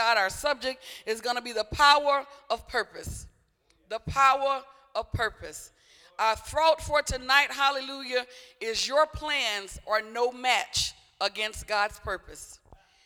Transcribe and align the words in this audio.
God. 0.00 0.16
Our 0.16 0.30
subject 0.30 0.82
is 1.04 1.20
going 1.20 1.36
to 1.36 1.42
be 1.42 1.52
the 1.52 1.64
power 1.64 2.24
of 2.48 2.66
purpose. 2.66 3.26
The 3.90 3.98
power 3.98 4.62
of 4.94 5.12
purpose. 5.12 5.72
Our 6.18 6.36
thought 6.36 6.80
for 6.80 7.02
tonight, 7.02 7.48
hallelujah, 7.50 8.24
is 8.62 8.88
your 8.88 9.04
plans 9.06 9.78
are 9.86 10.00
no 10.00 10.32
match 10.32 10.94
against 11.20 11.68
God's 11.68 12.00
purpose. 12.00 12.60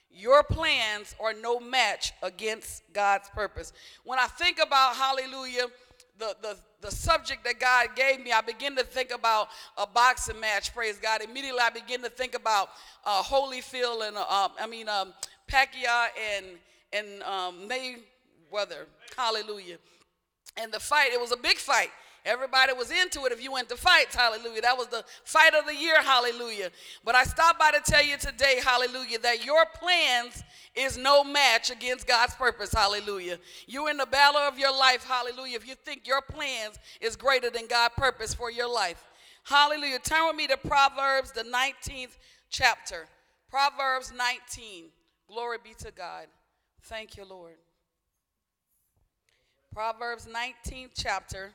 Your 0.08 0.44
plans 0.44 1.16
are 1.20 1.34
no 1.34 1.58
match 1.58 2.12
against 2.22 2.84
God's 2.93 3.29
purpose. 3.30 3.72
When 4.04 4.20
I 4.20 4.29
think 4.29 4.61
about, 4.64 4.95
hallelujah, 4.95 5.66
the, 6.20 6.36
the, 6.42 6.56
the 6.80 6.92
subject 6.92 7.42
that 7.42 7.58
God 7.58 7.88
gave 7.96 8.20
me, 8.20 8.30
I 8.30 8.40
begin 8.40 8.76
to 8.76 8.84
think 8.84 9.11
about 9.12 9.48
a 9.76 9.84
boxing 9.84 10.38
match, 10.38 10.72
praise 10.72 10.98
God. 10.98 11.22
Immediately 11.22 11.61
I 11.61 11.70
begin 11.70 12.02
to 12.02 12.11
think 12.11 12.36
about 12.36 12.68
uh, 13.04 13.20
Holyfield 13.20 14.06
and, 14.06 14.16
uh, 14.16 14.48
I 14.61 14.68
mean, 14.68 14.88
um, 14.88 15.12
Pacquiao 15.50 16.06
and, 16.36 16.46
and 16.95 17.22
um, 17.22 17.68
Mayweather, 17.68 18.87
hallelujah. 19.16 19.78
And 20.56 20.73
the 20.73 20.80
fight, 20.80 21.12
it 21.12 21.20
was 21.20 21.32
a 21.32 21.36
big 21.36 21.56
fight. 21.56 21.91
Everybody 22.24 22.73
was 22.73 22.91
into 22.91 23.27
it 23.27 23.32
if 23.32 23.42
you 23.42 23.52
went 23.52 23.69
to 23.69 23.77
fights, 23.77 24.14
hallelujah. 24.14 24.62
That 24.62 24.78
was 24.78 24.86
the 24.86 25.05
fight 25.24 25.52
of 25.55 25.66
the 25.66 25.77
year, 25.77 26.00
hallelujah. 26.02 26.70
But 27.05 27.14
I 27.14 27.24
stopped 27.24 27.59
by 27.59 27.72
to 27.72 27.80
tell 27.84 28.02
you 28.02 28.16
today, 28.16 28.60
hallelujah, 28.64 29.19
that 29.19 29.45
your 29.45 29.66
plans 29.74 30.42
is 30.74 30.96
no 30.96 31.22
match 31.22 31.70
against 31.70 32.06
God's 32.06 32.34
purpose, 32.34 32.72
hallelujah. 32.72 33.38
You're 33.66 33.91
in 33.91 33.98
the 33.98 34.06
battle 34.06 34.41
of 34.41 34.58
your 34.58 34.72
life, 34.72 35.05
hallelujah, 35.05 35.56
if 35.56 35.69
you 35.69 35.74
think 35.74 36.06
your 36.06 36.22
plans 36.22 36.78
is 37.02 37.14
greater 37.14 37.50
than 37.50 37.66
God's 37.66 37.95
purpose 37.95 38.33
for 38.33 38.50
your 38.50 38.72
life. 38.72 39.05
Hallelujah. 39.45 39.98
Turn 39.98 40.27
with 40.27 40.36
me 40.36 40.47
to 40.47 40.56
Proverbs, 40.56 41.33
the 41.33 41.42
19th 41.42 42.16
chapter. 42.48 43.06
Proverbs 43.50 44.14
19. 44.16 44.86
Glory 45.28 45.58
be 45.62 45.74
to 45.80 45.91
God. 45.91 46.27
Thank 46.87 47.16
you, 47.16 47.24
Lord. 47.24 47.55
Proverbs 49.73 50.27
19th 50.27 50.91
chapter. 50.95 51.50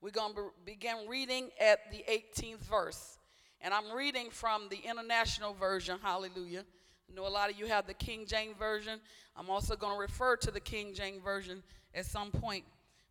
We're 0.00 0.08
going 0.08 0.34
to 0.34 0.52
begin 0.64 1.06
reading 1.06 1.50
at 1.60 1.92
the 1.92 2.02
18th 2.10 2.60
verse. 2.60 3.18
And 3.60 3.74
I'm 3.74 3.92
reading 3.94 4.30
from 4.30 4.68
the 4.70 4.78
International 4.78 5.52
Version. 5.52 5.98
Hallelujah. 6.02 6.64
I 7.10 7.14
know 7.14 7.26
a 7.26 7.28
lot 7.28 7.50
of 7.50 7.58
you 7.58 7.66
have 7.66 7.86
the 7.86 7.92
King 7.92 8.24
James 8.26 8.56
Version. 8.58 9.00
I'm 9.36 9.50
also 9.50 9.76
going 9.76 9.92
to 9.92 10.00
refer 10.00 10.36
to 10.36 10.50
the 10.50 10.60
King 10.60 10.94
James 10.94 11.22
Version 11.22 11.62
at 11.94 12.06
some 12.06 12.30
point, 12.30 12.64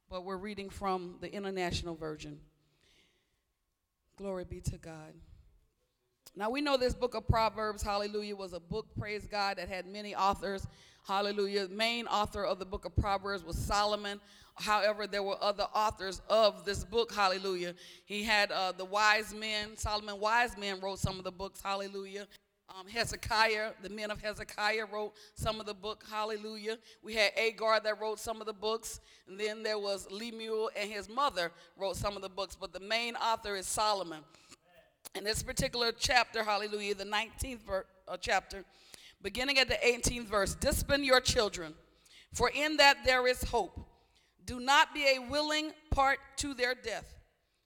but 0.09 0.25
we're 0.25 0.37
reading 0.37 0.71
from 0.71 1.17
the 1.21 1.31
International 1.31 1.93
Version. 1.93 2.39
Glory 4.17 4.43
be 4.43 4.59
to 4.61 4.77
God. 4.79 5.13
Now 6.35 6.49
we 6.49 6.61
know 6.61 6.77
this 6.77 6.93
book 6.93 7.15
of 7.15 7.27
Proverbs, 7.27 7.81
hallelujah, 7.81 8.35
was 8.35 8.53
a 8.53 8.59
book, 8.59 8.87
praise 8.97 9.25
God, 9.25 9.57
that 9.57 9.67
had 9.67 9.85
many 9.85 10.15
authors. 10.15 10.67
Hallelujah. 11.07 11.67
The 11.67 11.75
main 11.75 12.07
author 12.07 12.45
of 12.45 12.59
the 12.59 12.65
book 12.65 12.85
of 12.85 12.95
Proverbs 12.95 13.43
was 13.43 13.57
Solomon. 13.57 14.21
However, 14.55 15.07
there 15.07 15.23
were 15.23 15.37
other 15.41 15.67
authors 15.73 16.21
of 16.29 16.65
this 16.65 16.83
book, 16.83 17.13
hallelujah. 17.13 17.73
He 18.05 18.23
had 18.23 18.51
uh, 18.51 18.73
the 18.73 18.85
wise 18.85 19.33
men, 19.33 19.75
Solomon 19.75 20.19
wise 20.19 20.57
men 20.57 20.79
wrote 20.81 20.99
some 20.99 21.17
of 21.17 21.23
the 21.23 21.31
books, 21.31 21.61
hallelujah. 21.61 22.27
Um, 22.69 22.87
Hezekiah, 22.87 23.71
the 23.81 23.89
men 23.89 24.11
of 24.11 24.21
Hezekiah 24.21 24.85
wrote 24.91 25.13
some 25.33 25.59
of 25.59 25.65
the 25.65 25.73
book, 25.73 26.03
hallelujah. 26.09 26.77
We 27.01 27.15
had 27.15 27.31
Agur 27.35 27.79
that 27.83 27.99
wrote 27.99 28.19
some 28.19 28.41
of 28.41 28.45
the 28.45 28.53
books, 28.53 28.99
and 29.27 29.39
then 29.39 29.63
there 29.63 29.79
was 29.79 30.07
Lemuel 30.11 30.69
and 30.79 30.91
his 30.91 31.09
mother 31.09 31.51
wrote 31.77 31.95
some 31.95 32.15
of 32.15 32.21
the 32.21 32.29
books, 32.29 32.55
but 32.55 32.71
the 32.71 32.79
main 32.79 33.15
author 33.15 33.55
is 33.55 33.65
Solomon. 33.65 34.19
In 35.15 35.23
this 35.23 35.43
particular 35.43 35.91
chapter, 35.91 36.43
hallelujah, 36.43 36.95
the 36.95 37.05
19th 37.05 37.65
ver- 37.65 37.85
uh, 38.07 38.17
chapter, 38.19 38.63
beginning 39.21 39.57
at 39.57 39.67
the 39.67 39.75
18th 39.75 40.25
verse, 40.25 40.55
discipline 40.55 41.03
your 41.03 41.19
children, 41.19 41.73
for 42.33 42.49
in 42.49 42.77
that 42.77 42.97
there 43.05 43.27
is 43.27 43.43
hope. 43.43 43.79
Do 44.45 44.59
not 44.59 44.93
be 44.93 45.05
a 45.15 45.19
willing 45.19 45.71
part 45.91 46.19
to 46.37 46.53
their 46.53 46.73
death. 46.73 47.13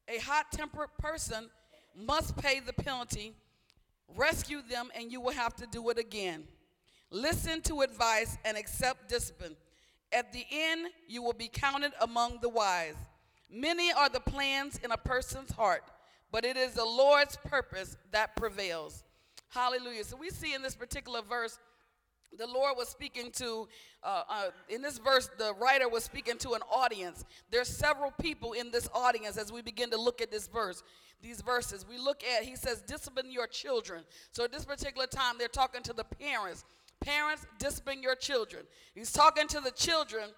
A 0.08 0.20
hot 0.20 0.52
tempered 0.52 0.90
person 0.98 1.50
must 1.96 2.36
pay 2.38 2.60
the 2.60 2.74
penalty. 2.74 3.34
Rescue 4.16 4.62
them, 4.70 4.90
and 4.96 5.12
you 5.12 5.22
will 5.22 5.32
have 5.32 5.56
to 5.56 5.68
do 5.68 5.90
it 5.90 5.98
again. 5.98 6.44
Listen 7.10 7.62
to 7.62 7.82
advice 7.82 8.38
and 8.44 8.58
accept 8.58 9.08
discipline. 9.08 9.56
At 10.12 10.34
the 10.34 10.46
end, 10.52 10.88
you 11.08 11.22
will 11.22 11.34
be 11.34 11.48
counted 11.48 11.92
among 12.02 12.40
the 12.42 12.50
wise. 12.50 12.96
Many 13.52 13.92
are 13.92 14.10
the 14.10 14.20
plans 14.20 14.80
in 14.84 14.92
a 14.92 14.98
person's 14.98 15.52
heart, 15.52 15.84
but 16.34 16.44
it 16.44 16.58
is 16.58 16.74
the 16.74 16.84
Lord's 16.84 17.38
purpose 17.38 17.96
that 18.12 18.36
prevails. 18.36 19.04
Hallelujah. 19.50 20.04
So 20.04 20.18
we 20.18 20.32
see 20.32 20.56
in 20.56 20.64
this 20.64 20.76
particular 20.76 21.22
verse 21.22 21.60
the 22.36 22.48
Lord 22.48 22.76
was 22.76 22.90
speaking 22.90 23.30
to, 23.34 23.68
uh, 24.04 24.24
uh, 24.28 24.50
in 24.68 24.82
this 24.82 24.98
verse, 24.98 25.30
the 25.38 25.54
writer 25.62 25.88
was 25.88 26.04
speaking 26.04 26.40
to 26.40 26.54
an 26.54 26.62
audience. 26.72 27.24
There's 27.52 27.68
several 27.68 28.10
people 28.10 28.54
in 28.54 28.72
this 28.72 28.90
audience 28.92 29.38
as 29.38 29.52
we 29.52 29.62
begin 29.62 29.92
to 29.92 30.02
look 30.02 30.20
at 30.20 30.32
this 30.32 30.48
verse, 30.48 30.82
these 31.22 31.42
verses. 31.42 31.86
We 31.88 32.00
look 32.00 32.24
at, 32.24 32.44
he 32.44 32.56
says, 32.56 32.82
discipline 32.82 33.32
your 33.32 33.46
children. 33.46 34.04
So 34.32 34.46
at 34.46 34.52
this 34.52 34.66
particular 34.66 35.06
time, 35.06 35.36
they're 35.38 35.48
talking 35.48 35.84
to 35.84 35.94
the 35.94 36.04
parents. 36.04 36.66
Parents, 37.02 37.46
discipline 37.60 38.02
your 38.02 38.16
children. 38.16 38.64
He's 38.96 39.12
talking 39.12 39.48
to 39.50 39.60
the 39.60 39.72
children 39.72 40.30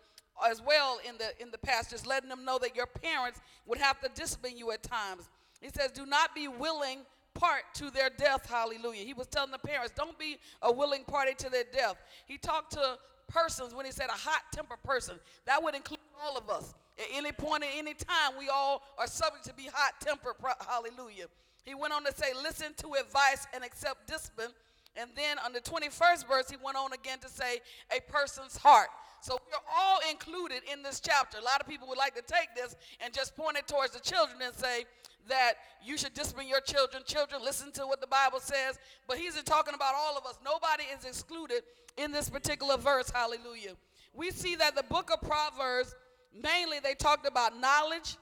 as 0.46 0.62
well 0.62 1.00
in 1.08 1.18
the 1.18 1.42
in 1.42 1.52
the 1.52 1.58
past, 1.58 1.92
just 1.92 2.06
letting 2.06 2.28
them 2.28 2.44
know 2.44 2.58
that 2.60 2.76
your 2.76 2.88
parents 2.88 3.40
would 3.66 3.78
have 3.78 4.02
to 4.02 4.10
discipline 4.14 4.58
you 4.58 4.72
at 4.72 4.84
times. 4.84 5.30
He 5.66 5.72
says, 5.72 5.90
do 5.90 6.06
not 6.06 6.36
be 6.36 6.48
willing 6.48 7.00
part 7.34 7.64
to 7.76 7.90
their 7.90 8.12
death. 8.12 8.48
Hallelujah. 8.48 9.04
He 9.04 9.14
was 9.16 9.26
telling 9.26 9.50
the 9.50 9.58
parents, 9.58 9.92
don't 9.96 10.18
be 10.20 10.38
a 10.62 10.72
willing 10.72 11.04
party 11.04 11.34
to 11.40 11.50
their 11.50 11.64
death. 11.74 11.96
He 12.28 12.38
talked 12.38 12.74
to 12.74 13.00
persons 13.28 13.74
when 13.74 13.84
he 13.84 13.92
said 13.92 14.10
a 14.10 14.12
hot 14.12 14.44
tempered 14.52 14.84
person. 14.84 15.16
That 15.48 15.64
would 15.64 15.74
include 15.74 16.02
all 16.24 16.38
of 16.38 16.52
us. 16.52 16.76
At 17.00 17.08
any 17.12 17.32
point, 17.32 17.64
at 17.64 17.72
any 17.76 17.96
time, 17.96 18.34
we 18.38 18.48
all 18.48 18.84
are 19.00 19.08
subject 19.08 19.44
to 19.46 19.56
be 19.56 19.68
hot 19.74 19.94
tempered. 20.00 20.36
Hallelujah. 20.68 21.26
He 21.66 21.74
went 21.74 21.94
on 21.94 22.06
to 22.06 22.14
say, 22.14 22.28
listen 22.44 22.74
to 22.78 22.94
advice 22.94 23.48
and 23.52 23.64
accept 23.64 24.08
discipline. 24.08 24.52
And 24.96 25.10
then 25.16 25.38
on 25.44 25.52
the 25.52 25.62
21st 25.62 26.28
verse, 26.28 26.48
he 26.48 26.58
went 26.64 26.78
on 26.78 26.94
again 26.94 27.18
to 27.20 27.28
say, 27.28 27.60
a 27.90 28.00
person's 28.12 28.56
heart. 28.56 28.90
So 29.22 29.40
we're 29.50 29.58
all 29.76 30.00
included 30.12 30.62
in 30.72 30.84
this 30.84 31.00
chapter. 31.00 31.40
A 31.40 31.44
lot 31.44 31.60
of 31.60 31.68
people 31.68 31.88
would 31.88 31.98
like 31.98 32.14
to 32.14 32.22
take 32.22 32.50
this 32.56 32.76
and 33.04 33.12
just 33.12 33.36
point 33.36 33.58
it 33.58 33.68
towards 33.68 33.94
the 33.94 34.00
children 34.00 34.38
and 34.44 34.54
say, 34.54 34.86
that 35.28 35.54
you 35.84 35.98
should 35.98 36.14
discipline 36.14 36.48
your 36.48 36.62
children. 36.62 37.04
Children, 37.06 37.42
listen 37.44 37.72
to 37.74 37.88
what 37.88 38.02
the 38.02 38.08
Bible 38.08 38.40
says. 38.40 38.78
But 39.08 39.18
he's 39.18 39.42
talking 39.44 39.74
about 39.74 39.94
all 39.96 40.18
of 40.18 40.26
us. 40.26 40.38
Nobody 40.44 40.84
is 40.98 41.06
excluded 41.06 41.64
in 41.98 42.12
this 42.12 42.30
particular 42.30 42.78
verse. 42.78 43.10
Hallelujah. 43.10 43.76
We 44.14 44.32
see 44.32 44.56
that 44.56 44.76
the 44.76 44.84
book 44.84 45.12
of 45.12 45.22
Proverbs, 45.22 45.96
mainly 46.34 46.80
they 46.80 46.94
talked 46.94 47.28
about 47.28 47.60
knowledge 47.60 48.18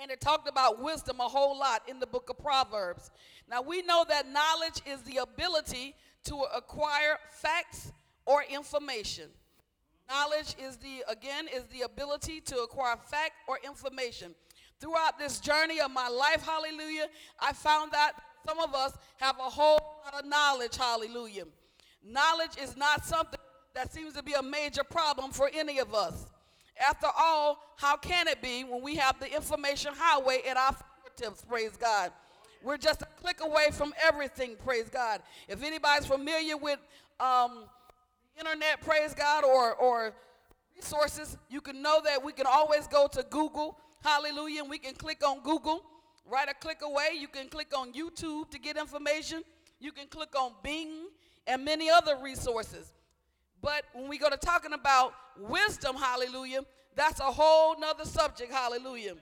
and 0.00 0.10
it 0.10 0.20
talked 0.20 0.48
about 0.48 0.82
wisdom 0.82 1.18
a 1.20 1.24
whole 1.24 1.58
lot 1.58 1.82
in 1.88 1.98
the 1.98 2.06
book 2.06 2.30
of 2.30 2.38
Proverbs. 2.38 3.10
Now 3.50 3.62
we 3.62 3.82
know 3.82 4.04
that 4.08 4.30
knowledge 4.30 4.80
is 4.86 5.02
the 5.02 5.18
ability 5.18 5.94
to 6.24 6.36
acquire 6.56 7.18
facts 7.30 7.92
or 8.26 8.44
information. 8.44 9.30
Knowledge 10.08 10.54
is 10.58 10.76
the, 10.78 11.04
again, 11.08 11.46
is 11.54 11.64
the 11.66 11.82
ability 11.82 12.40
to 12.40 12.58
acquire 12.58 12.96
fact 12.96 13.32
or 13.46 13.58
information. 13.64 14.34
Throughout 14.80 15.18
this 15.18 15.40
journey 15.40 15.80
of 15.80 15.90
my 15.90 16.08
life, 16.08 16.44
hallelujah, 16.44 17.08
I 17.40 17.52
found 17.52 17.92
that 17.92 18.12
some 18.46 18.60
of 18.60 18.74
us 18.74 18.96
have 19.16 19.36
a 19.38 19.50
whole 19.50 19.78
lot 20.04 20.22
of 20.22 20.28
knowledge, 20.28 20.76
hallelujah. 20.76 21.44
Knowledge 22.04 22.56
is 22.62 22.76
not 22.76 23.04
something 23.04 23.40
that 23.74 23.92
seems 23.92 24.14
to 24.14 24.22
be 24.22 24.32
a 24.34 24.42
major 24.42 24.84
problem 24.84 25.32
for 25.32 25.50
any 25.52 25.78
of 25.78 25.94
us. 25.94 26.26
After 26.88 27.08
all, 27.18 27.58
how 27.76 27.96
can 27.96 28.28
it 28.28 28.40
be 28.40 28.62
when 28.62 28.82
we 28.82 28.94
have 28.96 29.18
the 29.18 29.34
information 29.34 29.92
highway 29.96 30.42
at 30.48 30.56
our 30.56 30.72
fingertips, 30.72 31.44
praise 31.44 31.76
God? 31.76 32.12
We're 32.62 32.76
just 32.76 33.02
a 33.02 33.06
click 33.20 33.40
away 33.40 33.70
from 33.72 33.92
everything, 34.02 34.56
praise 34.64 34.88
God. 34.88 35.22
If 35.48 35.62
anybody's 35.62 36.06
familiar 36.06 36.56
with 36.56 36.78
um, 37.20 37.64
internet, 38.38 38.80
praise 38.80 39.14
God, 39.14 39.44
or, 39.44 39.74
or 39.74 40.14
resources, 40.76 41.36
you 41.48 41.60
can 41.60 41.82
know 41.82 42.00
that 42.04 42.24
we 42.24 42.32
can 42.32 42.46
always 42.46 42.86
go 42.86 43.08
to 43.08 43.24
Google 43.30 43.76
Hallelujah. 44.02 44.62
And 44.62 44.70
we 44.70 44.78
can 44.78 44.94
click 44.94 45.26
on 45.26 45.42
Google, 45.42 45.84
right 46.26 46.48
a 46.48 46.54
click 46.54 46.78
away. 46.82 47.10
You 47.18 47.28
can 47.28 47.48
click 47.48 47.76
on 47.76 47.92
YouTube 47.92 48.50
to 48.50 48.58
get 48.58 48.76
information. 48.76 49.42
You 49.80 49.92
can 49.92 50.06
click 50.08 50.34
on 50.38 50.52
Bing 50.62 51.08
and 51.46 51.64
many 51.64 51.90
other 51.90 52.16
resources. 52.22 52.92
But 53.60 53.84
when 53.92 54.08
we 54.08 54.18
go 54.18 54.28
to 54.28 54.36
talking 54.36 54.72
about 54.72 55.12
wisdom, 55.38 55.96
hallelujah, 55.96 56.60
that's 56.94 57.20
a 57.20 57.24
whole 57.24 57.78
nother 57.78 58.04
subject, 58.04 58.52
hallelujah. 58.52 59.14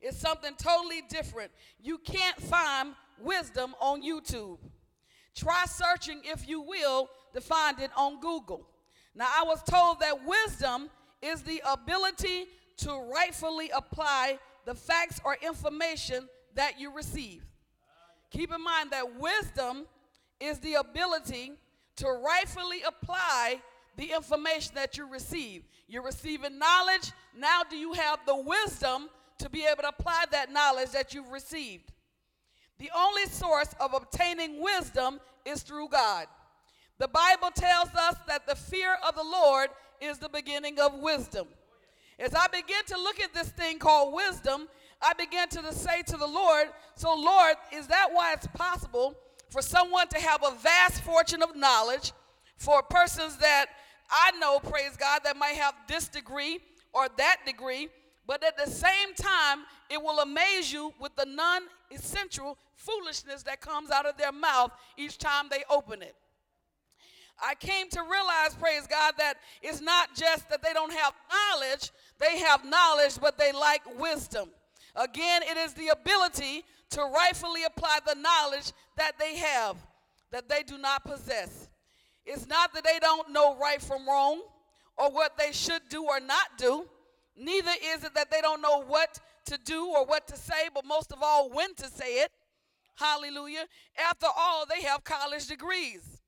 It's 0.00 0.18
something 0.18 0.54
totally 0.56 1.02
different. 1.08 1.50
You 1.80 1.98
can't 1.98 2.40
find 2.40 2.94
wisdom 3.20 3.74
on 3.80 4.02
YouTube. 4.02 4.58
Try 5.34 5.64
searching, 5.66 6.20
if 6.24 6.48
you 6.48 6.60
will, 6.60 7.08
to 7.34 7.40
find 7.40 7.80
it 7.80 7.90
on 7.96 8.20
Google. 8.20 8.66
Now, 9.14 9.26
I 9.26 9.44
was 9.44 9.62
told 9.62 10.00
that 10.00 10.24
wisdom 10.24 10.88
is 11.20 11.42
the 11.42 11.60
ability 11.70 12.46
to 12.78 12.92
rightfully 13.12 13.70
apply 13.70 14.38
the 14.64 14.74
facts 14.74 15.20
or 15.24 15.36
information 15.42 16.28
that 16.54 16.78
you 16.78 16.94
receive. 16.94 17.42
Keep 18.30 18.52
in 18.52 18.62
mind 18.62 18.90
that 18.90 19.18
wisdom 19.18 19.86
is 20.40 20.58
the 20.58 20.74
ability 20.74 21.52
to 21.96 22.08
rightfully 22.08 22.82
apply 22.86 23.60
the 23.96 24.12
information 24.12 24.72
that 24.74 24.96
you 24.96 25.10
receive. 25.10 25.64
You're 25.88 26.04
receiving 26.04 26.58
knowledge. 26.58 27.12
Now, 27.36 27.62
do 27.68 27.76
you 27.76 27.92
have 27.94 28.20
the 28.26 28.36
wisdom 28.36 29.08
to 29.38 29.48
be 29.48 29.64
able 29.64 29.82
to 29.82 29.88
apply 29.88 30.24
that 30.30 30.52
knowledge 30.52 30.90
that 30.90 31.14
you've 31.14 31.30
received? 31.30 31.92
The 32.78 32.90
only 32.96 33.26
source 33.26 33.74
of 33.80 33.94
obtaining 33.94 34.62
wisdom 34.62 35.18
is 35.44 35.62
through 35.62 35.88
God. 35.88 36.26
The 36.98 37.08
Bible 37.08 37.50
tells 37.54 37.88
us 37.94 38.16
that 38.28 38.46
the 38.46 38.54
fear 38.54 38.96
of 39.06 39.16
the 39.16 39.24
Lord 39.24 39.70
is 40.00 40.18
the 40.18 40.28
beginning 40.28 40.78
of 40.78 40.94
wisdom. 40.94 41.48
As 42.18 42.34
I 42.34 42.46
begin 42.48 42.84
to 42.88 42.96
look 42.96 43.20
at 43.20 43.32
this 43.32 43.48
thing 43.50 43.78
called 43.78 44.14
wisdom, 44.14 44.68
I 45.00 45.12
began 45.14 45.48
to 45.50 45.72
say 45.72 46.02
to 46.02 46.16
the 46.16 46.26
Lord, 46.26 46.68
So, 46.96 47.14
Lord, 47.14 47.54
is 47.72 47.86
that 47.86 48.08
why 48.12 48.32
it's 48.32 48.48
possible 48.48 49.14
for 49.50 49.62
someone 49.62 50.08
to 50.08 50.18
have 50.18 50.42
a 50.42 50.54
vast 50.56 51.02
fortune 51.02 51.42
of 51.42 51.56
knowledge, 51.56 52.12
for 52.56 52.82
persons 52.82 53.36
that 53.38 53.66
I 54.10 54.32
know, 54.38 54.58
praise 54.58 54.96
God, 54.96 55.20
that 55.24 55.36
might 55.36 55.54
have 55.54 55.74
this 55.86 56.08
degree 56.08 56.58
or 56.92 57.06
that 57.18 57.38
degree, 57.46 57.88
but 58.26 58.42
at 58.42 58.56
the 58.56 58.70
same 58.70 59.14
time, 59.14 59.64
it 59.90 60.02
will 60.02 60.20
amaze 60.20 60.72
you 60.72 60.92
with 61.00 61.14
the 61.16 61.24
non 61.24 61.62
essential 61.90 62.58
foolishness 62.76 63.42
that 63.44 63.60
comes 63.60 63.90
out 63.90 64.06
of 64.06 64.16
their 64.16 64.32
mouth 64.32 64.72
each 64.96 65.18
time 65.18 65.46
they 65.50 65.62
open 65.70 66.02
it. 66.02 66.14
I 67.40 67.54
came 67.54 67.88
to 67.90 68.02
realize, 68.02 68.54
praise 68.58 68.86
God, 68.86 69.14
that 69.18 69.34
it's 69.62 69.80
not 69.80 70.16
just 70.16 70.48
that 70.50 70.62
they 70.62 70.72
don't 70.72 70.92
have 70.92 71.12
knowledge, 71.30 71.92
they 72.18 72.38
have 72.38 72.64
knowledge, 72.64 73.18
but 73.20 73.38
they 73.38 73.52
like 73.52 73.82
wisdom. 73.98 74.50
Again, 74.96 75.42
it 75.42 75.56
is 75.56 75.74
the 75.74 75.88
ability 75.88 76.64
to 76.90 77.02
rightfully 77.02 77.64
apply 77.64 77.98
the 78.06 78.14
knowledge 78.14 78.72
that 78.96 79.12
they 79.18 79.36
have 79.36 79.76
that 80.30 80.48
they 80.48 80.62
do 80.62 80.78
not 80.78 81.04
possess. 81.04 81.68
It's 82.26 82.46
not 82.46 82.74
that 82.74 82.84
they 82.84 82.98
don't 83.00 83.32
know 83.32 83.56
right 83.56 83.80
from 83.80 84.06
wrong 84.06 84.42
or 84.96 85.10
what 85.10 85.38
they 85.38 85.52
should 85.52 85.82
do 85.88 86.04
or 86.04 86.20
not 86.20 86.58
do. 86.58 86.86
Neither 87.36 87.70
is 87.94 88.04
it 88.04 88.14
that 88.14 88.30
they 88.30 88.40
don't 88.40 88.60
know 88.60 88.82
what 88.82 89.18
to 89.46 89.58
do 89.64 89.86
or 89.86 90.04
what 90.04 90.26
to 90.28 90.36
say, 90.36 90.68
but 90.74 90.84
most 90.84 91.12
of 91.12 91.18
all, 91.22 91.48
when 91.50 91.74
to 91.76 91.88
say 91.88 92.22
it. 92.22 92.30
Hallelujah. 92.96 93.64
After 94.10 94.26
all, 94.36 94.66
they 94.66 94.82
have 94.82 95.04
college 95.04 95.46
degrees. 95.46 96.20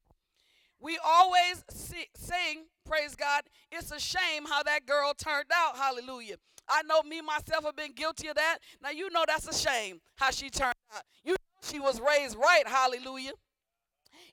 We 0.79 0.99
always 1.05 1.65
sing, 1.69 2.65
praise 2.91 3.15
God, 3.15 3.43
it's 3.71 3.93
a 3.93 4.01
shame 4.01 4.45
how 4.49 4.65
that 4.65 4.85
girl 4.85 5.15
turned 5.17 5.47
out. 5.55 5.77
Hallelujah. 5.77 6.37
I 6.69 6.83
know 6.83 7.03
me 7.03 7.21
myself 7.21 7.65
have 7.65 7.77
been 7.77 7.93
guilty 7.93 8.29
of 8.29 8.35
that. 8.35 8.59
Now 8.83 8.91
you 8.91 9.11
know 9.11 9.25
that's 9.27 9.47
a 9.47 9.55
shame 9.55 10.01
how 10.17 10.31
she 10.31 10.51
turned 10.51 10.75
out. 10.95 11.03
You 11.25 11.33
know 11.33 11.37
she 11.63 11.79
was 11.79 12.01
raised 12.01 12.37
right. 12.37 12.67
Hallelujah. 12.67 13.33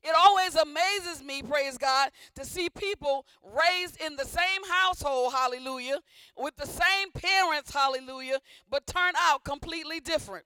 It 0.04 0.16
always 0.16 0.56
amazes 0.56 1.24
me, 1.24 1.44
praise 1.44 1.78
God, 1.78 2.10
to 2.36 2.46
see 2.46 2.70
people 2.70 3.26
raised 3.44 4.00
in 4.02 4.16
the 4.16 4.26
same 4.26 4.64
household, 4.70 5.34
hallelujah, 5.34 6.00
with 6.38 6.56
the 6.56 6.68
same 6.68 7.12
parents, 7.14 7.74
hallelujah, 7.74 8.40
but 8.70 8.86
turn 8.86 9.14
out 9.20 9.44
completely 9.44 10.00
different. 10.00 10.46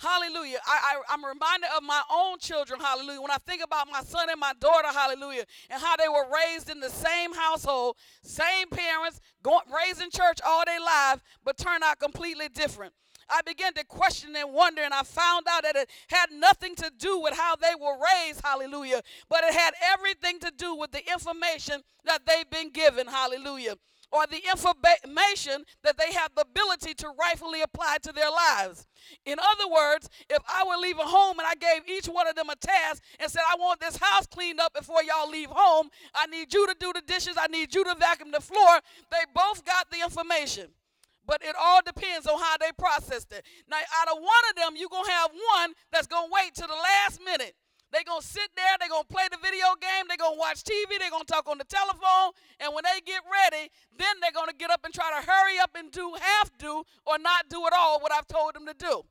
Hallelujah. 0.00 0.58
I, 0.66 1.02
I, 1.10 1.14
am 1.14 1.22
reminded 1.22 1.68
of 1.76 1.82
my 1.82 2.00
own 2.10 2.38
children, 2.38 2.80
hallelujah. 2.80 3.20
When 3.20 3.30
I 3.30 3.36
think 3.46 3.62
about 3.62 3.86
my 3.92 4.00
son 4.00 4.30
and 4.30 4.40
my 4.40 4.54
daughter, 4.58 4.88
hallelujah, 4.88 5.44
and 5.68 5.80
how 5.80 5.94
they 5.96 6.08
were 6.08 6.24
raised 6.32 6.70
in 6.70 6.80
the 6.80 6.88
same 6.88 7.34
household, 7.34 7.96
same 8.22 8.70
parents, 8.70 9.20
going, 9.42 9.60
raised 9.70 10.00
in 10.00 10.10
church 10.10 10.38
all 10.46 10.64
their 10.64 10.80
life, 10.80 11.20
but 11.44 11.58
turn 11.58 11.82
out 11.82 11.98
completely 11.98 12.48
different. 12.48 12.94
I 13.28 13.42
began 13.42 13.74
to 13.74 13.84
question 13.84 14.34
and 14.34 14.54
wonder, 14.54 14.80
and 14.80 14.94
I 14.94 15.02
found 15.02 15.44
out 15.50 15.64
that 15.64 15.76
it 15.76 15.90
had 16.08 16.30
nothing 16.32 16.74
to 16.76 16.90
do 16.98 17.20
with 17.20 17.36
how 17.36 17.56
they 17.56 17.74
were 17.78 17.98
raised, 18.00 18.40
hallelujah, 18.42 19.02
but 19.28 19.44
it 19.44 19.52
had 19.52 19.74
everything 19.92 20.38
to 20.40 20.50
do 20.56 20.74
with 20.76 20.92
the 20.92 21.06
information 21.12 21.82
that 22.06 22.22
they've 22.26 22.48
been 22.48 22.70
given, 22.70 23.06
hallelujah 23.06 23.74
or 24.12 24.26
the 24.26 24.40
information 24.50 25.64
that 25.84 25.96
they 25.96 26.12
have 26.12 26.34
the 26.34 26.42
ability 26.42 26.94
to 26.94 27.08
rightfully 27.18 27.62
apply 27.62 27.98
to 28.02 28.12
their 28.12 28.30
lives. 28.30 28.86
In 29.24 29.38
other 29.38 29.68
words, 29.70 30.08
if 30.28 30.38
I 30.48 30.64
were 30.66 30.80
leaving 30.80 31.06
home 31.06 31.38
and 31.38 31.46
I 31.46 31.54
gave 31.54 31.88
each 31.88 32.06
one 32.06 32.26
of 32.26 32.34
them 32.34 32.50
a 32.50 32.56
task 32.56 33.02
and 33.18 33.30
said, 33.30 33.42
I 33.48 33.56
want 33.56 33.80
this 33.80 33.96
house 33.96 34.26
cleaned 34.26 34.60
up 34.60 34.74
before 34.74 35.02
y'all 35.02 35.30
leave 35.30 35.50
home, 35.50 35.88
I 36.14 36.26
need 36.26 36.52
you 36.52 36.66
to 36.66 36.74
do 36.78 36.92
the 36.92 37.02
dishes, 37.02 37.36
I 37.38 37.46
need 37.46 37.74
you 37.74 37.84
to 37.84 37.94
vacuum 37.94 38.32
the 38.32 38.40
floor, 38.40 38.80
they 39.10 39.24
both 39.34 39.64
got 39.64 39.90
the 39.90 40.02
information. 40.02 40.68
But 41.26 41.42
it 41.44 41.54
all 41.60 41.80
depends 41.84 42.26
on 42.26 42.40
how 42.40 42.56
they 42.58 42.72
processed 42.76 43.30
it. 43.32 43.44
Now, 43.70 43.76
out 44.00 44.08
of 44.08 44.16
one 44.16 44.44
of 44.50 44.56
them, 44.56 44.74
you're 44.76 44.88
going 44.88 45.04
to 45.04 45.12
have 45.12 45.30
one 45.30 45.72
that's 45.92 46.08
going 46.08 46.28
to 46.28 46.32
wait 46.32 46.54
to 46.56 46.62
the 46.62 46.74
last 46.74 47.20
minute 47.24 47.54
they're 47.92 48.06
going 48.06 48.20
to 48.20 48.26
sit 48.26 48.50
there, 48.56 48.78
they're 48.78 48.88
going 48.88 49.06
to 49.06 49.12
play 49.12 49.26
the 49.30 49.38
video 49.42 49.66
game, 49.80 50.06
they're 50.08 50.20
going 50.20 50.34
to 50.34 50.40
watch 50.40 50.62
TV, 50.62 50.98
they're 50.98 51.10
going 51.10 51.24
to 51.24 51.32
talk 51.32 51.48
on 51.48 51.58
the 51.58 51.64
telephone, 51.64 52.32
and 52.60 52.74
when 52.74 52.84
they 52.84 53.00
get 53.04 53.22
ready, 53.26 53.70
then 53.98 54.14
they're 54.20 54.34
going 54.34 54.48
to 54.48 54.56
get 54.56 54.70
up 54.70 54.84
and 54.84 54.94
try 54.94 55.10
to 55.10 55.26
hurry 55.26 55.58
up 55.58 55.70
and 55.74 55.90
do 55.90 56.14
half 56.20 56.50
do 56.58 56.82
or 57.06 57.18
not 57.18 57.48
do 57.48 57.66
at 57.66 57.72
all 57.72 58.00
what 58.00 58.12
I've 58.12 58.28
told 58.28 58.54
them 58.54 58.66
to 58.66 58.74
do. 58.74 59.02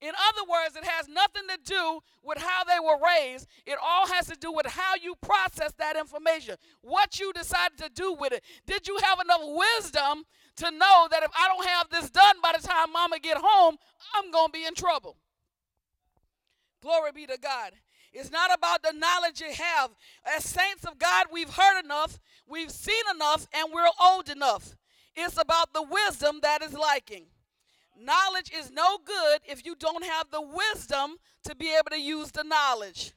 In 0.00 0.12
other 0.16 0.48
words, 0.48 0.76
it 0.76 0.84
has 0.84 1.08
nothing 1.08 1.42
to 1.48 1.58
do 1.62 2.00
with 2.22 2.38
how 2.38 2.64
they 2.64 2.80
were 2.80 2.96
raised. 3.04 3.46
It 3.66 3.76
all 3.82 4.06
has 4.08 4.28
to 4.28 4.36
do 4.36 4.50
with 4.50 4.64
how 4.64 4.94
you 5.00 5.14
process 5.20 5.72
that 5.78 5.96
information, 5.96 6.56
what 6.80 7.20
you 7.20 7.34
decided 7.34 7.76
to 7.78 7.90
do 7.90 8.14
with 8.18 8.32
it. 8.32 8.42
Did 8.66 8.88
you 8.88 8.96
have 9.02 9.20
enough 9.20 9.42
wisdom 9.42 10.24
to 10.56 10.70
know 10.70 11.08
that 11.10 11.22
if 11.22 11.30
I 11.36 11.48
don't 11.48 11.66
have 11.66 11.90
this 11.90 12.08
done 12.08 12.36
by 12.42 12.54
the 12.58 12.66
time 12.66 12.92
mama 12.92 13.18
get 13.18 13.36
home, 13.38 13.76
I'm 14.14 14.30
going 14.30 14.48
to 14.48 14.52
be 14.52 14.64
in 14.64 14.74
trouble? 14.74 15.16
Glory 16.80 17.12
be 17.14 17.26
to 17.26 17.38
God. 17.38 17.72
It's 18.12 18.30
not 18.30 18.52
about 18.52 18.82
the 18.82 18.92
knowledge 18.92 19.40
you 19.40 19.52
have. 19.52 19.90
As 20.24 20.44
saints 20.44 20.84
of 20.84 20.98
God, 20.98 21.26
we've 21.32 21.54
heard 21.54 21.84
enough, 21.84 22.18
we've 22.46 22.70
seen 22.70 23.02
enough, 23.14 23.46
and 23.54 23.72
we're 23.72 23.88
old 24.02 24.28
enough. 24.28 24.74
It's 25.14 25.38
about 25.38 25.72
the 25.72 25.82
wisdom 25.82 26.40
that 26.42 26.62
is 26.62 26.72
liking. 26.72 27.26
Knowledge 27.98 28.50
is 28.56 28.70
no 28.70 28.98
good 29.04 29.40
if 29.44 29.64
you 29.64 29.74
don't 29.74 30.04
have 30.04 30.30
the 30.30 30.40
wisdom 30.40 31.16
to 31.44 31.54
be 31.54 31.74
able 31.74 31.90
to 31.90 32.00
use 32.00 32.30
the 32.32 32.44
knowledge. 32.44 33.12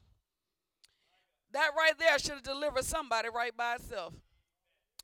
That 1.52 1.70
right 1.76 1.96
there 1.98 2.18
should 2.18 2.32
have 2.32 2.42
delivered 2.42 2.84
somebody 2.84 3.28
right 3.34 3.56
by 3.56 3.76
itself. 3.76 4.14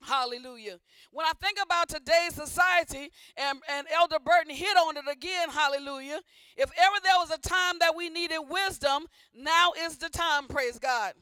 Hallelujah. 0.03 0.79
When 1.13 1.27
I 1.27 1.33
think 1.43 1.59
about 1.63 1.89
today's 1.89 2.35
society, 2.35 3.11
and, 3.37 3.61
and 3.71 3.87
Elder 3.93 4.19
Burton 4.25 4.55
hit 4.55 4.77
on 4.77 4.97
it 4.97 5.05
again, 5.11 5.51
hallelujah. 5.51 6.21
If 6.57 6.71
ever 6.77 6.97
there 7.03 7.17
was 7.19 7.31
a 7.31 7.39
time 7.39 7.77
that 7.81 7.95
we 7.95 8.09
needed 8.09 8.39
wisdom, 8.49 9.07
now 9.35 9.73
is 9.79 9.99
the 9.99 10.09
time, 10.09 10.47
praise 10.49 10.79
God. 10.79 11.13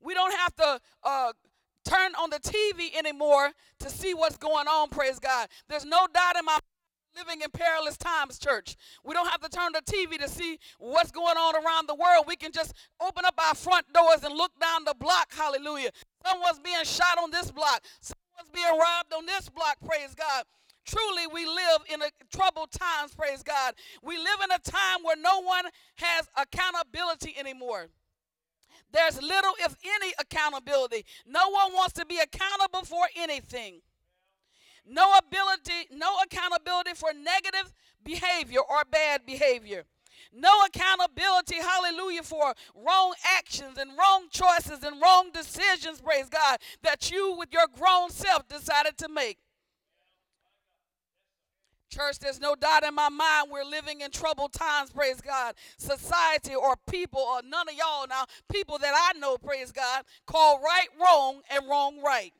We 0.00 0.14
don't 0.14 0.34
have 0.34 0.54
to 0.56 0.80
uh, 1.04 1.32
turn 1.84 2.12
on 2.20 2.30
the 2.30 2.38
TV 2.38 2.96
anymore 2.96 3.50
to 3.80 3.90
see 3.90 4.14
what's 4.14 4.36
going 4.36 4.68
on, 4.68 4.88
praise 4.88 5.18
God. 5.18 5.48
There's 5.68 5.84
no 5.84 6.06
doubt 6.12 6.36
in 6.36 6.44
my 6.44 6.58
living 7.16 7.40
in 7.42 7.50
perilous 7.50 7.96
times, 7.96 8.38
church. 8.38 8.76
We 9.04 9.14
don't 9.14 9.28
have 9.28 9.40
to 9.40 9.48
turn 9.48 9.72
the 9.72 9.82
TV 9.82 10.18
to 10.18 10.28
see 10.28 10.58
what's 10.78 11.10
going 11.10 11.36
on 11.36 11.54
around 11.56 11.88
the 11.88 11.94
world. 11.94 12.24
We 12.26 12.36
can 12.36 12.52
just 12.52 12.74
open 13.00 13.24
up 13.24 13.34
our 13.38 13.54
front 13.54 13.92
doors 13.92 14.22
and 14.24 14.34
look 14.34 14.52
down 14.60 14.84
the 14.84 14.94
block, 14.98 15.32
hallelujah. 15.32 15.90
Someone's 16.26 16.60
being 16.60 16.84
shot 16.84 17.18
on 17.22 17.30
this 17.30 17.50
block. 17.50 17.82
Someone's 18.00 18.50
being 18.52 18.78
robbed 18.78 19.12
on 19.14 19.26
this 19.26 19.48
block, 19.48 19.76
praise 19.84 20.14
God. 20.14 20.44
Truly, 20.84 21.26
we 21.32 21.46
live 21.46 21.82
in 21.92 22.02
a 22.02 22.10
troubled 22.34 22.72
times, 22.72 23.14
praise 23.14 23.42
God. 23.42 23.74
We 24.02 24.18
live 24.18 24.40
in 24.44 24.50
a 24.50 24.58
time 24.58 25.04
where 25.04 25.16
no 25.16 25.40
one 25.42 25.66
has 25.96 26.28
accountability 26.36 27.34
anymore. 27.38 27.88
There's 28.92 29.22
little, 29.22 29.52
if 29.60 29.74
any, 29.84 30.12
accountability. 30.18 31.04
No 31.26 31.48
one 31.50 31.72
wants 31.72 31.94
to 31.94 32.06
be 32.06 32.18
accountable 32.18 32.82
for 32.82 33.04
anything. 33.16 33.80
No 34.86 35.14
ability, 35.16 35.88
no 35.92 36.16
accountability 36.22 36.92
for 36.94 37.12
negative 37.12 37.72
behavior 38.04 38.60
or 38.60 38.84
bad 38.90 39.24
behavior. 39.24 39.84
No 40.32 40.50
accountability, 40.64 41.56
hallelujah, 41.56 42.22
for 42.22 42.54
wrong 42.74 43.14
actions 43.36 43.76
and 43.78 43.90
wrong 43.98 44.28
choices 44.30 44.82
and 44.82 45.00
wrong 45.00 45.30
decisions, 45.32 46.00
praise 46.00 46.28
God, 46.28 46.58
that 46.82 47.10
you 47.10 47.36
with 47.38 47.52
your 47.52 47.66
grown 47.66 48.10
self 48.10 48.48
decided 48.48 48.96
to 48.98 49.08
make. 49.08 49.38
Church, 51.90 52.18
there's 52.20 52.40
no 52.40 52.54
doubt 52.54 52.84
in 52.84 52.94
my 52.94 53.10
mind 53.10 53.50
we're 53.50 53.64
living 53.64 54.00
in 54.00 54.10
troubled 54.10 54.54
times, 54.54 54.90
praise 54.90 55.20
God. 55.20 55.54
Society 55.76 56.54
or 56.54 56.74
people, 56.90 57.20
or 57.20 57.42
none 57.46 57.68
of 57.68 57.74
y'all 57.74 58.06
now, 58.08 58.24
people 58.50 58.78
that 58.78 58.94
I 58.96 59.18
know, 59.18 59.36
praise 59.36 59.72
God, 59.72 60.04
call 60.26 60.58
right 60.60 60.88
wrong 60.98 61.42
and 61.50 61.68
wrong 61.68 62.00
right. 62.02 62.32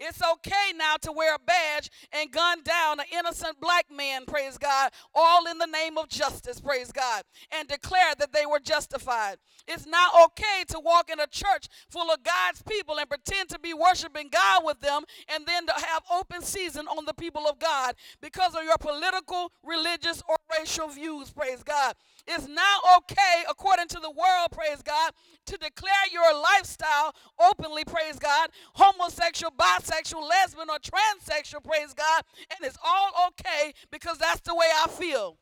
It's 0.00 0.22
okay 0.22 0.72
now 0.76 0.96
to 1.02 1.12
wear 1.12 1.34
a 1.34 1.38
badge 1.38 1.90
and 2.10 2.32
gun 2.32 2.62
down 2.62 3.00
an 3.00 3.06
innocent 3.12 3.60
black 3.60 3.84
man, 3.94 4.24
praise 4.24 4.56
God, 4.56 4.92
all 5.14 5.46
in 5.46 5.58
the 5.58 5.66
name 5.66 5.98
of 5.98 6.08
justice, 6.08 6.58
praise 6.58 6.90
God, 6.90 7.22
and 7.52 7.68
declare 7.68 8.14
that 8.18 8.32
they 8.32 8.46
were 8.46 8.60
justified. 8.60 9.36
It's 9.68 9.86
not 9.86 10.12
okay 10.24 10.64
to 10.68 10.80
walk 10.80 11.10
in 11.10 11.20
a 11.20 11.26
church 11.26 11.68
full 11.90 12.10
of 12.10 12.22
God's 12.22 12.62
people 12.62 12.98
and 12.98 13.08
pretend 13.10 13.50
to 13.50 13.58
be 13.58 13.74
worshiping 13.74 14.30
God 14.32 14.62
with 14.64 14.80
them 14.80 15.02
and 15.32 15.44
then 15.46 15.66
to 15.66 15.72
have 15.72 16.02
open 16.10 16.40
season 16.42 16.86
on 16.88 17.04
the 17.04 17.14
people 17.14 17.46
of 17.46 17.58
God 17.58 17.94
because 18.22 18.54
of 18.54 18.64
your 18.64 18.78
political, 18.78 19.52
religious, 19.62 20.22
or 20.28 20.36
racial 20.58 20.88
views, 20.88 21.30
praise 21.30 21.62
God. 21.62 21.94
It's 22.32 22.46
now 22.46 22.78
okay, 22.98 23.42
according 23.50 23.88
to 23.88 23.98
the 23.98 24.10
world, 24.10 24.52
praise 24.52 24.82
God, 24.82 25.12
to 25.46 25.56
declare 25.56 25.90
your 26.12 26.32
lifestyle 26.40 27.12
openly, 27.40 27.82
praise 27.84 28.20
God, 28.20 28.50
homosexual, 28.74 29.50
bisexual, 29.50 30.28
lesbian, 30.28 30.70
or 30.70 30.78
transsexual, 30.78 31.64
praise 31.64 31.92
God, 31.92 32.22
and 32.50 32.64
it's 32.64 32.78
all 32.84 33.10
okay 33.28 33.72
because 33.90 34.18
that's 34.18 34.40
the 34.42 34.54
way 34.54 34.66
I 34.84 34.86
feel. 34.86 35.38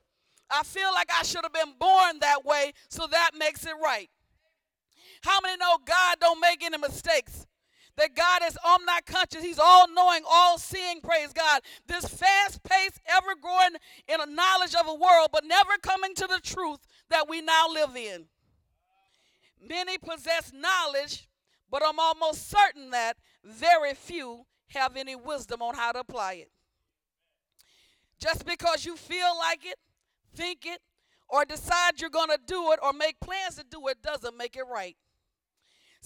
I 0.50 0.62
feel 0.62 0.90
like 0.94 1.10
I 1.14 1.24
should 1.24 1.44
have 1.44 1.52
been 1.52 1.74
born 1.78 2.20
that 2.20 2.46
way, 2.46 2.72
so 2.88 3.06
that 3.06 3.32
makes 3.38 3.66
it 3.66 3.74
right. 3.82 4.08
How 5.22 5.40
many 5.42 5.58
know 5.58 5.76
God 5.84 6.16
don't 6.20 6.40
make 6.40 6.64
any 6.64 6.78
mistakes? 6.78 7.46
That 7.98 8.14
God 8.14 8.42
is 8.46 8.56
omniscient. 8.64 9.44
He's 9.44 9.58
all 9.58 9.92
knowing, 9.92 10.22
all 10.28 10.56
seeing, 10.56 11.00
praise 11.00 11.32
God. 11.32 11.62
This 11.88 12.06
fast 12.06 12.62
paced, 12.62 13.00
ever 13.06 13.34
growing 13.40 13.74
in 14.06 14.20
a 14.20 14.32
knowledge 14.32 14.74
of 14.74 14.86
a 14.86 14.94
world, 14.94 15.30
but 15.32 15.44
never 15.44 15.72
coming 15.82 16.14
to 16.14 16.28
the 16.28 16.40
truth 16.40 16.78
that 17.10 17.28
we 17.28 17.40
now 17.40 17.66
live 17.68 17.96
in. 17.96 18.26
Many 19.60 19.98
possess 19.98 20.52
knowledge, 20.54 21.28
but 21.68 21.82
I'm 21.84 21.98
almost 21.98 22.48
certain 22.48 22.90
that 22.90 23.16
very 23.44 23.94
few 23.94 24.46
have 24.68 24.96
any 24.96 25.16
wisdom 25.16 25.60
on 25.60 25.74
how 25.74 25.90
to 25.90 25.98
apply 25.98 26.34
it. 26.34 26.50
Just 28.20 28.46
because 28.46 28.86
you 28.86 28.96
feel 28.96 29.36
like 29.38 29.66
it, 29.66 29.78
think 30.36 30.64
it, 30.66 30.80
or 31.28 31.44
decide 31.44 32.00
you're 32.00 32.10
going 32.10 32.30
to 32.30 32.38
do 32.46 32.70
it 32.70 32.78
or 32.80 32.92
make 32.92 33.18
plans 33.18 33.56
to 33.56 33.64
do 33.68 33.88
it 33.88 34.00
doesn't 34.02 34.36
make 34.36 34.56
it 34.56 34.64
right. 34.72 34.96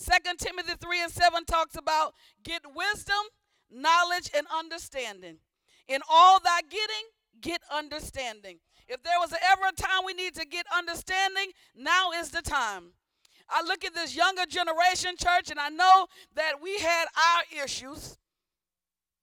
Second 0.03 0.39
Timothy 0.41 0.73
3 0.81 1.03
and 1.05 1.13
7 1.13 1.45
talks 1.45 1.77
about 1.77 2.15
get 2.43 2.63
wisdom, 2.75 3.23
knowledge, 3.71 4.31
and 4.37 4.47
understanding. 4.53 5.37
In 5.87 6.01
all 6.11 6.41
thy 6.41 6.61
getting, 6.63 7.07
get 7.41 7.61
understanding. 7.73 8.59
If 8.89 9.03
there 9.05 9.21
was 9.21 9.33
ever 9.33 9.63
a 9.69 9.73
time 9.81 10.03
we 10.05 10.13
need 10.13 10.35
to 10.35 10.45
get 10.45 10.67
understanding, 10.77 11.53
now 11.77 12.11
is 12.11 12.31
the 12.31 12.43
time. 12.43 12.95
I 13.49 13.63
look 13.63 13.85
at 13.85 13.95
this 13.95 14.17
younger 14.17 14.45
generation 14.45 15.15
church 15.17 15.51
and 15.51 15.61
I 15.61 15.69
know 15.69 16.07
that 16.35 16.55
we 16.61 16.79
had 16.79 17.05
our 17.05 17.65
issues. 17.65 18.19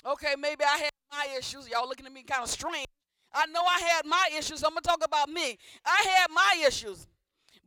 Okay, 0.06 0.36
maybe 0.40 0.64
I 0.64 0.78
had 0.78 0.92
my 1.12 1.28
issues. 1.38 1.68
Y'all 1.68 1.90
looking 1.90 2.06
at 2.06 2.14
me 2.14 2.24
kind 2.24 2.44
of 2.44 2.50
strange. 2.50 2.88
I 3.34 3.48
know 3.48 3.62
I 3.64 3.80
had 3.80 4.06
my 4.06 4.30
issues. 4.38 4.64
I'm 4.64 4.72
going 4.72 4.82
to 4.82 4.88
talk 4.88 5.04
about 5.04 5.30
me. 5.30 5.58
I 5.86 6.06
had 6.18 6.28
my 6.34 6.64
issues. 6.66 7.06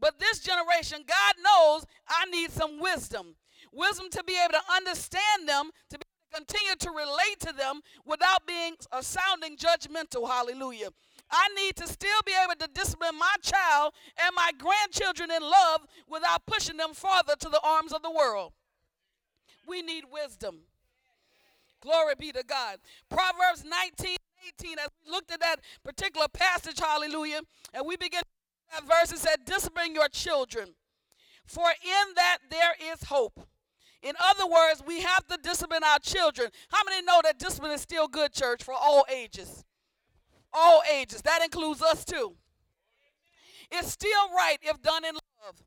But 0.02 0.18
this 0.18 0.40
generation, 0.40 1.04
God 1.06 1.34
knows 1.42 1.86
I 2.08 2.26
need 2.26 2.50
some 2.50 2.80
wisdom. 2.80 3.36
Wisdom 3.72 4.10
to 4.10 4.24
be 4.24 4.36
able 4.36 4.54
to 4.54 4.74
understand 4.76 5.48
them, 5.48 5.70
to 5.90 5.98
be 5.98 6.02
able 6.02 6.44
to 6.44 6.44
continue 6.44 6.76
to 6.80 6.90
relate 6.90 7.38
to 7.38 7.52
them 7.52 7.80
without 8.04 8.44
being 8.44 8.74
uh, 8.90 9.00
sounding 9.00 9.56
judgmental. 9.56 10.28
Hallelujah. 10.28 10.88
I 11.30 11.48
need 11.56 11.76
to 11.76 11.86
still 11.86 12.20
be 12.26 12.32
able 12.44 12.56
to 12.58 12.68
discipline 12.74 13.16
my 13.16 13.32
child 13.42 13.92
and 14.26 14.34
my 14.34 14.50
grandchildren 14.58 15.30
in 15.30 15.40
love 15.40 15.86
without 16.10 16.44
pushing 16.46 16.78
them 16.78 16.94
farther 16.94 17.36
to 17.38 17.48
the 17.48 17.60
arms 17.64 17.92
of 17.92 18.02
the 18.02 18.10
world. 18.10 18.52
We 19.68 19.82
need 19.82 20.04
wisdom. 20.12 20.62
Glory 21.80 22.14
be 22.18 22.32
to 22.32 22.42
God. 22.42 22.78
Proverbs 23.08 23.64
19 23.64 24.16
18, 24.60 24.78
as 24.80 24.88
we 25.04 25.12
looked 25.12 25.30
at 25.30 25.38
that 25.38 25.60
particular 25.84 26.26
passage, 26.26 26.80
hallelujah, 26.80 27.42
and 27.72 27.86
we 27.86 27.96
begin 27.96 28.22
that 28.72 28.82
verse, 28.86 29.12
it 29.12 29.18
said, 29.18 29.44
Discipline 29.44 29.94
your 29.94 30.08
children, 30.08 30.74
for 31.46 31.68
in 31.70 32.14
that 32.14 32.38
there 32.50 32.74
is 32.92 33.04
hope. 33.04 33.40
In 34.02 34.14
other 34.20 34.46
words, 34.46 34.82
we 34.84 35.00
have 35.00 35.26
to 35.28 35.38
discipline 35.40 35.84
our 35.84 36.00
children. 36.00 36.50
How 36.68 36.82
many 36.84 37.04
know 37.04 37.20
that 37.22 37.38
discipline 37.38 37.72
is 37.72 37.80
still 37.80 38.08
good, 38.08 38.32
church, 38.32 38.64
for 38.64 38.74
all 38.74 39.04
ages? 39.12 39.64
All 40.52 40.82
ages. 40.92 41.22
That 41.22 41.42
includes 41.42 41.82
us 41.82 42.04
too. 42.04 42.34
It's 43.70 43.92
still 43.92 44.28
right 44.36 44.58
if 44.60 44.82
done 44.82 45.04
in 45.04 45.14
love. 45.14 45.62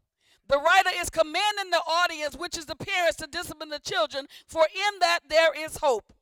The 0.48 0.60
writer 0.60 0.92
is 0.96 1.10
commanding 1.10 1.72
the 1.72 1.82
audience, 1.88 2.36
which 2.36 2.58
is 2.58 2.66
the 2.66 2.76
parents, 2.76 3.18
to 3.18 3.28
discipline 3.28 3.70
the 3.70 3.80
children, 3.80 4.28
for 4.48 4.68
in 4.74 5.00
that 5.00 5.22
there 5.28 5.54
is 5.58 5.78
hope. 5.78 6.14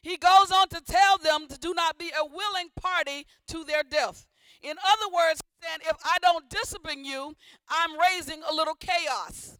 He 0.00 0.16
goes 0.16 0.50
on 0.50 0.68
to 0.70 0.80
tell 0.80 1.18
them 1.18 1.46
to 1.48 1.58
do 1.58 1.72
not 1.72 1.96
be 1.96 2.10
a 2.10 2.26
willing 2.26 2.70
party 2.74 3.26
to 3.48 3.62
their 3.62 3.84
death. 3.88 4.26
In 4.62 4.76
other 4.78 5.14
words, 5.14 5.40
saying 5.62 5.78
if 5.82 5.96
I 6.04 6.18
don't 6.20 6.48
discipline 6.48 7.04
you, 7.04 7.34
I'm 7.68 7.98
raising 7.98 8.42
a 8.48 8.54
little 8.54 8.74
chaos. 8.74 9.58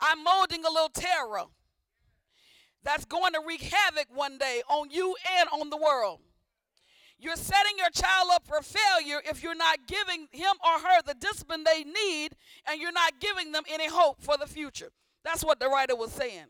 I'm 0.00 0.22
molding 0.22 0.64
a 0.64 0.70
little 0.70 0.90
terror 0.90 1.44
that's 2.84 3.04
going 3.04 3.32
to 3.32 3.40
wreak 3.46 3.62
havoc 3.62 4.06
one 4.14 4.38
day 4.38 4.62
on 4.68 4.90
you 4.90 5.16
and 5.38 5.48
on 5.52 5.70
the 5.70 5.76
world. 5.76 6.20
You're 7.18 7.36
setting 7.36 7.78
your 7.78 7.90
child 7.90 8.28
up 8.32 8.46
for 8.46 8.60
failure 8.60 9.22
if 9.24 9.42
you're 9.42 9.54
not 9.54 9.86
giving 9.86 10.28
him 10.30 10.54
or 10.62 10.86
her 10.86 11.00
the 11.06 11.14
discipline 11.14 11.64
they 11.64 11.82
need 11.82 12.36
and 12.68 12.80
you're 12.80 12.92
not 12.92 13.20
giving 13.20 13.52
them 13.52 13.64
any 13.70 13.88
hope 13.88 14.20
for 14.20 14.36
the 14.36 14.46
future. 14.46 14.92
That's 15.24 15.42
what 15.42 15.58
the 15.58 15.68
writer 15.68 15.96
was 15.96 16.12
saying. 16.12 16.46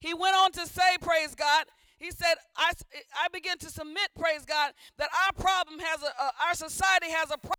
He 0.00 0.12
went 0.14 0.36
on 0.36 0.52
to 0.52 0.66
say, 0.66 0.98
Praise 1.00 1.34
God, 1.34 1.66
he 1.98 2.10
said, 2.10 2.34
I, 2.56 2.72
I 3.18 3.28
begin 3.32 3.58
to 3.58 3.70
submit, 3.70 4.10
praise 4.18 4.44
God, 4.44 4.72
that 4.98 5.08
our 5.26 5.32
problem 5.32 5.80
has 5.80 6.02
a, 6.02 6.06
uh, 6.06 6.30
our 6.46 6.54
society 6.54 7.10
has 7.10 7.30
a 7.30 7.38
problem 7.38 7.56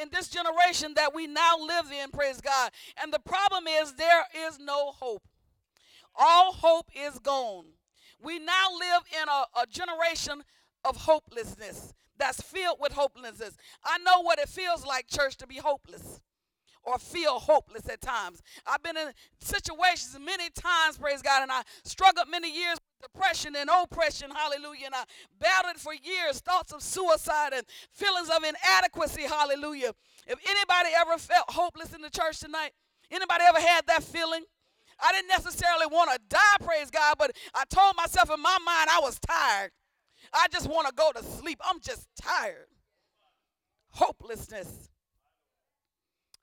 in 0.00 0.08
this 0.12 0.28
generation 0.28 0.92
that 0.94 1.14
we 1.14 1.26
now 1.26 1.56
live 1.58 1.90
in, 1.90 2.10
praise 2.10 2.40
God. 2.40 2.70
And 3.02 3.12
the 3.12 3.18
problem 3.18 3.66
is 3.66 3.94
there 3.94 4.24
is 4.46 4.58
no 4.58 4.92
hope. 4.92 5.22
All 6.14 6.52
hope 6.52 6.88
is 6.94 7.18
gone. 7.18 7.66
We 8.22 8.38
now 8.38 8.68
live 8.78 9.02
in 9.20 9.28
a, 9.28 9.62
a 9.62 9.66
generation 9.66 10.42
of 10.84 10.96
hopelessness 10.96 11.94
that's 12.16 12.40
filled 12.40 12.78
with 12.80 12.92
hopelessness. 12.92 13.56
I 13.84 13.98
know 13.98 14.22
what 14.22 14.38
it 14.38 14.48
feels 14.48 14.84
like, 14.84 15.06
church, 15.08 15.36
to 15.38 15.46
be 15.46 15.56
hopeless 15.56 16.20
or 16.82 16.98
feel 16.98 17.38
hopeless 17.38 17.88
at 17.88 18.00
times. 18.00 18.42
I've 18.66 18.82
been 18.82 18.96
in 18.96 19.08
situations 19.40 20.16
many 20.24 20.48
times, 20.50 20.96
praise 20.98 21.22
God, 21.22 21.42
and 21.42 21.52
I 21.52 21.62
struggled 21.84 22.28
many 22.28 22.52
years 22.52 22.78
depression 23.00 23.54
and 23.56 23.70
oppression, 23.70 24.30
hallelujah. 24.30 24.86
And 24.86 24.94
I 24.94 25.04
battled 25.38 25.76
for 25.76 25.92
years 25.94 26.40
thoughts 26.40 26.72
of 26.72 26.82
suicide 26.82 27.52
and 27.52 27.64
feelings 27.92 28.28
of 28.28 28.42
inadequacy, 28.44 29.22
hallelujah. 29.22 29.92
If 30.26 30.38
anybody 30.48 30.90
ever 30.96 31.18
felt 31.18 31.50
hopeless 31.50 31.94
in 31.94 32.02
the 32.02 32.10
church 32.10 32.40
tonight, 32.40 32.70
anybody 33.10 33.44
ever 33.46 33.60
had 33.60 33.86
that 33.86 34.02
feeling? 34.02 34.44
I 35.00 35.12
didn't 35.12 35.28
necessarily 35.28 35.86
want 35.86 36.10
to 36.10 36.18
die, 36.28 36.64
praise 36.64 36.90
God, 36.90 37.16
but 37.18 37.30
I 37.54 37.64
told 37.70 37.96
myself 37.96 38.30
in 38.34 38.40
my 38.40 38.58
mind 38.64 38.88
I 38.90 39.00
was 39.00 39.18
tired. 39.20 39.70
I 40.32 40.46
just 40.52 40.68
want 40.68 40.88
to 40.88 40.94
go 40.94 41.12
to 41.12 41.22
sleep. 41.22 41.60
I'm 41.64 41.80
just 41.80 42.08
tired. 42.20 42.66
Hopelessness. 43.90 44.90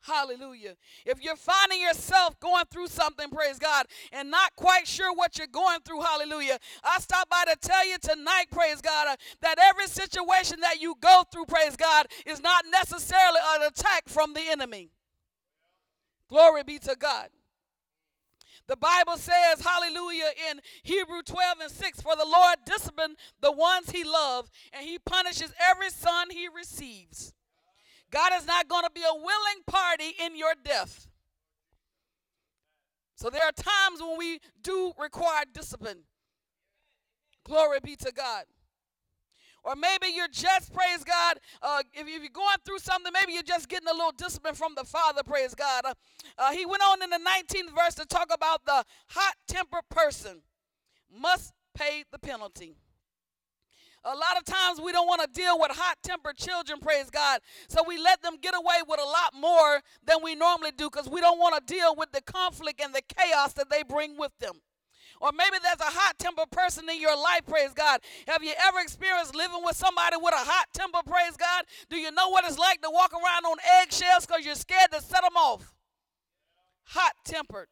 Hallelujah. 0.05 0.75
If 1.03 1.23
you're 1.23 1.35
finding 1.35 1.81
yourself 1.81 2.39
going 2.39 2.65
through 2.69 2.87
something, 2.87 3.29
praise 3.29 3.57
God, 3.57 3.87
and 4.11 4.29
not 4.29 4.55
quite 4.55 4.87
sure 4.87 5.11
what 5.11 5.37
you're 5.37 5.47
going 5.47 5.79
through, 5.83 6.01
hallelujah, 6.01 6.59
I 6.83 6.99
stop 6.99 7.27
by 7.27 7.43
to 7.45 7.55
tell 7.59 7.87
you 7.87 7.97
tonight, 7.97 8.45
praise 8.51 8.81
God, 8.81 9.07
uh, 9.07 9.15
that 9.41 9.57
every 9.59 9.87
situation 9.87 10.59
that 10.61 10.79
you 10.79 10.95
go 11.01 11.23
through, 11.31 11.45
praise 11.45 11.75
God, 11.75 12.05
is 12.27 12.39
not 12.39 12.65
necessarily 12.71 13.39
an 13.55 13.63
attack 13.63 14.07
from 14.07 14.33
the 14.33 14.41
enemy. 14.47 14.91
Glory 16.29 16.61
be 16.63 16.77
to 16.79 16.95
God. 16.95 17.29
The 18.67 18.77
Bible 18.77 19.17
says, 19.17 19.61
hallelujah, 19.61 20.29
in 20.51 20.59
Hebrew 20.83 21.23
12 21.23 21.57
and 21.61 21.71
6 21.71 22.01
For 22.01 22.15
the 22.15 22.25
Lord 22.25 22.57
disciplined 22.65 23.15
the 23.41 23.51
ones 23.51 23.89
he 23.89 24.03
loves, 24.03 24.51
and 24.71 24.85
he 24.85 24.99
punishes 24.99 25.51
every 25.59 25.89
son 25.89 26.29
he 26.29 26.47
receives. 26.47 27.33
God 28.15 28.31
is 28.37 28.47
not 28.47 28.69
going 28.69 28.85
to 28.85 28.91
be 28.95 29.01
a 29.01 29.13
willing 29.13 29.61
party 29.67 30.15
in 30.23 30.37
your 30.37 30.53
death. 30.63 31.09
So 33.15 33.29
there 33.29 33.43
are 33.43 33.51
times 33.51 33.99
when 33.99 34.17
we 34.17 34.39
do 34.63 34.93
require 34.97 35.43
discipline. 35.53 36.03
Glory 37.43 37.79
be 37.83 37.97
to 37.97 38.13
God. 38.13 38.45
Or 39.65 39.75
maybe 39.75 40.13
you're 40.15 40.29
just, 40.29 40.73
praise 40.73 41.03
God, 41.03 41.39
uh, 41.61 41.81
if, 41.93 42.07
you're 42.07 42.29
going 42.31 42.57
through 42.65 42.79
something, 42.79 43.11
maybe 43.11 43.33
you're 43.33 43.43
just 43.43 43.67
getting 43.67 43.89
a 43.89 43.93
little 43.93 44.13
discipline 44.13 44.55
from 44.55 44.75
the 44.77 44.85
Father, 44.85 45.21
praise 45.21 45.53
God. 45.53 45.83
Uh, 45.83 45.93
uh, 46.37 46.51
he 46.53 46.65
went 46.65 46.83
on 46.83 47.03
in 47.03 47.09
the 47.09 47.17
19th 47.19 47.75
verse 47.75 47.95
to 47.95 48.05
talk 48.05 48.29
about 48.33 48.63
the 48.65 48.85
hot 49.09 49.35
tempered 49.45 49.89
person 49.89 50.41
must 51.13 51.53
pay 51.73 52.05
the 52.13 52.19
penalty. 52.19 52.77
A 54.05 54.15
lot 54.15 54.37
of 54.37 54.45
times 54.45 54.79
we 54.79 54.91
don't 54.91 55.07
want 55.07 55.21
to 55.21 55.27
deal 55.27 55.59
with 55.59 55.71
hot 55.71 55.97
tempered 56.03 56.37
children, 56.37 56.79
praise 56.79 57.09
God. 57.09 57.39
So 57.67 57.83
we 57.87 57.97
let 57.97 58.21
them 58.21 58.37
get 58.39 58.53
away 58.53 58.77
with 58.87 58.99
a 58.99 59.03
lot 59.03 59.33
more 59.33 59.81
than 60.05 60.17
we 60.23 60.35
normally 60.35 60.71
do 60.77 60.91
because 60.91 61.09
we 61.09 61.21
don't 61.21 61.39
want 61.39 61.55
to 61.55 61.73
deal 61.73 61.95
with 61.95 62.11
the 62.11 62.21
conflict 62.21 62.79
and 62.83 62.93
the 62.93 63.01
chaos 63.01 63.53
that 63.53 63.71
they 63.71 63.81
bring 63.81 64.15
with 64.15 64.31
them. 64.39 64.61
Or 65.19 65.31
maybe 65.35 65.57
there's 65.63 65.79
a 65.79 65.91
hot 65.91 66.19
tempered 66.19 66.51
person 66.51 66.87
in 66.87 67.01
your 67.01 67.15
life, 67.15 67.47
praise 67.47 67.73
God. 67.73 68.01
Have 68.27 68.43
you 68.43 68.53
ever 68.67 68.79
experienced 68.79 69.33
living 69.33 69.63
with 69.63 69.75
somebody 69.75 70.17
with 70.21 70.35
a 70.35 70.45
hot 70.45 70.67
temper, 70.71 70.99
praise 71.03 71.35
God? 71.35 71.65
Do 71.89 71.97
you 71.97 72.11
know 72.11 72.29
what 72.29 72.45
it's 72.45 72.59
like 72.59 72.81
to 72.81 72.91
walk 72.91 73.11
around 73.11 73.45
on 73.45 73.57
eggshells 73.81 74.27
because 74.27 74.45
you're 74.45 74.53
scared 74.53 74.91
to 74.91 75.01
set 75.01 75.23
them 75.23 75.35
off? 75.35 75.73
Hot 76.89 77.13
tempered. 77.23 77.69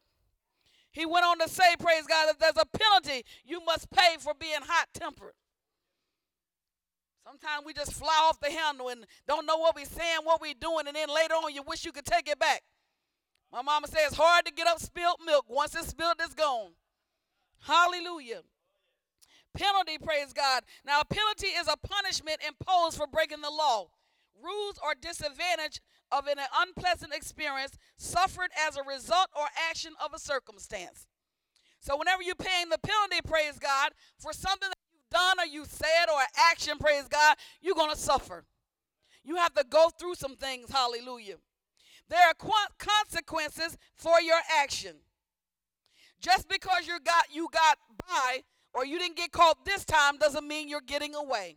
He 0.90 1.06
went 1.06 1.26
on 1.26 1.38
to 1.40 1.48
say, 1.48 1.76
praise 1.78 2.06
God, 2.08 2.26
that 2.26 2.40
there's 2.40 2.56
a 2.56 2.66
penalty 2.76 3.24
you 3.44 3.64
must 3.64 3.88
pay 3.90 4.16
for 4.18 4.32
being 4.34 4.62
hot 4.62 4.88
tempered. 4.94 5.34
Sometimes 7.34 7.66
we 7.66 7.72
just 7.72 7.92
fly 7.92 8.28
off 8.28 8.38
the 8.38 8.50
handle 8.50 8.90
and 8.90 9.06
don't 9.26 9.44
know 9.44 9.56
what 9.56 9.74
we're 9.74 9.86
saying, 9.86 10.18
what 10.22 10.40
we're 10.40 10.54
doing, 10.54 10.86
and 10.86 10.94
then 10.94 11.08
later 11.08 11.34
on 11.34 11.52
you 11.52 11.62
wish 11.62 11.84
you 11.84 11.90
could 11.90 12.04
take 12.04 12.28
it 12.28 12.38
back. 12.38 12.62
My 13.52 13.60
mama 13.60 13.88
says 13.88 14.08
it's 14.08 14.16
hard 14.16 14.46
to 14.46 14.52
get 14.52 14.68
up 14.68 14.78
spilled 14.78 15.18
milk. 15.24 15.46
Once 15.48 15.74
it's 15.74 15.88
spilled, 15.88 16.16
it's 16.20 16.34
gone. 16.34 16.72
Hallelujah. 17.62 18.42
Penalty, 19.52 19.98
praise 19.98 20.32
God. 20.32 20.62
Now, 20.86 21.00
a 21.00 21.04
penalty 21.04 21.48
is 21.48 21.66
a 21.66 21.76
punishment 21.76 22.38
imposed 22.46 22.96
for 22.96 23.08
breaking 23.08 23.40
the 23.40 23.50
law. 23.50 23.88
Rules 24.40 24.78
or 24.84 24.94
disadvantage 24.94 25.80
of 26.12 26.28
an 26.28 26.36
unpleasant 26.56 27.12
experience 27.12 27.78
suffered 27.96 28.50
as 28.68 28.76
a 28.76 28.82
result 28.84 29.28
or 29.36 29.46
action 29.68 29.94
of 30.04 30.14
a 30.14 30.20
circumstance. 30.20 31.08
So, 31.80 31.96
whenever 31.96 32.22
you're 32.22 32.36
paying 32.36 32.68
the 32.68 32.78
penalty, 32.78 33.26
praise 33.26 33.58
God, 33.58 33.90
for 34.18 34.32
something 34.32 34.68
done 35.14 35.40
or 35.40 35.46
you 35.46 35.64
said 35.66 36.06
or 36.12 36.20
action, 36.50 36.76
praise 36.78 37.06
God, 37.08 37.36
you're 37.62 37.74
going 37.74 37.90
to 37.90 37.96
suffer. 37.96 38.44
You 39.22 39.36
have 39.36 39.54
to 39.54 39.64
go 39.68 39.90
through 39.98 40.16
some 40.16 40.36
things, 40.36 40.70
hallelujah. 40.70 41.36
There 42.08 42.20
are 42.20 42.34
consequences 42.78 43.78
for 43.94 44.20
your 44.20 44.38
action. 44.60 44.96
Just 46.20 46.48
because 46.48 46.86
you 46.86 46.98
got 47.00 47.26
you 47.32 47.48
got 47.52 47.78
by 48.06 48.42
or 48.72 48.84
you 48.84 48.98
didn't 48.98 49.16
get 49.16 49.32
caught 49.32 49.64
this 49.64 49.84
time 49.84 50.18
doesn't 50.18 50.46
mean 50.46 50.68
you're 50.68 50.80
getting 50.80 51.14
away. 51.14 51.56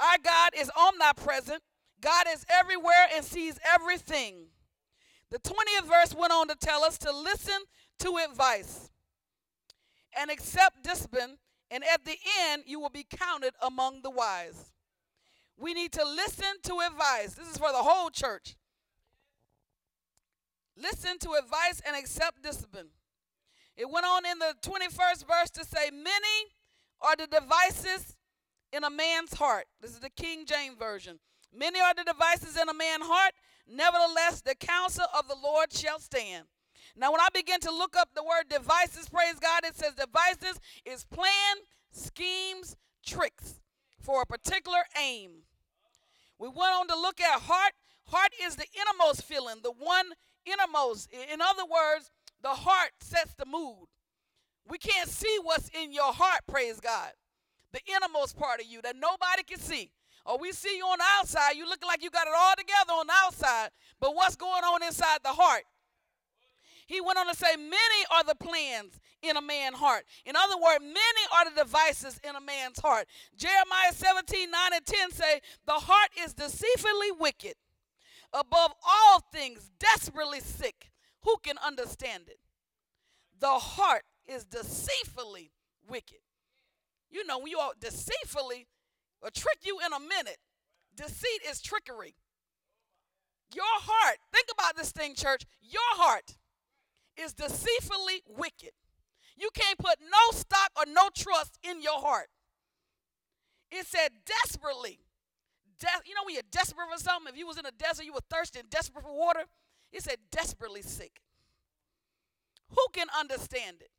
Our 0.00 0.18
God 0.22 0.52
is 0.56 0.70
omnipresent. 0.76 1.62
God 2.00 2.26
is 2.32 2.44
everywhere 2.48 3.08
and 3.14 3.24
sees 3.24 3.58
everything. 3.74 4.46
The 5.30 5.38
20th 5.38 5.88
verse 5.88 6.14
went 6.14 6.32
on 6.32 6.48
to 6.48 6.54
tell 6.54 6.84
us 6.84 6.98
to 6.98 7.12
listen 7.12 7.58
to 8.00 8.18
advice 8.30 8.90
and 10.18 10.30
accept 10.30 10.84
discipline, 10.84 11.38
and 11.70 11.82
at 11.84 12.04
the 12.04 12.16
end, 12.50 12.64
you 12.66 12.80
will 12.80 12.90
be 12.90 13.06
counted 13.08 13.54
among 13.62 14.02
the 14.02 14.10
wise. 14.10 14.72
We 15.58 15.74
need 15.74 15.92
to 15.92 16.04
listen 16.04 16.60
to 16.64 16.80
advice. 16.86 17.34
This 17.34 17.48
is 17.48 17.56
for 17.56 17.72
the 17.72 17.82
whole 17.82 18.10
church. 18.10 18.56
Listen 20.76 21.18
to 21.20 21.32
advice 21.32 21.80
and 21.86 21.96
accept 21.96 22.42
discipline. 22.42 22.88
It 23.76 23.90
went 23.90 24.06
on 24.06 24.24
in 24.26 24.38
the 24.38 24.54
21st 24.62 25.26
verse 25.26 25.50
to 25.50 25.64
say, 25.64 25.90
Many 25.90 26.52
are 27.00 27.16
the 27.16 27.26
devices 27.26 28.16
in 28.72 28.84
a 28.84 28.90
man's 28.90 29.34
heart. 29.34 29.66
This 29.80 29.92
is 29.92 30.00
the 30.00 30.10
King 30.10 30.44
James 30.46 30.76
Version. 30.78 31.18
Many 31.54 31.80
are 31.80 31.94
the 31.94 32.04
devices 32.04 32.56
in 32.60 32.68
a 32.68 32.74
man's 32.74 33.06
heart. 33.06 33.32
Nevertheless, 33.66 34.42
the 34.42 34.54
counsel 34.54 35.06
of 35.18 35.26
the 35.28 35.36
Lord 35.42 35.72
shall 35.72 35.98
stand. 35.98 36.44
Now, 36.98 37.12
when 37.12 37.20
I 37.20 37.28
begin 37.34 37.60
to 37.60 37.70
look 37.70 37.94
up 37.94 38.10
the 38.14 38.24
word 38.24 38.48
devices, 38.48 39.08
praise 39.08 39.38
God, 39.38 39.64
it 39.64 39.76
says 39.76 39.94
devices 39.94 40.58
is 40.86 41.04
plan, 41.04 41.56
schemes, 41.92 42.76
tricks 43.04 43.60
for 44.00 44.22
a 44.22 44.26
particular 44.26 44.78
aim. 45.00 45.42
We 46.38 46.48
went 46.48 46.74
on 46.74 46.88
to 46.88 46.94
look 46.94 47.20
at 47.20 47.40
heart. 47.40 47.72
Heart 48.06 48.32
is 48.42 48.56
the 48.56 48.66
innermost 48.80 49.24
feeling, 49.24 49.56
the 49.62 49.72
one 49.72 50.06
innermost. 50.46 51.10
In 51.12 51.40
other 51.42 51.64
words, 51.64 52.10
the 52.42 52.50
heart 52.50 52.92
sets 53.00 53.34
the 53.34 53.46
mood. 53.46 53.88
We 54.68 54.78
can't 54.78 55.08
see 55.08 55.38
what's 55.42 55.68
in 55.68 55.92
your 55.92 56.12
heart, 56.12 56.42
praise 56.46 56.80
God. 56.80 57.10
The 57.72 57.80
innermost 57.94 58.38
part 58.38 58.60
of 58.60 58.66
you 58.66 58.80
that 58.82 58.96
nobody 58.96 59.42
can 59.42 59.58
see. 59.58 59.90
Or 60.24 60.38
we 60.38 60.52
see 60.52 60.76
you 60.76 60.84
on 60.84 60.98
the 60.98 61.04
outside, 61.20 61.56
you 61.56 61.68
look 61.68 61.84
like 61.86 62.02
you 62.02 62.10
got 62.10 62.26
it 62.26 62.32
all 62.36 62.54
together 62.56 62.92
on 62.92 63.06
the 63.06 63.12
outside, 63.24 63.68
but 64.00 64.14
what's 64.14 64.34
going 64.34 64.64
on 64.64 64.82
inside 64.82 65.18
the 65.22 65.30
heart? 65.30 65.62
He 66.86 67.00
went 67.00 67.18
on 67.18 67.26
to 67.26 67.34
say, 67.34 67.56
Many 67.56 68.00
are 68.10 68.24
the 68.24 68.36
plans 68.36 69.00
in 69.22 69.36
a 69.36 69.42
man's 69.42 69.76
heart. 69.76 70.04
In 70.24 70.34
other 70.36 70.56
words, 70.56 70.80
many 70.80 70.96
are 71.36 71.50
the 71.50 71.62
devices 71.64 72.20
in 72.22 72.36
a 72.36 72.40
man's 72.40 72.78
heart. 72.78 73.06
Jeremiah 73.36 73.92
17, 73.92 74.50
9 74.50 74.60
and 74.72 74.86
10 74.86 75.10
say, 75.10 75.40
The 75.66 75.72
heart 75.72 76.10
is 76.24 76.32
deceitfully 76.32 77.12
wicked 77.18 77.54
above 78.32 78.72
all 78.86 79.20
things, 79.32 79.70
desperately 79.78 80.40
sick. 80.40 80.92
Who 81.22 81.36
can 81.42 81.56
understand 81.64 82.24
it? 82.28 82.38
The 83.38 83.48
heart 83.48 84.04
is 84.26 84.44
deceitfully 84.44 85.50
wicked. 85.88 86.18
You 87.10 87.26
know, 87.26 87.38
when 87.38 87.48
you 87.48 87.58
are 87.58 87.72
deceitfully, 87.80 88.68
will 89.22 89.30
trick 89.30 89.58
you 89.64 89.78
in 89.84 89.92
a 89.92 90.00
minute. 90.00 90.38
Deceit 90.94 91.40
is 91.48 91.60
trickery. 91.60 92.14
Your 93.54 93.64
heart, 93.64 94.18
think 94.32 94.46
about 94.52 94.76
this 94.76 94.92
thing, 94.92 95.14
church. 95.14 95.42
Your 95.60 95.80
heart 95.94 96.36
is 97.18 97.32
deceitfully 97.32 98.22
wicked. 98.26 98.72
You 99.36 99.50
can't 99.54 99.78
put 99.78 99.98
no 100.00 100.36
stock 100.36 100.70
or 100.76 100.84
no 100.86 101.08
trust 101.14 101.58
in 101.62 101.82
your 101.82 102.00
heart. 102.00 102.28
It 103.70 103.86
said 103.86 104.10
desperately 104.24 105.00
de- 105.78 106.08
you 106.08 106.14
know 106.14 106.22
when 106.24 106.34
you're 106.34 106.42
desperate 106.50 106.88
for 106.92 107.02
something, 107.02 107.32
if 107.32 107.38
you 107.38 107.46
was 107.46 107.58
in 107.58 107.66
a 107.66 107.72
desert, 107.72 108.04
you 108.04 108.12
were 108.12 108.20
thirsty 108.30 108.60
and 108.60 108.70
desperate 108.70 109.04
for 109.04 109.12
water. 109.12 109.44
It 109.92 110.02
said 110.02 110.18
desperately 110.30 110.82
sick. 110.82 111.22
Who 112.70 112.84
can 112.92 113.06
understand 113.18 113.78
it? 113.80 113.90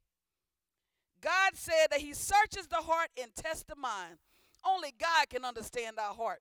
God 1.22 1.52
said 1.56 1.88
that 1.92 2.02
he 2.02 2.14
searches 2.14 2.68
the 2.68 2.78
heart 2.78 3.10
and 3.22 3.32
tests 3.36 3.66
the 3.68 3.76
mind. 3.76 4.18
Only 4.66 4.94
God 5.00 5.30
can 5.30 5.46
understand 5.46 5.98
our 5.98 6.14
heart. 6.14 6.40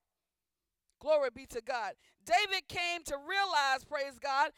Glory 1.01 1.31
be 1.35 1.47
to 1.47 1.61
God. 1.61 1.93
David 2.25 2.69
came 2.69 3.03
to 3.05 3.17
realize, 3.17 3.85
praise 3.85 4.19
God, 4.21 4.51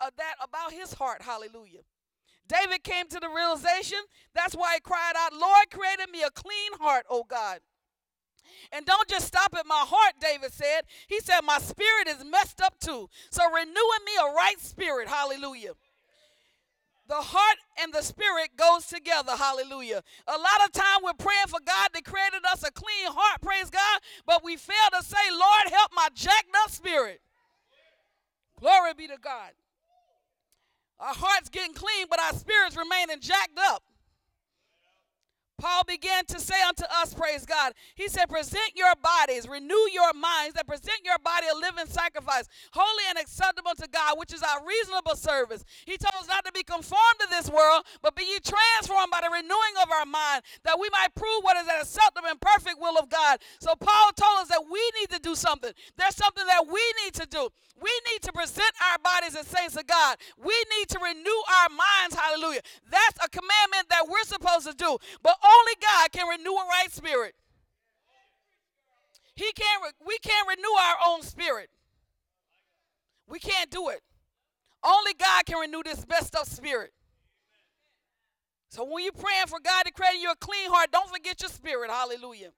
uh, 0.00 0.10
that 0.16 0.34
about 0.42 0.72
his 0.72 0.94
heart. 0.94 1.22
Hallelujah. 1.22 1.80
David 2.48 2.84
came 2.84 3.08
to 3.08 3.20
the 3.20 3.28
realization. 3.28 3.98
That's 4.34 4.54
why 4.54 4.74
he 4.74 4.80
cried 4.80 5.14
out, 5.16 5.32
Lord, 5.32 5.70
created 5.70 6.10
me 6.10 6.22
a 6.22 6.30
clean 6.30 6.78
heart, 6.80 7.04
oh 7.10 7.24
God. 7.28 7.60
And 8.72 8.86
don't 8.86 9.08
just 9.08 9.26
stop 9.26 9.54
at 9.58 9.66
my 9.66 9.84
heart, 9.86 10.14
David 10.20 10.52
said. 10.52 10.82
He 11.08 11.20
said, 11.20 11.40
My 11.40 11.58
spirit 11.58 12.08
is 12.08 12.24
messed 12.24 12.60
up 12.60 12.78
too. 12.78 13.08
So 13.30 13.42
renew 13.50 13.66
in 13.66 14.04
me 14.04 14.12
a 14.20 14.34
right 14.34 14.58
spirit. 14.58 15.08
Hallelujah. 15.08 15.72
The 17.08 17.14
heart 17.14 17.58
and 17.80 17.92
the 17.92 18.02
spirit 18.02 18.56
goes 18.56 18.86
together. 18.86 19.32
Hallelujah. 19.36 20.02
A 20.26 20.32
lot 20.32 20.64
of 20.64 20.72
time 20.72 21.00
we're 21.04 21.12
praying 21.12 21.46
for 21.46 21.60
God 21.64 21.90
that 21.94 22.04
created 22.04 22.44
us 22.50 22.64
a 22.64 22.72
clean 22.72 23.06
heart, 23.06 23.40
praise 23.40 23.70
God, 23.70 24.00
but 24.26 24.42
we 24.42 24.56
fail 24.56 24.74
to 24.98 25.04
say, 25.04 25.16
Lord, 25.30 25.72
help 25.72 25.92
my 25.94 26.08
jacked 26.14 26.50
up 26.64 26.70
spirit. 26.70 27.20
Glory 28.58 28.94
be 28.94 29.06
to 29.06 29.18
God. 29.20 29.52
Our 30.98 31.14
heart's 31.14 31.50
getting 31.50 31.74
clean, 31.74 32.06
but 32.08 32.20
our 32.20 32.32
spirits 32.32 32.76
remaining 32.76 33.20
jacked 33.20 33.58
up. 33.58 33.82
Paul 35.58 35.84
began 35.84 36.24
to 36.26 36.40
say 36.40 36.60
unto 36.68 36.84
us, 37.02 37.14
praise 37.14 37.46
God, 37.46 37.72
he 37.94 38.08
said, 38.08 38.28
present 38.28 38.72
your 38.74 38.94
bodies, 39.02 39.48
renew 39.48 39.88
your 39.92 40.12
minds, 40.12 40.54
that 40.54 40.66
present 40.66 40.98
your 41.04 41.18
body 41.18 41.46
a 41.50 41.56
living 41.56 41.86
sacrifice, 41.86 42.48
holy 42.72 43.04
and 43.08 43.18
acceptable 43.18 43.72
to 43.78 43.88
God, 43.88 44.18
which 44.18 44.34
is 44.34 44.42
our 44.42 44.66
reasonable 44.66 45.16
service. 45.16 45.64
He 45.86 45.96
told 45.96 46.14
us 46.20 46.28
not 46.28 46.44
to 46.44 46.52
be 46.52 46.62
conformed 46.62 47.18
to 47.20 47.28
this 47.30 47.50
world, 47.50 47.84
but 48.02 48.14
be 48.14 48.24
ye 48.24 48.38
transformed 48.44 49.10
by 49.10 49.20
the 49.22 49.30
renewing 49.30 49.76
of 49.82 49.90
our 49.90 50.06
mind, 50.06 50.42
that 50.64 50.78
we 50.78 50.88
might 50.92 51.14
prove 51.14 51.42
what 51.42 51.56
is 51.56 51.66
that 51.66 51.82
acceptable 51.82 52.28
and 52.28 52.40
perfect 52.40 52.80
will 52.80 52.98
of 52.98 53.08
God. 53.08 53.38
So 53.60 53.74
Paul 53.74 54.12
told 54.12 54.40
us 54.40 54.48
that 54.48 54.64
we 54.70 54.80
need 55.00 55.10
to 55.10 55.20
do 55.20 55.34
something. 55.34 55.72
There's 55.96 56.16
something 56.16 56.46
that 56.46 56.66
we 56.66 56.82
need 57.04 57.14
to 57.14 57.26
do. 57.26 57.48
We 57.80 57.92
need 58.10 58.22
to 58.22 58.32
present 58.32 58.72
our 58.90 58.98
bodies 58.98 59.36
as 59.36 59.46
saints 59.46 59.76
of 59.76 59.86
God. 59.86 60.16
We 60.36 60.54
need 60.78 60.88
to 60.88 60.98
renew 60.98 61.40
our 61.60 61.68
minds, 61.68 62.16
hallelujah. 62.16 62.62
That's 62.90 63.18
a 63.24 63.28
commandment 63.28 63.88
that 63.90 64.08
we're 64.08 64.24
supposed 64.24 64.66
to 64.66 64.74
do. 64.74 64.96
But 65.22 65.36
only 65.46 65.72
God 65.80 66.12
can 66.12 66.28
renew 66.28 66.52
a 66.52 66.66
right 66.66 66.90
spirit. 66.90 67.34
He 69.34 69.52
can't 69.52 69.82
re- 69.82 70.06
we 70.06 70.18
can't 70.18 70.48
renew 70.48 70.74
our 70.80 70.96
own 71.08 71.22
spirit. 71.22 71.68
We 73.28 73.38
can't 73.38 73.70
do 73.70 73.88
it. 73.90 74.00
Only 74.82 75.14
God 75.14 75.44
can 75.46 75.58
renew 75.58 75.82
this 75.84 76.04
best 76.04 76.34
of 76.36 76.46
spirit. 76.46 76.92
So 78.68 78.84
when 78.84 79.04
you're 79.04 79.12
praying 79.12 79.46
for 79.46 79.58
God 79.60 79.84
to 79.84 79.92
create 79.92 80.20
you 80.20 80.30
a 80.30 80.36
clean 80.36 80.70
heart, 80.70 80.90
don't 80.92 81.08
forget 81.08 81.40
your 81.40 81.50
spirit. 81.50 81.90
Hallelujah. 81.90 82.52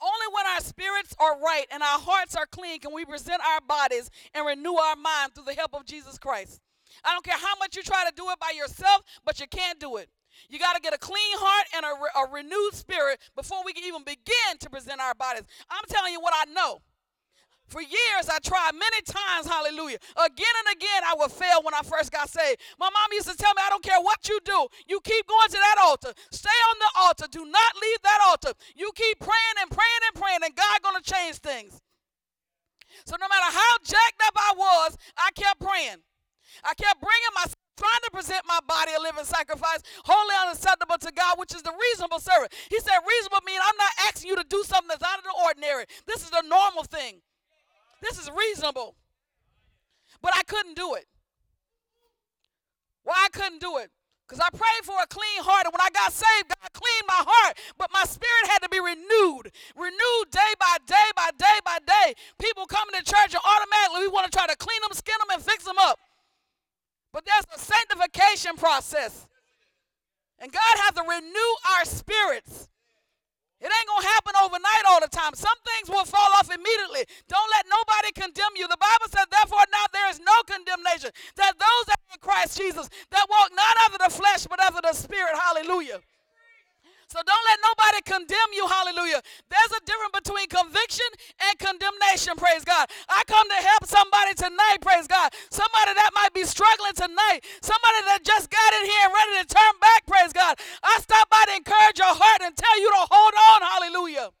Only 0.00 0.34
when 0.34 0.46
our 0.46 0.60
spirits 0.60 1.14
are 1.20 1.38
right 1.40 1.66
and 1.70 1.82
our 1.82 2.00
hearts 2.00 2.34
are 2.34 2.46
clean 2.46 2.80
can 2.80 2.92
we 2.92 3.04
present 3.04 3.40
our 3.40 3.60
bodies 3.60 4.10
and 4.34 4.44
renew 4.44 4.74
our 4.74 4.96
mind 4.96 5.34
through 5.34 5.44
the 5.44 5.54
help 5.54 5.74
of 5.74 5.84
Jesus 5.84 6.18
Christ. 6.18 6.60
I 7.04 7.12
don't 7.12 7.24
care 7.24 7.38
how 7.38 7.54
much 7.58 7.76
you 7.76 7.82
try 7.82 8.04
to 8.08 8.14
do 8.14 8.28
it 8.30 8.38
by 8.40 8.52
yourself, 8.56 9.02
but 9.24 9.38
you 9.40 9.46
can't 9.46 9.78
do 9.78 9.96
it. 9.96 10.08
You 10.48 10.58
got 10.58 10.74
to 10.74 10.80
get 10.82 10.94
a 10.94 10.98
clean 10.98 11.38
heart 11.38 11.66
and 11.76 11.84
a, 11.84 11.90
re- 12.02 12.24
a 12.28 12.32
renewed 12.32 12.74
spirit 12.74 13.20
before 13.36 13.64
we 13.64 13.72
can 13.72 13.84
even 13.84 14.04
begin 14.04 14.58
to 14.60 14.70
present 14.70 15.00
our 15.00 15.14
bodies. 15.14 15.44
I'm 15.70 15.84
telling 15.88 16.12
you 16.12 16.20
what 16.20 16.34
I 16.36 16.50
know 16.52 16.80
For 17.68 17.80
years, 17.80 18.28
I 18.28 18.38
tried 18.44 18.72
many 18.74 19.00
times, 19.02 19.48
hallelujah. 19.48 19.98
Again 20.16 20.54
and 20.66 20.76
again, 20.76 21.02
I 21.08 21.14
would 21.18 21.32
fail 21.32 21.62
when 21.64 21.74
I 21.74 21.80
first 21.82 22.12
got 22.12 22.28
saved. 22.28 22.60
My 22.78 22.90
mom 22.92 23.10
used 23.12 23.30
to 23.30 23.36
tell 23.36 23.54
me, 23.54 23.62
I 23.64 23.70
don't 23.70 23.82
care 23.82 24.00
what 24.00 24.28
you 24.28 24.38
do, 24.44 24.68
you 24.88 25.00
keep 25.02 25.26
going 25.26 25.48
to 25.48 25.56
that 25.58 25.78
altar. 25.82 26.12
Stay 26.30 26.58
on 26.70 26.76
the 26.78 26.90
altar. 27.00 27.26
Do 27.30 27.46
not 27.46 27.72
leave 27.80 28.02
that 28.04 28.20
altar. 28.28 28.52
You 28.76 28.92
keep 28.94 29.20
praying 29.20 29.56
and 29.62 29.70
praying 29.70 30.02
and 30.12 30.22
praying, 30.22 30.40
and 30.44 30.54
God 30.56 30.82
going 30.82 31.02
to 31.02 31.12
change 31.12 31.36
things. 31.38 31.80
So 33.06 33.16
no 33.20 33.28
matter 33.28 33.52
how 33.56 33.72
jacked 33.84 34.22
up 34.26 34.34
I 34.36 34.52
was, 34.56 34.98
I 35.16 35.30
kept 35.34 35.60
praying. 35.60 36.04
I 36.64 36.74
kept 36.74 37.00
bringing 37.00 37.34
my 37.34 37.46
trying 37.76 38.02
to 38.04 38.10
present 38.12 38.42
my 38.46 38.60
body 38.66 38.92
a 38.96 39.00
living 39.00 39.24
sacrifice, 39.24 39.80
wholly 40.04 40.34
unacceptable 40.46 40.98
to 40.98 41.12
God, 41.12 41.38
which 41.38 41.54
is 41.54 41.62
the 41.62 41.72
reasonable 41.72 42.20
service. 42.20 42.48
He 42.70 42.78
said, 42.80 42.98
reasonable 43.06 43.44
mean 43.46 43.60
I'm 43.62 43.76
not 43.76 43.92
asking 44.08 44.30
you 44.30 44.36
to 44.36 44.44
do 44.48 44.62
something 44.64 44.88
that's 44.88 45.02
out 45.02 45.18
of 45.18 45.24
the 45.24 45.34
ordinary. 45.44 45.84
This 46.06 46.22
is 46.22 46.30
the 46.30 46.42
normal 46.46 46.84
thing. 46.84 47.20
This 48.00 48.18
is 48.18 48.30
reasonable. 48.30 48.96
But 50.20 50.32
I 50.36 50.42
couldn't 50.44 50.76
do 50.76 50.94
it. 50.94 51.06
Why 53.04 53.26
I 53.26 53.28
couldn't 53.30 53.60
do 53.60 53.78
it? 53.78 53.90
Because 54.26 54.40
I 54.40 54.48
prayed 54.48 54.84
for 54.84 54.96
a 54.96 55.06
clean 55.06 55.44
heart, 55.44 55.66
and 55.66 55.74
when 55.74 55.82
I 55.82 55.90
got 55.90 56.08
saved, 56.08 56.48
God 56.48 56.72
cleaned 56.72 57.04
my 57.04 57.20
heart, 57.20 57.58
but 57.76 57.92
my 57.92 58.04
spirit 58.08 58.48
had 58.48 58.62
to 58.62 58.70
be 58.70 58.80
renewed. 58.80 59.52
Renewed 59.76 60.26
day 60.30 60.52
by 60.56 60.78
day 60.86 61.08
by 61.12 61.28
day 61.36 61.58
by 61.66 61.78
day. 61.84 62.14
People 62.40 62.64
coming 62.64 62.96
to 62.96 63.04
church 63.04 63.34
and 63.34 63.44
automatically 63.44 64.06
we 64.06 64.08
want 64.08 64.30
to 64.30 64.32
try 64.32 64.46
to 64.46 64.56
clean 64.56 64.80
them, 64.80 64.94
skin 64.94 65.18
them, 65.20 65.36
and 65.36 65.42
fix 65.44 65.64
them 65.64 65.76
up. 65.76 65.98
But 67.12 67.24
there's 67.26 67.44
a 67.54 67.58
sanctification 67.58 68.56
process. 68.56 69.26
And 70.38 70.50
God 70.50 70.74
has 70.88 70.94
to 70.94 71.02
renew 71.02 71.52
our 71.76 71.84
spirits. 71.84 72.68
It 73.62 73.70
ain't 73.70 73.86
going 73.86 74.02
to 74.02 74.08
happen 74.08 74.34
overnight 74.42 74.84
all 74.88 74.98
the 74.98 75.06
time. 75.06 75.34
Some 75.38 75.54
things 75.62 75.88
will 75.88 76.04
fall 76.04 76.34
off 76.34 76.50
immediately. 76.50 77.06
Don't 77.28 77.50
let 77.54 77.64
nobody 77.70 78.10
condemn 78.10 78.58
you. 78.58 78.66
The 78.66 78.80
Bible 78.80 79.06
says, 79.06 79.30
therefore, 79.30 79.62
now 79.70 79.86
there 79.92 80.10
is 80.10 80.18
no 80.18 80.34
condemnation. 80.50 81.14
That 81.36 81.54
those 81.62 81.84
that 81.86 82.00
are 82.02 82.14
in 82.14 82.18
Christ 82.18 82.58
Jesus, 82.58 82.90
that 83.12 83.26
walk 83.30 83.52
not 83.54 83.76
after 83.86 84.02
the 84.02 84.10
flesh, 84.10 84.48
but 84.50 84.58
after 84.58 84.82
the 84.82 84.92
Spirit. 84.92 85.38
Hallelujah. 85.38 86.00
So 87.12 87.20
don't 87.20 87.44
let 87.44 87.60
nobody 87.60 88.00
condemn 88.08 88.50
you. 88.56 88.64
Hallelujah. 88.64 89.20
There's 89.52 89.72
a 89.76 89.84
difference 89.84 90.16
between 90.16 90.48
conviction 90.48 91.04
and 91.44 91.52
condemnation. 91.60 92.40
Praise 92.40 92.64
God. 92.64 92.88
I 93.04 93.20
come 93.28 93.44
to 93.52 93.60
help 93.60 93.84
somebody 93.84 94.32
tonight. 94.32 94.80
Praise 94.80 95.04
God. 95.04 95.28
Somebody 95.52 95.92
that 95.92 96.08
might 96.16 96.32
be 96.32 96.48
struggling 96.48 96.96
tonight. 96.96 97.44
Somebody 97.60 98.00
that 98.08 98.24
just 98.24 98.48
got 98.48 98.70
in 98.80 98.88
here 98.88 99.04
and 99.04 99.12
ready 99.12 99.44
to 99.44 99.46
turn 99.52 99.74
back. 99.76 100.08
Praise 100.08 100.32
God. 100.32 100.56
I 100.80 101.04
stop 101.04 101.28
by 101.28 101.44
to 101.52 101.60
encourage 101.60 102.00
your 102.00 102.16
heart 102.16 102.40
and 102.48 102.56
tell 102.56 102.80
you 102.80 102.88
to 102.88 103.04
hold 103.04 103.34
on. 103.36 103.60
Hallelujah. 103.60 104.32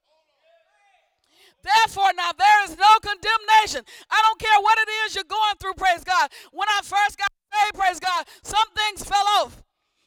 Therefore, 1.60 2.16
now 2.16 2.32
there 2.32 2.64
is 2.64 2.80
no 2.80 2.92
condemnation. 3.04 3.84
I 4.08 4.18
don't 4.24 4.40
care 4.40 4.58
what 4.64 4.80
it 4.80 4.88
is 5.04 5.14
you're 5.14 5.28
going 5.28 5.60
through, 5.60 5.76
praise 5.76 6.02
God. 6.08 6.32
When 6.50 6.66
I 6.72 6.80
first 6.80 7.20
got 7.20 7.28
saved, 7.52 7.76
praise 7.76 8.00
God, 8.00 8.24
some 8.42 8.66
things 8.74 9.04
fell 9.04 9.28
off. 9.44 9.61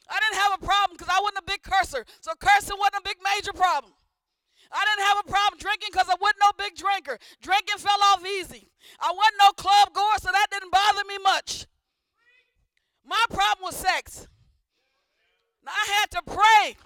I 0.08 0.18
didn't 0.20 0.40
have 0.42 0.54
a 0.54 0.64
problem 0.64 0.96
because 0.96 1.10
I 1.10 1.20
wasn't 1.20 1.42
a 1.42 1.50
big 1.50 1.62
cursor. 1.62 2.04
So 2.20 2.32
cursing 2.38 2.78
wasn't 2.78 3.02
a 3.02 3.08
big 3.08 3.18
major 3.22 3.52
problem. 3.52 3.92
I 4.70 4.82
didn't 4.84 5.06
have 5.06 5.18
a 5.22 5.30
problem 5.30 5.58
drinking 5.58 5.90
because 5.92 6.08
I 6.08 6.16
wasn't 6.20 6.42
no 6.42 6.50
big 6.58 6.74
drinker. 6.74 7.18
Drinking 7.42 7.78
fell 7.78 8.02
off 8.12 8.24
easy. 8.26 8.70
I 9.00 9.12
wasn't 9.12 9.38
no 9.38 9.50
club 9.52 9.94
goer, 9.94 10.18
so 10.18 10.30
that 10.30 10.46
didn't 10.50 10.72
bother 10.72 11.02
me 11.06 11.18
much. 11.22 11.66
My 13.04 13.22
problem 13.30 13.66
was 13.70 13.76
sex. 13.76 14.26
Now 15.64 15.72
I 15.72 15.86
had 16.00 16.10
to 16.12 16.22
pray. 16.22 16.76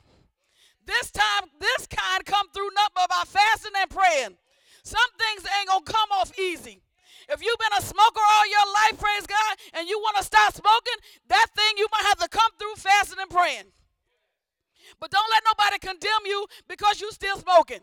This 0.87 1.11
time, 1.11 1.49
this 1.61 1.87
kind 1.87 2.25
come 2.25 2.49
through 2.51 2.71
nothing 2.75 2.95
but 2.95 3.09
by 3.09 3.23
fasting 3.27 3.73
and 3.77 3.91
praying. 3.91 4.37
Some 4.83 5.11
things 5.19 5.47
ain't 5.59 5.69
gonna 5.69 5.85
come 5.85 6.11
off 6.13 6.39
easy. 6.39 6.83
If 7.31 7.43
you've 7.43 7.59
been 7.59 7.79
a 7.79 7.83
smoker 7.83 8.21
all 8.21 8.47
your 8.51 8.67
life, 8.75 9.01
praise 9.01 9.27
God, 9.27 9.57
and 9.75 9.89
you 9.89 9.99
want 10.01 10.17
to 10.19 10.25
stop 10.25 10.53
smoking, 10.53 10.99
that 11.29 11.47
thing 11.55 11.79
you 11.79 11.87
might 11.93 12.07
have 12.07 12.19
to 12.19 12.29
come 12.29 12.51
through 12.59 12.75
fasting 12.77 13.19
and 13.21 13.31
praying. 13.31 13.71
But 14.99 15.11
don't 15.11 15.31
let 15.31 15.45
nobody 15.47 15.79
condemn 15.79 16.27
you 16.27 16.47
because 16.69 17.01
you're 17.01 17.13
still 17.13 17.37
smoking. 17.39 17.81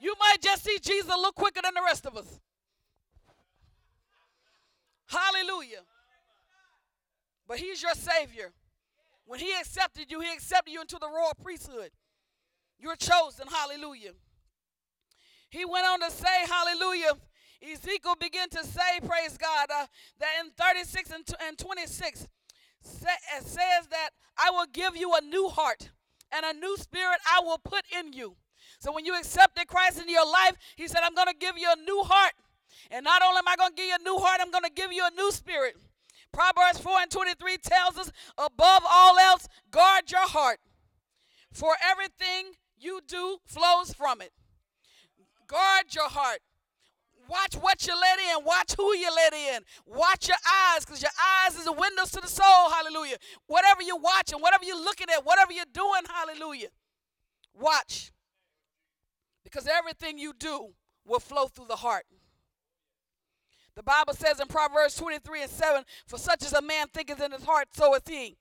You 0.00 0.14
might 0.18 0.40
just 0.40 0.64
see 0.64 0.78
Jesus 0.80 1.10
a 1.12 1.16
little 1.16 1.32
quicker 1.32 1.60
than 1.62 1.74
the 1.74 1.82
rest 1.82 2.06
of 2.06 2.16
us. 2.16 2.40
Hallelujah. 5.06 5.84
But 7.46 7.58
he's 7.58 7.82
your 7.82 7.94
savior. 7.94 8.52
When 9.26 9.38
he 9.38 9.52
accepted 9.52 10.10
you, 10.10 10.20
he 10.20 10.32
accepted 10.32 10.72
you 10.72 10.80
into 10.80 10.98
the 10.98 11.08
royal 11.08 11.34
priesthood. 11.42 11.90
You're 12.78 12.96
chosen. 12.96 13.46
Hallelujah. 13.48 14.12
He 15.50 15.64
went 15.66 15.86
on 15.86 16.00
to 16.00 16.10
say, 16.10 16.46
Hallelujah. 16.46 17.12
Ezekiel 17.62 18.16
began 18.18 18.48
to 18.50 18.64
say, 18.64 19.00
praise 19.06 19.38
God, 19.38 19.68
uh, 19.74 19.86
that 20.18 20.30
in 20.44 20.50
36 20.50 21.10
and, 21.10 21.24
and 21.46 21.58
26 21.58 22.26
say, 22.80 23.06
says 23.40 23.86
that 23.90 24.10
I 24.36 24.50
will 24.50 24.66
give 24.72 24.96
you 24.96 25.14
a 25.14 25.20
new 25.24 25.48
heart 25.48 25.90
and 26.32 26.44
a 26.44 26.58
new 26.58 26.76
spirit 26.76 27.18
I 27.26 27.40
will 27.44 27.58
put 27.58 27.84
in 27.96 28.12
you. 28.12 28.36
So 28.80 28.92
when 28.92 29.04
you 29.04 29.16
accepted 29.16 29.68
Christ 29.68 30.00
into 30.00 30.10
your 30.10 30.26
life, 30.26 30.56
he 30.76 30.88
said, 30.88 31.00
I'm 31.04 31.14
going 31.14 31.28
to 31.28 31.36
give 31.38 31.56
you 31.56 31.68
a 31.70 31.80
new 31.80 32.02
heart. 32.04 32.32
And 32.90 33.04
not 33.04 33.22
only 33.22 33.38
am 33.38 33.48
I 33.48 33.56
going 33.56 33.70
to 33.70 33.76
give 33.76 33.86
you 33.86 33.96
a 33.98 34.02
new 34.02 34.18
heart, 34.18 34.40
I'm 34.42 34.50
going 34.50 34.64
to 34.64 34.72
give 34.74 34.92
you 34.92 35.04
a 35.06 35.14
new 35.14 35.30
spirit. 35.30 35.76
Proverbs 36.32 36.80
4 36.80 36.92
and 37.02 37.10
23 37.10 37.58
tells 37.58 37.98
us, 37.98 38.10
above 38.38 38.82
all 38.90 39.18
else, 39.18 39.46
guard 39.70 40.10
your 40.10 40.26
heart, 40.26 40.58
for 41.52 41.74
everything 41.84 42.52
you 42.78 43.00
do 43.06 43.38
flows 43.44 43.92
from 43.92 44.20
it. 44.20 44.32
Guard 45.46 45.94
your 45.94 46.08
heart. 46.08 46.40
Watch 47.32 47.54
what 47.54 47.86
you 47.86 47.98
let 47.98 48.18
in. 48.18 48.44
Watch 48.44 48.74
who 48.76 48.94
you 48.94 49.08
let 49.14 49.32
in. 49.32 49.62
Watch 49.86 50.28
your 50.28 50.36
eyes 50.46 50.84
because 50.84 51.00
your 51.00 51.12
eyes 51.40 51.56
is 51.56 51.64
the 51.64 51.72
windows 51.72 52.10
to 52.10 52.20
the 52.20 52.28
soul. 52.28 52.70
Hallelujah. 52.70 53.16
Whatever 53.46 53.80
you're 53.80 53.98
watching, 53.98 54.38
whatever 54.38 54.66
you're 54.66 54.76
looking 54.76 55.06
at, 55.08 55.24
whatever 55.24 55.50
you're 55.50 55.64
doing, 55.72 56.02
hallelujah. 56.12 56.68
Watch. 57.58 58.12
Because 59.44 59.66
everything 59.66 60.18
you 60.18 60.34
do 60.38 60.74
will 61.06 61.20
flow 61.20 61.46
through 61.46 61.68
the 61.68 61.76
heart. 61.76 62.04
The 63.76 63.82
Bible 63.82 64.12
says 64.12 64.38
in 64.38 64.48
Proverbs 64.48 64.96
23 64.96 65.42
and 65.42 65.50
7 65.50 65.84
For 66.06 66.18
such 66.18 66.44
as 66.44 66.52
a 66.52 66.60
man 66.60 66.88
thinketh 66.88 67.22
in 67.22 67.32
his 67.32 67.44
heart, 67.44 67.68
so 67.72 67.94
is 67.94 68.02
he. 68.06 68.36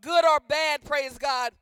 Good 0.00 0.24
or 0.24 0.40
bad, 0.40 0.84
praise 0.84 1.16
God. 1.16 1.52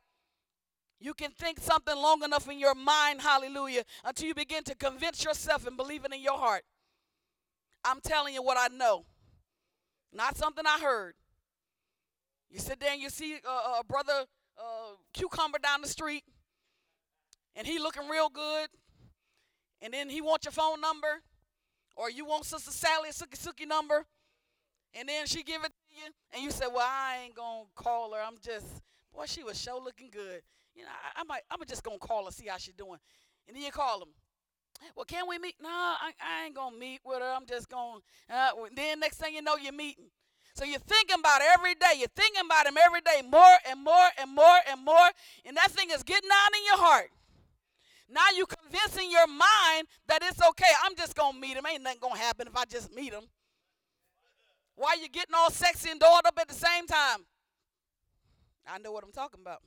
You 0.99 1.13
can 1.13 1.31
think 1.31 1.59
something 1.59 1.95
long 1.95 2.23
enough 2.23 2.49
in 2.49 2.59
your 2.59 2.75
mind, 2.75 3.21
hallelujah, 3.21 3.83
until 4.03 4.27
you 4.27 4.35
begin 4.35 4.63
to 4.65 4.75
convince 4.75 5.23
yourself 5.23 5.65
and 5.65 5.77
believe 5.77 6.03
it 6.03 6.13
in 6.13 6.21
your 6.21 6.37
heart. 6.37 6.63
I'm 7.85 8.01
telling 8.01 8.33
you 8.33 8.43
what 8.43 8.57
I 8.59 8.67
know, 8.75 9.05
not 10.11 10.35
something 10.35 10.65
I 10.67 10.79
heard. 10.79 11.13
You 12.49 12.59
sit 12.59 12.79
there 12.81 12.91
and 12.91 13.01
you 13.01 13.09
see 13.09 13.35
a, 13.35 13.79
a 13.79 13.83
brother 13.87 14.25
cucumber 15.13 15.59
down 15.59 15.81
the 15.81 15.87
street, 15.87 16.25
and 17.55 17.65
he 17.65 17.79
looking 17.79 18.09
real 18.09 18.27
good, 18.27 18.67
and 19.81 19.93
then 19.93 20.09
he 20.09 20.19
wants 20.19 20.45
your 20.45 20.51
phone 20.51 20.81
number, 20.81 21.21
or 21.95 22.09
you 22.09 22.25
want 22.25 22.43
Sister 22.43 22.71
Sally 22.71 23.09
Sookie 23.11 23.39
Sookie 23.39 23.67
number, 23.67 24.05
and 24.93 25.07
then 25.07 25.27
she 25.27 25.43
give 25.43 25.63
it 25.63 25.71
to 25.71 25.95
you, 25.95 26.11
and 26.33 26.43
you 26.43 26.51
say, 26.51 26.65
"Well, 26.67 26.85
I 26.85 27.21
ain't 27.23 27.35
gonna 27.35 27.65
call 27.75 28.13
her. 28.13 28.21
I'm 28.21 28.37
just, 28.43 28.67
boy, 29.13 29.25
she 29.27 29.43
was 29.43 29.61
sure 29.61 29.79
looking 29.81 30.09
good." 30.09 30.41
You 30.79 30.85
know, 30.85 30.91
I, 30.91 31.21
I 31.21 31.23
might, 31.25 31.41
I'm 31.51 31.59
just 31.67 31.83
gonna 31.83 31.99
call 31.99 32.23
her, 32.23 32.31
see 32.31 32.47
how 32.47 32.55
she's 32.57 32.73
doing. 32.73 32.99
And 33.47 33.57
then 33.57 33.63
you 33.63 33.71
call 33.71 33.99
them. 33.99 34.09
Well, 34.95 35.03
can 35.03 35.27
we 35.27 35.37
meet? 35.37 35.55
No, 35.61 35.67
I, 35.67 36.11
I 36.23 36.45
ain't 36.45 36.55
gonna 36.55 36.77
meet 36.77 37.01
with 37.03 37.19
her. 37.19 37.33
I'm 37.35 37.45
just 37.45 37.67
gonna. 37.67 37.99
Uh, 38.29 38.51
then 38.73 39.01
next 39.01 39.17
thing 39.17 39.35
you 39.35 39.41
know, 39.41 39.57
you're 39.57 39.73
meeting. 39.73 40.05
So 40.53 40.63
you're 40.63 40.79
thinking 40.79 41.17
about 41.19 41.41
every 41.53 41.75
day. 41.75 41.97
You're 41.97 42.15
thinking 42.15 42.43
about 42.45 42.65
him 42.65 42.77
every 42.77 43.01
day, 43.01 43.21
more 43.29 43.57
and 43.69 43.83
more 43.83 44.07
and 44.17 44.33
more 44.33 44.59
and 44.71 44.85
more, 44.85 45.09
and 45.43 45.57
that 45.57 45.71
thing 45.71 45.89
is 45.91 46.01
getting 46.03 46.29
out 46.31 46.55
in 46.55 46.65
your 46.65 46.77
heart. 46.77 47.09
Now 48.09 48.25
you're 48.37 48.47
convincing 48.47 49.11
your 49.11 49.27
mind 49.27 49.87
that 50.07 50.19
it's 50.23 50.41
okay. 50.41 50.71
I'm 50.85 50.95
just 50.95 51.13
gonna 51.13 51.37
meet 51.37 51.57
him. 51.57 51.65
Ain't 51.69 51.83
nothing 51.83 51.99
gonna 52.01 52.17
happen 52.17 52.47
if 52.47 52.55
I 52.55 52.63
just 52.63 52.95
meet 52.95 53.11
him. 53.11 53.23
Why 54.75 54.95
you 55.01 55.09
getting 55.09 55.35
all 55.35 55.51
sexy 55.51 55.89
and 55.89 55.99
dolled 55.99 56.25
up 56.25 56.39
at 56.39 56.47
the 56.47 56.55
same 56.55 56.87
time? 56.87 57.25
I 58.65 58.77
know 58.77 58.93
what 58.93 59.03
I'm 59.03 59.11
talking 59.11 59.41
about 59.41 59.61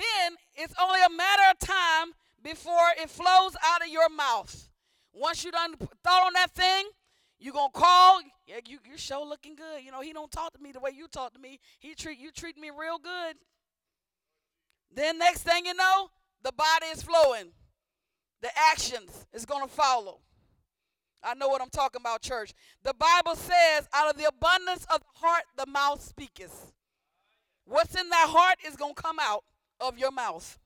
then 0.00 0.36
it's 0.54 0.74
only 0.80 1.00
a 1.00 1.10
matter 1.10 1.42
of 1.50 1.58
time 1.58 2.12
before 2.42 2.88
it 2.98 3.10
flows 3.10 3.56
out 3.64 3.82
of 3.82 3.88
your 3.88 4.08
mouth. 4.08 4.68
Once 5.12 5.44
you 5.44 5.50
done 5.50 5.74
thought 5.76 6.26
on 6.26 6.32
that 6.34 6.50
thing, 6.52 6.86
you 7.38 7.52
gonna 7.52 7.72
call. 7.72 8.20
Yeah, 8.46 8.56
you 8.66 8.78
you 8.84 8.96
sure 8.96 9.26
looking 9.26 9.56
good. 9.56 9.82
You 9.84 9.90
know 9.90 10.00
he 10.00 10.12
don't 10.12 10.30
talk 10.30 10.52
to 10.52 10.62
me 10.62 10.72
the 10.72 10.80
way 10.80 10.90
you 10.94 11.08
talk 11.08 11.32
to 11.32 11.38
me. 11.38 11.58
He 11.78 11.94
treat 11.94 12.18
you 12.18 12.30
treat 12.30 12.58
me 12.58 12.70
real 12.70 12.98
good. 12.98 13.36
Then 14.94 15.18
next 15.18 15.42
thing 15.42 15.66
you 15.66 15.74
know, 15.74 16.10
the 16.42 16.52
body 16.52 16.86
is 16.92 17.02
flowing. 17.02 17.52
The 18.42 18.50
actions 18.70 19.26
is 19.32 19.44
gonna 19.44 19.68
follow. 19.68 20.20
I 21.22 21.34
know 21.34 21.48
what 21.48 21.60
I'm 21.60 21.70
talking 21.70 22.00
about, 22.00 22.22
church. 22.22 22.54
The 22.82 22.94
Bible 22.94 23.36
says, 23.36 23.86
out 23.92 24.10
of 24.10 24.16
the 24.16 24.26
abundance 24.26 24.86
of 24.92 25.00
the 25.00 25.26
heart, 25.26 25.42
the 25.56 25.66
mouth 25.66 26.02
speaketh. 26.02 26.72
What's 27.66 27.94
in 27.94 28.08
that 28.08 28.26
heart 28.30 28.56
is 28.66 28.76
gonna 28.76 28.94
come 28.94 29.18
out 29.20 29.44
of 29.80 29.98
your 29.98 30.12
mouth. 30.12 30.58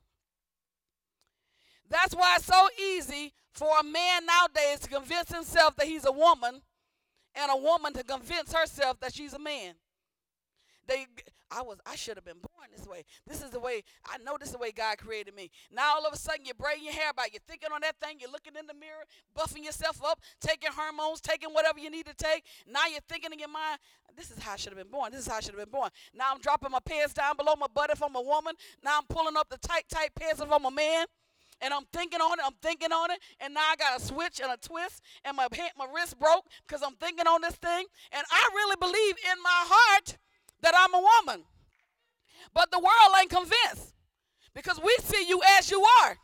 That's 1.89 2.15
why 2.15 2.35
it's 2.37 2.45
so 2.45 2.67
easy 2.83 3.33
for 3.53 3.69
a 3.79 3.83
man 3.83 4.25
nowadays 4.25 4.79
to 4.81 4.89
convince 4.89 5.33
himself 5.33 5.75
that 5.77 5.87
he's 5.87 6.05
a 6.05 6.11
woman 6.11 6.61
and 7.35 7.51
a 7.51 7.57
woman 7.57 7.93
to 7.93 8.03
convince 8.03 8.53
herself 8.53 8.99
that 8.99 9.13
she's 9.13 9.33
a 9.33 9.39
man. 9.39 9.75
They 10.87 11.07
I 11.51 11.61
was 11.61 11.77
I 11.85 11.95
should 11.95 12.17
have 12.17 12.25
been 12.25 12.41
born 12.41 12.69
this 12.75 12.87
way. 12.87 13.03
This 13.27 13.41
is 13.41 13.51
the 13.51 13.59
way 13.59 13.83
I 14.05 14.17
know 14.17 14.37
this 14.37 14.49
is 14.49 14.53
the 14.53 14.59
way 14.59 14.71
God 14.71 14.97
created 14.97 15.35
me. 15.35 15.51
Now 15.71 15.95
all 15.95 16.05
of 16.05 16.13
a 16.13 16.17
sudden 16.17 16.45
you're 16.45 16.55
braiding 16.55 16.83
your 16.83 16.93
hair 16.93 17.13
back, 17.13 17.29
you're 17.33 17.41
thinking 17.47 17.69
on 17.73 17.81
that 17.81 17.95
thing, 17.99 18.17
you're 18.19 18.31
looking 18.31 18.53
in 18.57 18.65
the 18.65 18.73
mirror, 18.73 19.05
buffing 19.37 19.63
yourself 19.63 20.01
up, 20.03 20.19
taking 20.41 20.71
hormones, 20.71 21.21
taking 21.21 21.49
whatever 21.51 21.79
you 21.79 21.89
need 21.89 22.05
to 22.07 22.15
take. 22.15 22.43
Now 22.67 22.87
you're 22.89 23.05
thinking 23.07 23.31
in 23.31 23.39
your 23.39 23.49
mind, 23.49 23.79
this 24.17 24.31
is 24.31 24.39
how 24.39 24.53
I 24.53 24.55
should 24.55 24.73
have 24.73 24.77
been 24.77 24.91
born. 24.91 25.11
This 25.11 25.21
is 25.21 25.27
how 25.27 25.37
I 25.37 25.39
should 25.39 25.55
have 25.55 25.63
been 25.63 25.71
born. 25.71 25.89
Now 26.13 26.25
I'm 26.33 26.39
dropping 26.39 26.71
my 26.71 26.79
pants 26.83 27.13
down 27.13 27.37
below 27.37 27.55
my 27.55 27.67
butt 27.73 27.89
if 27.89 28.01
I'm 28.01 28.15
a 28.15 28.21
woman. 28.21 28.55
Now 28.83 28.97
I'm 28.97 29.05
pulling 29.07 29.37
up 29.37 29.49
the 29.49 29.57
tight, 29.57 29.85
tight 29.89 30.15
pants 30.15 30.41
if 30.41 30.51
I'm 30.51 30.65
a 30.65 30.71
man 30.71 31.05
and 31.61 31.73
I'm 31.73 31.85
thinking 31.93 32.19
on 32.19 32.37
it, 32.39 32.45
I'm 32.45 32.55
thinking 32.61 32.91
on 32.91 33.11
it, 33.11 33.19
and 33.39 33.53
now 33.53 33.61
I 33.61 33.77
got 33.77 33.97
a 33.97 34.03
switch 34.03 34.41
and 34.41 34.51
a 34.51 34.57
twist, 34.57 35.01
and 35.23 35.37
my 35.37 35.47
my 35.77 35.87
wrist 35.93 36.19
broke 36.19 36.45
because 36.67 36.83
I'm 36.83 36.95
thinking 36.95 37.27
on 37.27 37.39
this 37.41 37.55
thing, 37.55 37.85
and 38.11 38.23
I 38.29 38.49
really 38.53 38.75
believe 38.77 39.15
in 39.31 39.41
my 39.41 39.63
heart 39.65 40.17
that 40.65 40.73
I'm 40.75 40.93
a 40.95 40.99
woman. 40.99 41.45
But 42.53 42.71
the 42.71 42.79
world 42.79 43.15
ain't 43.19 43.29
convinced 43.29 43.93
because 44.55 44.79
we 44.83 44.95
see 45.03 45.27
you 45.27 45.39
as 45.59 45.69
you 45.69 45.85
are. 46.01 46.17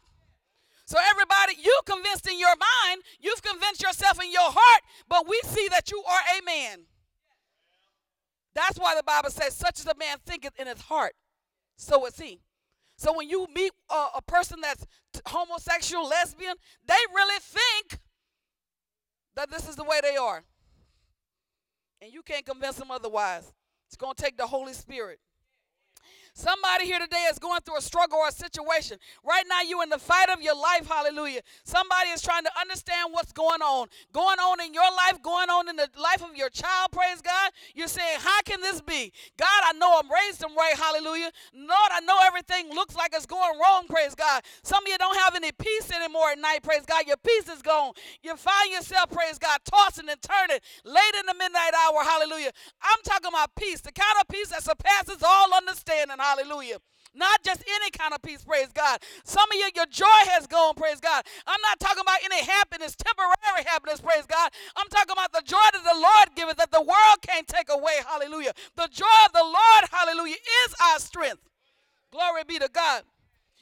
So 0.85 0.97
everybody, 1.09 1.53
you 1.61 1.79
convinced 1.85 2.27
in 2.27 2.39
your 2.39 2.49
mind, 2.49 3.03
you've 3.19 3.43
convinced 3.43 3.83
yourself 3.83 4.21
in 4.21 4.31
your 4.31 4.51
heart, 4.51 4.81
but 5.07 5.27
we 5.29 5.39
see 5.45 5.67
that 5.69 5.91
you 5.91 6.03
are 6.03 6.39
a 6.39 6.43
man. 6.43 6.79
That's 8.55 8.77
why 8.77 8.95
the 8.95 9.03
Bible 9.03 9.29
says, 9.29 9.55
such 9.55 9.79
as 9.79 9.85
a 9.85 9.95
man 9.97 10.17
thinketh 10.25 10.59
in 10.59 10.67
his 10.67 10.81
heart, 10.81 11.13
so 11.77 12.05
is 12.07 12.19
he. 12.19 12.41
So 12.97 13.15
when 13.15 13.29
you 13.29 13.47
meet 13.53 13.71
a, 13.89 14.07
a 14.17 14.21
person 14.21 14.59
that's 14.61 14.85
homosexual, 15.27 16.07
lesbian, 16.07 16.55
they 16.85 16.99
really 17.15 17.39
think 17.39 18.01
that 19.35 19.49
this 19.49 19.69
is 19.69 19.75
the 19.75 19.83
way 19.83 19.99
they 20.01 20.17
are. 20.17 20.43
And 22.01 22.11
you 22.11 22.21
can't 22.23 22.45
convince 22.45 22.75
them 22.75 22.91
otherwise. 22.91 23.53
It's 23.91 23.97
going 23.97 24.15
to 24.15 24.23
take 24.23 24.37
the 24.37 24.47
Holy 24.47 24.71
Spirit. 24.71 25.19
Somebody 26.33 26.85
here 26.85 26.99
today 26.99 27.27
is 27.29 27.39
going 27.39 27.59
through 27.61 27.77
a 27.77 27.81
struggle 27.81 28.17
or 28.17 28.29
a 28.29 28.31
situation. 28.31 28.97
Right 29.23 29.43
now, 29.49 29.61
you're 29.67 29.83
in 29.83 29.89
the 29.89 29.99
fight 29.99 30.29
of 30.29 30.41
your 30.41 30.55
life. 30.55 30.87
Hallelujah. 30.87 31.41
Somebody 31.65 32.09
is 32.11 32.21
trying 32.21 32.43
to 32.45 32.51
understand 32.59 33.09
what's 33.11 33.33
going 33.33 33.61
on. 33.61 33.87
Going 34.13 34.39
on 34.39 34.61
in 34.61 34.73
your 34.73 34.89
life, 34.95 35.21
going 35.21 35.49
on 35.49 35.67
in 35.67 35.75
the 35.75 35.89
life 35.99 36.23
of 36.23 36.35
your 36.35 36.49
child. 36.49 36.91
Praise 36.93 37.21
God. 37.21 37.51
You're 37.75 37.87
saying, 37.87 38.19
How 38.19 38.41
can 38.43 38.61
this 38.61 38.79
be? 38.79 39.11
God, 39.37 39.61
I 39.67 39.73
know 39.73 39.99
I'm 39.99 40.09
raised 40.09 40.39
them 40.39 40.55
right. 40.55 40.73
Hallelujah. 40.73 41.31
Lord, 41.53 41.91
I 41.91 41.99
know 42.01 42.17
everything 42.23 42.69
looks 42.73 42.95
like 42.95 43.11
it's 43.13 43.25
going 43.25 43.59
wrong. 43.59 43.87
Praise 43.89 44.15
God. 44.15 44.43
Some 44.63 44.85
of 44.85 44.89
you 44.89 44.97
don't 44.97 45.17
have 45.17 45.35
any 45.35 45.51
peace 45.51 45.91
anymore 45.91 46.31
at 46.31 46.39
night. 46.39 46.63
Praise 46.63 46.85
God. 46.85 47.05
Your 47.07 47.17
peace 47.17 47.49
is 47.49 47.61
gone. 47.61 47.91
You 48.23 48.37
find 48.37 48.71
yourself, 48.71 49.11
praise 49.11 49.37
God, 49.37 49.59
tossing 49.65 50.07
and 50.07 50.21
turning 50.21 50.59
late 50.85 51.15
in 51.19 51.25
the 51.25 51.33
midnight 51.33 51.73
hour. 51.75 52.03
Hallelujah. 52.03 52.51
I'm 52.81 52.99
talking 53.03 53.29
about 53.29 53.53
peace, 53.55 53.81
the 53.81 53.91
kind 53.91 54.15
of 54.21 54.27
peace 54.29 54.47
that 54.49 54.63
surpasses 54.63 55.21
all 55.23 55.53
understanding. 55.53 56.20
Hallelujah. 56.21 56.77
Not 57.15 57.43
just 57.43 57.63
any 57.67 57.89
kind 57.89 58.13
of 58.13 58.21
peace, 58.21 58.43
praise 58.43 58.71
God. 58.73 59.01
Some 59.25 59.49
of 59.51 59.55
you, 59.55 59.69
your 59.75 59.87
joy 59.87 60.21
has 60.31 60.45
gone, 60.47 60.75
praise 60.75 61.01
God. 61.01 61.25
I'm 61.47 61.59
not 61.61 61.79
talking 61.79 62.01
about 62.01 62.19
any 62.23 62.45
happiness, 62.45 62.95
temporary 62.95 63.65
happiness, 63.65 63.99
praise 63.99 64.25
God. 64.27 64.51
I'm 64.77 64.87
talking 64.87 65.11
about 65.11 65.33
the 65.33 65.41
joy 65.43 65.57
that 65.73 65.83
the 65.83 65.99
Lord 65.99 66.29
giveth 66.35 66.57
that 66.57 66.71
the 66.71 66.81
world 66.81 67.17
can't 67.21 67.47
take 67.47 67.69
away, 67.69 67.99
hallelujah. 68.07 68.53
The 68.77 68.87
joy 68.91 69.19
of 69.25 69.33
the 69.33 69.43
Lord, 69.43 69.83
hallelujah, 69.91 70.37
is 70.65 70.75
our 70.79 70.99
strength. 70.99 71.41
Glory 72.11 72.43
be 72.47 72.59
to 72.59 72.69
God. 72.71 73.03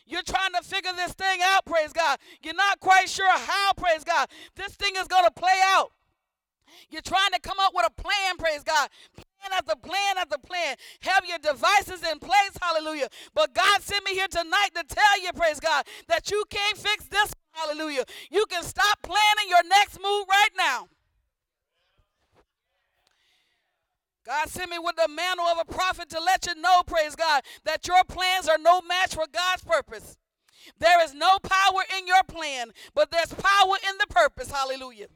You're 0.05 0.23
trying 0.23 0.53
to 0.59 0.61
figure 0.61 0.93
this 0.93 1.13
thing 1.13 1.39
out, 1.41 1.65
praise 1.65 1.93
God. 1.93 2.19
You're 2.43 2.55
not 2.55 2.79
quite 2.81 3.09
sure 3.09 3.31
how, 3.31 3.73
praise 3.73 4.03
God. 4.03 4.27
This 4.57 4.75
thing 4.75 4.93
is 4.97 5.07
going 5.07 5.25
to 5.25 5.31
play 5.31 5.59
out. 5.63 5.91
You're 6.91 7.01
trying 7.01 7.31
to 7.33 7.39
come 7.39 7.57
up 7.59 7.71
with 7.73 7.87
a 7.87 8.01
plan, 8.01 8.37
praise 8.37 8.63
God 8.63 8.89
after 9.53 9.75
plan 9.75 10.17
after 10.17 10.37
plan. 10.37 10.75
Have 11.01 11.25
your 11.25 11.37
devices 11.37 12.03
in 12.09 12.19
place, 12.19 12.57
hallelujah. 12.61 13.07
But 13.33 13.53
God 13.53 13.81
sent 13.81 14.05
me 14.05 14.13
here 14.13 14.27
tonight 14.27 14.69
to 14.75 14.83
tell 14.83 15.21
you, 15.21 15.31
praise 15.33 15.59
God, 15.59 15.85
that 16.07 16.31
you 16.31 16.43
can't 16.49 16.77
fix 16.77 17.05
this, 17.05 17.33
hallelujah. 17.51 18.03
You 18.31 18.45
can 18.49 18.63
stop 18.63 19.01
planning 19.01 19.49
your 19.49 19.63
next 19.67 19.99
move 20.01 20.25
right 20.29 20.51
now. 20.57 20.87
God 24.25 24.49
sent 24.49 24.69
me 24.69 24.77
with 24.77 24.95
the 24.95 25.07
mantle 25.07 25.45
of 25.45 25.57
a 25.59 25.73
prophet 25.73 26.09
to 26.09 26.19
let 26.19 26.45
you 26.45 26.53
know, 26.61 26.83
praise 26.85 27.15
God, 27.15 27.41
that 27.65 27.87
your 27.87 28.03
plans 28.03 28.47
are 28.47 28.59
no 28.59 28.81
match 28.81 29.15
for 29.15 29.25
God's 29.31 29.63
purpose. 29.63 30.17
There 30.77 31.03
is 31.03 31.15
no 31.15 31.39
power 31.39 31.81
in 31.97 32.05
your 32.05 32.23
plan, 32.27 32.71
but 32.93 33.09
there's 33.09 33.33
power 33.33 33.75
in 33.89 33.97
the 33.97 34.07
purpose. 34.07 34.51
Hallelujah. 34.51 35.07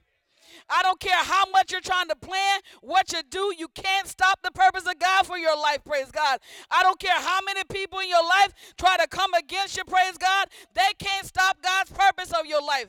I 0.70 0.84
don't 0.84 1.00
care 1.00 1.24
how 1.24 1.46
much 1.52 1.72
you're 1.72 1.82
trying 1.82 2.10
to 2.10 2.16
plan, 2.16 2.60
what 2.82 3.12
you 3.14 3.22
do, 3.30 3.54
you 3.58 3.68
can't 3.70 4.08
stop 4.08 4.40
the 4.44 4.52
purpose 4.52 4.86
of 4.88 5.00
God 5.00 5.26
for 5.26 5.38
your 5.38 5.58
life, 5.58 5.84
praise 5.86 6.12
God. 6.12 6.40
I 6.72 6.84
don't 6.84 7.00
care 7.00 7.20
how 7.20 7.40
many 7.46 7.64
people 7.72 8.00
in 8.00 8.10
your 8.10 8.24
life 8.24 8.54
try 8.78 8.98
to 8.98 9.08
come 9.08 9.34
against 9.34 9.78
you, 9.78 9.84
praise 9.84 10.18
God, 10.18 10.48
they 10.74 10.94
can't 11.00 11.26
stop 11.26 11.58
God's 11.62 11.92
purpose 11.92 12.32
of 12.32 12.46
your 12.46 12.62
life. 12.62 12.88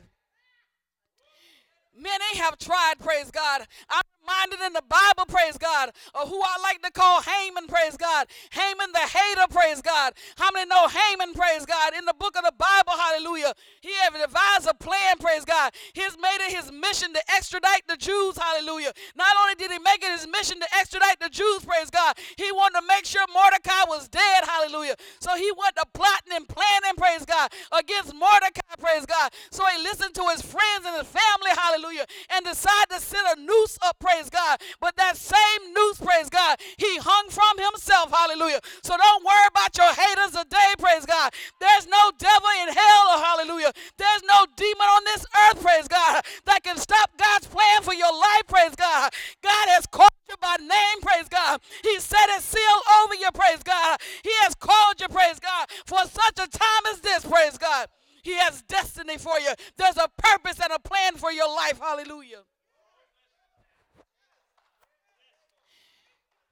Many 1.97 2.39
have 2.39 2.59
tried, 2.59 2.95
praise 2.99 3.31
God. 3.31 3.63
I'm 3.89 4.03
reminded 4.25 4.61
in 4.67 4.73
the 4.73 4.83
Bible, 4.89 5.27
praise 5.29 5.57
God, 5.59 5.91
of 6.15 6.29
who 6.29 6.41
I 6.41 6.57
like 6.63 6.83
to 6.83 6.91
call 6.91 7.21
Haman, 7.23 7.67
praise 7.67 7.97
God. 7.97 8.27
Haman 8.51 8.93
the 8.93 9.01
hater, 9.01 9.47
praise 9.51 9.83
God. 9.83 10.15
How 10.37 10.51
many 10.53 10.69
know 10.69 10.89
Haman, 10.89 11.35
praise 11.35 11.67
God? 11.67 11.93
In 11.97 12.05
the 12.05 12.15
book 12.15 12.37
of 12.37 12.45
the 12.45 12.55
Bible, 12.57 12.93
hallelujah. 12.97 13.53
He 13.81 13.93
have 14.03 14.15
devised 14.15 14.69
a 14.69 14.75
plan, 14.75 15.19
praise 15.21 15.45
God. 15.45 15.73
He's 15.93 16.17
made 16.21 16.39
it 16.41 16.57
his 16.57 16.73
mission 16.73 17.13
to 17.13 17.23
extradite 17.35 17.87
the 17.87 17.97
Jews, 17.97 18.37
hallelujah. 18.37 18.93
Not 19.17 19.37
only 19.43 19.55
did 19.57 19.71
he 19.71 19.79
make 19.79 20.03
it 20.03 20.13
his 20.13 20.27
mission 20.27 20.59
to 20.61 20.69
extradite 20.79 21.21
the 21.21 21.29
Jews, 21.29 21.65
praise 21.65 21.91
God, 21.91 22.17
he 22.37 22.51
wanted 22.53 22.81
to 22.81 22.87
make 22.87 23.05
sure 23.05 23.25
Mordecai 23.33 23.85
was 23.89 24.09
dead, 24.09 24.45
hallelujah. 24.45 24.97
So 25.21 25.37
he 25.37 25.51
went 25.53 25.77
to 25.77 25.85
plotting 25.93 26.33
and 26.33 26.49
planning, 26.49 26.97
praise 26.97 27.25
God, 27.25 27.53
against 27.77 28.15
Mordecai, 28.15 28.73
praise 28.79 29.07
God. 29.07 29.33
So 29.51 29.65
he 29.67 29.83
listened 29.83 30.15
to 30.15 30.25
his 30.33 30.43
friends 30.43 30.87
and 30.87 30.97
his 30.97 31.09
family, 31.09 31.53
hallelujah, 31.53 32.07
and 32.31 32.45
decided 32.45 32.91
to 32.91 33.01
set 33.01 33.37
a 33.37 33.41
noose 33.41 33.79
up, 33.83 33.99
praise 33.99 34.14
praise 34.15 34.31
God. 34.31 34.61
But 34.81 34.97
that 34.97 35.17
same 35.17 35.75
noose, 35.75 35.99
praise 35.99 36.31
God, 36.31 36.59
he 36.79 36.99
hung 36.99 37.29
from 37.31 37.59
himself, 37.59 38.13
hallelujah. 38.13 38.61
So 38.83 38.97
don't 38.97 39.25
worry 39.25 39.49
about 39.49 39.77
your 39.77 39.91
haters 39.93 40.39
today, 40.39 40.71
praise 40.79 41.07
God. 41.07 41.33
There's 41.61 41.87
no 41.87 42.13
devil 42.19 42.49
in 42.63 42.69
hell, 42.71 43.19
hallelujah. 43.19 43.73
There's 43.99 44.23
no 44.23 44.47
demon 44.57 44.87
on 44.87 45.03
this 45.05 45.27
earth, 45.49 45.63
praise 45.63 45.89
God, 45.89 46.23
that 46.47 46.63
can 46.63 46.77
stop 46.77 47.11
God's 47.19 47.47
plan 47.47 47.83
for 47.83 47.95
your 47.95 48.13
life, 48.13 48.47
praise 48.47 48.75
God. 48.77 49.13
God 49.43 49.67
has 49.75 49.87
called 49.87 50.11
you 50.29 50.37
by 50.41 50.57
name, 50.61 50.99
praise 51.03 51.29
God. 51.29 51.61
He 51.83 51.99
set 51.99 52.31
his 52.31 52.45
seal 52.45 52.79
over 53.03 53.15
you, 53.15 53.29
praise 53.35 53.63
God. 53.63 53.99
He 54.23 54.33
has 54.47 54.55
called 54.55 55.01
you, 55.01 55.09
praise 55.09 55.41
God, 55.41 55.67
for 55.87 55.99
such 56.07 56.39
a 56.39 56.47
time 56.47 56.85
as 56.93 57.01
this, 57.01 57.25
praise 57.25 57.59
God. 57.59 57.89
He 58.23 58.35
has 58.35 58.63
destiny 58.63 59.19
for 59.19 59.39
you. 59.39 59.53
There's 59.77 59.99
a 59.99 60.09
purpose 60.17 60.59
and 60.63 60.73
a 60.73 60.79
plan 60.79 61.17
for 61.17 61.31
your 61.31 61.49
life. 61.49 61.79
Hallelujah. 61.79 62.45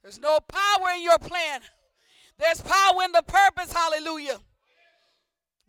There's 0.03 0.21
no 0.21 0.39
power 0.41 0.89
in 0.97 1.03
your 1.03 1.19
plan. 1.19 1.61
There's 2.39 2.61
power 2.61 3.03
in 3.05 3.13
the 3.13 3.23
purpose. 3.23 3.73
Hallelujah. 3.73 4.39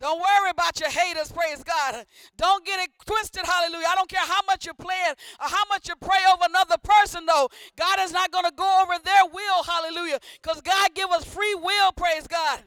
Don't 0.00 0.20
worry 0.20 0.50
about 0.50 0.78
your 0.80 0.90
haters, 0.90 1.30
praise 1.32 1.62
God. 1.62 2.04
Don't 2.36 2.66
get 2.66 2.80
it 2.80 2.90
twisted, 3.06 3.46
hallelujah. 3.46 3.86
I 3.88 3.94
don't 3.94 4.08
care 4.08 4.20
how 4.20 4.40
much 4.46 4.66
you 4.66 4.74
plan 4.74 5.14
or 5.40 5.48
how 5.48 5.62
much 5.70 5.88
you 5.88 5.94
pray 5.96 6.18
over 6.32 6.44
another 6.46 6.76
person, 6.82 7.24
though. 7.24 7.48
God 7.78 8.00
is 8.00 8.12
not 8.12 8.30
going 8.30 8.44
to 8.44 8.52
go 8.54 8.82
over 8.82 9.02
their 9.02 9.24
will, 9.32 9.62
hallelujah. 9.62 10.18
Because 10.42 10.60
God 10.60 10.90
give 10.94 11.10
us 11.10 11.24
free 11.24 11.54
will, 11.54 11.92
praise 11.92 12.26
God. 12.26 12.64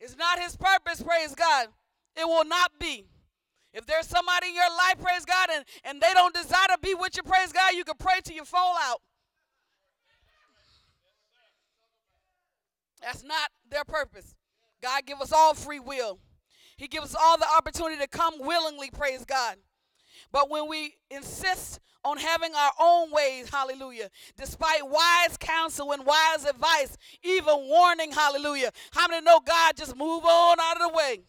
It's 0.00 0.16
not 0.16 0.40
his 0.40 0.56
purpose, 0.56 1.00
praise 1.02 1.34
God. 1.34 1.68
It 2.16 2.26
will 2.26 2.44
not 2.44 2.72
be. 2.80 3.06
If 3.72 3.86
there's 3.86 4.06
somebody 4.06 4.48
in 4.48 4.54
your 4.54 4.68
life, 4.68 4.96
praise 5.00 5.24
God, 5.24 5.48
and, 5.54 5.64
and 5.84 6.00
they 6.00 6.12
don't 6.12 6.34
desire 6.34 6.68
to 6.72 6.78
be 6.82 6.94
with 6.94 7.16
you, 7.16 7.22
praise 7.22 7.52
God, 7.52 7.74
you 7.74 7.84
can 7.84 7.96
pray 7.98 8.20
till 8.22 8.36
you 8.36 8.44
fall 8.44 8.76
out. 8.82 9.00
That's 13.02 13.24
not 13.24 13.50
their 13.70 13.84
purpose. 13.84 14.34
God 14.82 15.02
give 15.06 15.20
us 15.20 15.32
all 15.32 15.54
free 15.54 15.80
will. 15.80 16.18
He 16.76 16.88
gives 16.88 17.14
us 17.14 17.16
all 17.20 17.38
the 17.38 17.46
opportunity 17.56 17.98
to 17.98 18.08
come 18.08 18.34
willingly, 18.38 18.90
praise 18.90 19.24
God. 19.24 19.56
But 20.32 20.50
when 20.50 20.68
we 20.68 20.94
insist 21.10 21.80
on 22.04 22.18
having 22.18 22.54
our 22.54 22.72
own 22.80 23.12
ways, 23.12 23.48
hallelujah, 23.50 24.08
despite 24.36 24.88
wise 24.88 25.36
counsel 25.38 25.92
and 25.92 26.04
wise 26.04 26.44
advice, 26.44 26.96
even 27.22 27.68
warning, 27.68 28.12
hallelujah, 28.12 28.70
how 28.92 29.06
many 29.08 29.24
know 29.24 29.40
God 29.40 29.76
just 29.76 29.96
move 29.96 30.24
on 30.24 30.56
out 30.60 30.80
of 30.80 30.90
the 30.90 30.96
way? 30.96 31.24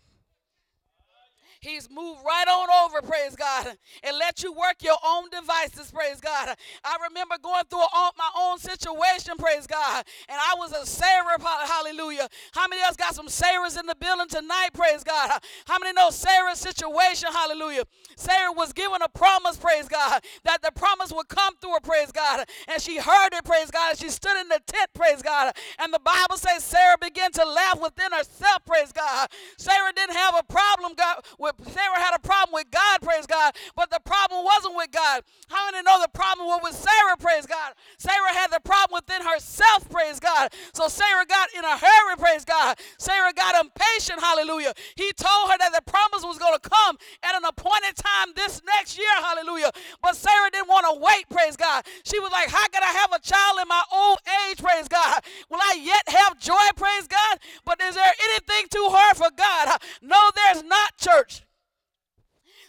He's 1.64 1.90
moved 1.90 2.20
right 2.26 2.46
on 2.46 2.68
over, 2.84 3.02
praise 3.02 3.38
God, 3.38 3.78
and 4.04 4.18
let 4.18 4.44
you 4.44 4.52
work 4.52 4.84
your 4.84 4.98
own 5.08 5.30
devices, 5.30 5.92
praise 5.92 6.20
God. 6.20 6.58
I 6.84 6.98
remember 7.08 7.36
going 7.42 7.64
through 7.70 7.86
my 8.18 8.30
own 8.38 8.60
situation, 8.60 9.38
praise 9.38 9.66
God, 9.66 10.04
and 10.28 10.38
I 10.38 10.56
was 10.58 10.74
a 10.74 10.86
Sarah, 10.86 11.40
hallelujah. 11.40 12.28
How 12.52 12.68
many 12.68 12.82
of 12.82 12.90
us 12.90 12.98
got 12.98 13.16
some 13.16 13.28
Sarahs 13.28 13.80
in 13.80 13.86
the 13.86 13.96
building 13.96 14.28
tonight, 14.28 14.72
praise 14.74 15.06
God? 15.06 15.40
How 15.66 15.80
many 15.80 15.94
know 15.94 16.10
Sarah's 16.10 16.60
situation, 16.60 17.30
hallelujah? 17.32 17.84
Sarah 18.18 18.52
was 18.52 18.74
given 18.74 19.02
a 19.02 19.08
promise, 19.08 19.56
praise 19.56 19.88
God, 19.88 20.22
that 20.44 20.62
the 20.62 20.72
promise 20.74 21.14
would 21.14 21.30
come 21.30 21.56
through 21.62 21.76
her, 21.76 21.80
praise 21.80 22.12
God, 22.12 22.46
and 22.68 22.82
she 22.82 22.98
heard 22.98 23.30
it, 23.32 23.46
praise 23.46 23.72
God, 23.72 23.92
and 23.92 24.00
she 24.00 24.10
stood 24.10 24.36
in 24.42 24.50
the 24.50 24.60
tent, 24.68 24.90
praise 24.94 25.22
God, 25.22 25.56
and 25.80 25.94
the 25.94 26.00
Bible 26.00 26.36
says 26.36 26.62
Sarah 26.66 26.98
began 27.00 27.32
to 27.32 27.46
laugh 27.46 27.80
within 27.82 28.12
herself, 28.12 28.66
praise 28.66 28.92
God. 28.92 29.30
Sarah 29.58 29.94
didn't 29.96 30.18
have 30.18 30.36
a 30.38 30.44
problem, 30.44 30.94
God, 30.98 31.24
with 31.40 31.53
Sarah 31.62 32.00
had 32.00 32.16
a 32.16 32.20
problem 32.20 32.54
with 32.54 32.70
God, 32.72 33.02
praise 33.02 33.26
God, 33.26 33.56
but 33.76 33.90
the 33.90 34.00
problem 34.04 34.44
wasn't 34.44 34.76
with 34.76 34.92
God. 34.92 35.24
How 35.48 35.72
many 35.72 35.84
know 35.84 36.02
the 36.02 36.10
problem 36.10 36.48
was 36.48 36.62
with 36.64 36.76
Sarah, 36.76 37.18
praise 37.18 37.46
God? 37.46 37.74
Sarah 37.98 38.34
had 38.34 38.52
the 38.52 38.60
problem 38.62 39.02
within 39.02 39.26
herself, 39.26 39.90
praise 39.90 40.20
God. 40.20 40.52
So 40.74 40.88
Sarah 40.88 41.26
got 41.26 41.50
in 41.58 41.64
a 41.64 41.78
hurry, 41.78 42.18
praise 42.18 42.46
God. 42.46 42.78
Sarah 42.98 43.34
got 43.34 43.56
impatient, 43.64 44.20
hallelujah. 44.20 44.74
He 44.96 45.12
told 45.14 45.52
her 45.52 45.58
that 45.58 45.74
the 45.74 45.82
promise 45.90 46.26
was 46.26 46.38
going 46.38 46.58
to 46.58 46.70
come 46.70 46.98
at 47.24 47.36
an 47.36 47.46
appointed 47.46 47.96
time 47.96 48.34
this 48.36 48.62
next 48.66 48.98
year, 48.98 49.14
hallelujah. 49.22 49.72
But 50.02 50.16
Sarah 50.16 50.52
didn't 50.52 50.68
want 50.68 50.86
to 50.90 51.00
wait, 51.00 51.30
praise 51.30 51.56
God. 51.56 51.86
She 52.04 52.20
was 52.20 52.32
like, 52.32 52.50
How 52.50 52.68
can 52.68 52.84
I 52.84 52.94
have 53.00 53.14
a 53.14 53.20
child 53.20 53.60
in 53.62 53.68
my 53.68 53.84
old 53.94 54.20
age, 54.50 54.58
praise 54.58 54.88
God? 54.88 55.24
Will 55.50 55.62
I 55.62 55.80
yet 55.82 56.04
have 56.10 56.40
joy, 56.40 56.68
praise 56.76 57.08
God? 57.08 57.40
But 57.66 57.82
is 57.82 57.96
there 57.96 58.14
anything 58.32 58.68
too 58.70 58.88
hard 58.90 59.18
for 59.18 59.30
God? 59.36 59.80
No, 60.02 60.20
there's 60.36 60.64
not, 60.64 60.98
church. 60.98 61.43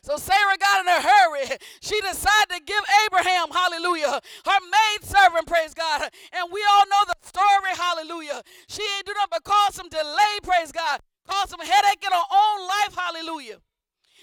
So 0.05 0.19
Sarah 0.19 0.59
got 0.61 0.85
in 0.85 0.89
a 0.89 1.01
hurry. 1.01 1.57
She 1.81 1.99
decided 2.03 2.51
to 2.51 2.61
give 2.61 2.85
Abraham, 3.07 3.49
hallelujah, 3.49 4.21
her 4.45 4.61
maid 4.61 5.01
servant, 5.01 5.47
praise 5.47 5.73
God. 5.73 6.11
And 6.31 6.53
we 6.53 6.61
all 6.73 6.85
know 6.93 7.05
the 7.09 7.17
story, 7.27 7.73
hallelujah. 7.75 8.43
She 8.69 8.83
ain't 8.83 9.07
do 9.07 9.15
nothing 9.15 9.29
but 9.31 9.45
cause 9.45 9.75
some 9.75 9.89
delay, 9.89 10.35
praise 10.43 10.73
God. 10.73 11.01
Cause 11.27 11.49
some 11.49 11.61
headache 11.61 12.05
in 12.05 12.13
her 12.13 12.29
own 12.31 12.69
life, 12.69 12.95
hallelujah. 12.95 13.57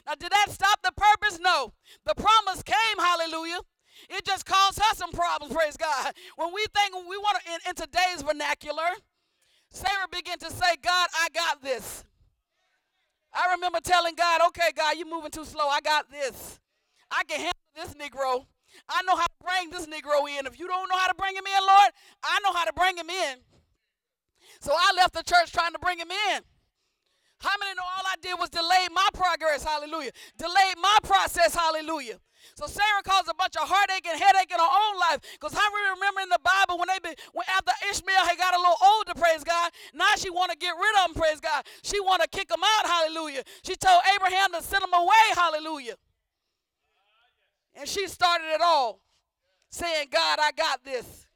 Now, 0.05 0.13
did 0.13 0.31
that 0.31 0.51
stop 0.51 0.83
the 0.83 0.91
purpose? 0.91 1.39
No. 1.41 1.73
The 2.05 2.13
promise 2.13 2.61
came, 2.61 2.97
hallelujah. 2.99 3.61
It 4.07 4.23
just 4.23 4.45
caused 4.45 4.77
her 4.77 4.95
some 4.95 5.11
problems, 5.11 5.51
praise 5.51 5.77
God. 5.77 6.13
When 6.35 6.53
we 6.53 6.63
think 6.75 6.93
we 7.09 7.17
want 7.17 7.39
to, 7.41 7.53
in, 7.53 7.59
in 7.69 7.73
today's 7.73 8.21
vernacular, 8.21 9.01
Sarah 9.71 10.07
began 10.11 10.37
to 10.39 10.51
say, 10.51 10.75
God, 10.83 11.09
I 11.15 11.29
got 11.33 11.63
this. 11.63 12.03
I 13.33 13.53
remember 13.53 13.79
telling 13.81 14.15
God, 14.15 14.41
okay, 14.47 14.71
God, 14.75 14.95
you're 14.97 15.09
moving 15.09 15.31
too 15.31 15.45
slow. 15.45 15.67
I 15.67 15.81
got 15.81 16.09
this. 16.11 16.59
I 17.09 17.23
can 17.23 17.39
handle 17.39 17.53
this 17.75 17.93
Negro. 17.93 18.45
I 18.89 19.01
know 19.03 19.15
how 19.15 19.25
to 19.25 19.43
bring 19.43 19.69
this 19.69 19.87
Negro 19.87 20.27
in. 20.27 20.45
If 20.45 20.59
you 20.59 20.67
don't 20.67 20.89
know 20.89 20.97
how 20.97 21.07
to 21.07 21.15
bring 21.15 21.35
him 21.35 21.45
in, 21.45 21.65
Lord, 21.65 21.91
I 22.23 22.39
know 22.43 22.53
how 22.53 22.65
to 22.65 22.73
bring 22.73 22.97
him 22.97 23.09
in. 23.09 23.37
So 24.59 24.71
I 24.73 24.93
left 24.95 25.13
the 25.13 25.23
church 25.23 25.51
trying 25.51 25.73
to 25.73 25.79
bring 25.79 25.99
him 25.99 26.11
in. 26.11 26.41
How 27.39 27.51
many 27.59 27.73
know 27.75 27.83
all 27.83 28.05
I 28.05 28.15
did 28.21 28.35
was 28.37 28.49
delay 28.49 28.87
my 28.93 29.07
progress? 29.13 29.63
Hallelujah. 29.63 30.11
Delayed 30.37 30.77
my 30.79 30.97
process. 31.03 31.55
Hallelujah. 31.55 32.19
So 32.55 32.67
Sarah 32.67 33.03
caused 33.03 33.29
a 33.29 33.33
bunch 33.33 33.55
of 33.55 33.67
heartache 33.67 34.05
and 34.07 34.19
headache 34.19 34.51
in 34.51 34.59
her 34.59 34.73
own 34.73 34.99
life. 34.99 35.19
Because 35.33 35.53
how 35.53 35.67
we 35.73 35.81
remember 35.95 36.21
in 36.21 36.29
the 36.29 36.41
Bible 36.43 36.79
when 36.79 36.87
they 36.87 36.99
be, 36.99 37.15
when 37.33 37.45
after 37.49 37.71
Ishmael 37.89 38.25
had 38.25 38.37
got 38.37 38.53
a 38.53 38.57
little 38.57 38.79
older, 38.81 39.13
praise 39.15 39.43
God, 39.43 39.71
now 39.93 40.13
she 40.17 40.29
want 40.29 40.51
to 40.51 40.57
get 40.57 40.73
rid 40.75 40.93
of 41.03 41.11
him, 41.11 41.21
praise 41.21 41.39
God. 41.39 41.65
She 41.83 41.99
want 41.99 42.21
to 42.21 42.27
kick 42.27 42.49
him 42.49 42.61
out, 42.63 42.85
hallelujah. 42.85 43.43
She 43.63 43.75
told 43.75 44.01
Abraham 44.15 44.53
to 44.53 44.61
send 44.61 44.83
him 44.83 44.93
away, 44.93 45.25
hallelujah. 45.35 45.95
And 47.75 47.87
she 47.87 48.07
started 48.07 48.47
it 48.53 48.61
all, 48.61 48.99
saying, 49.69 50.07
God, 50.11 50.39
I 50.41 50.51
got 50.51 50.83
this. 50.83 51.27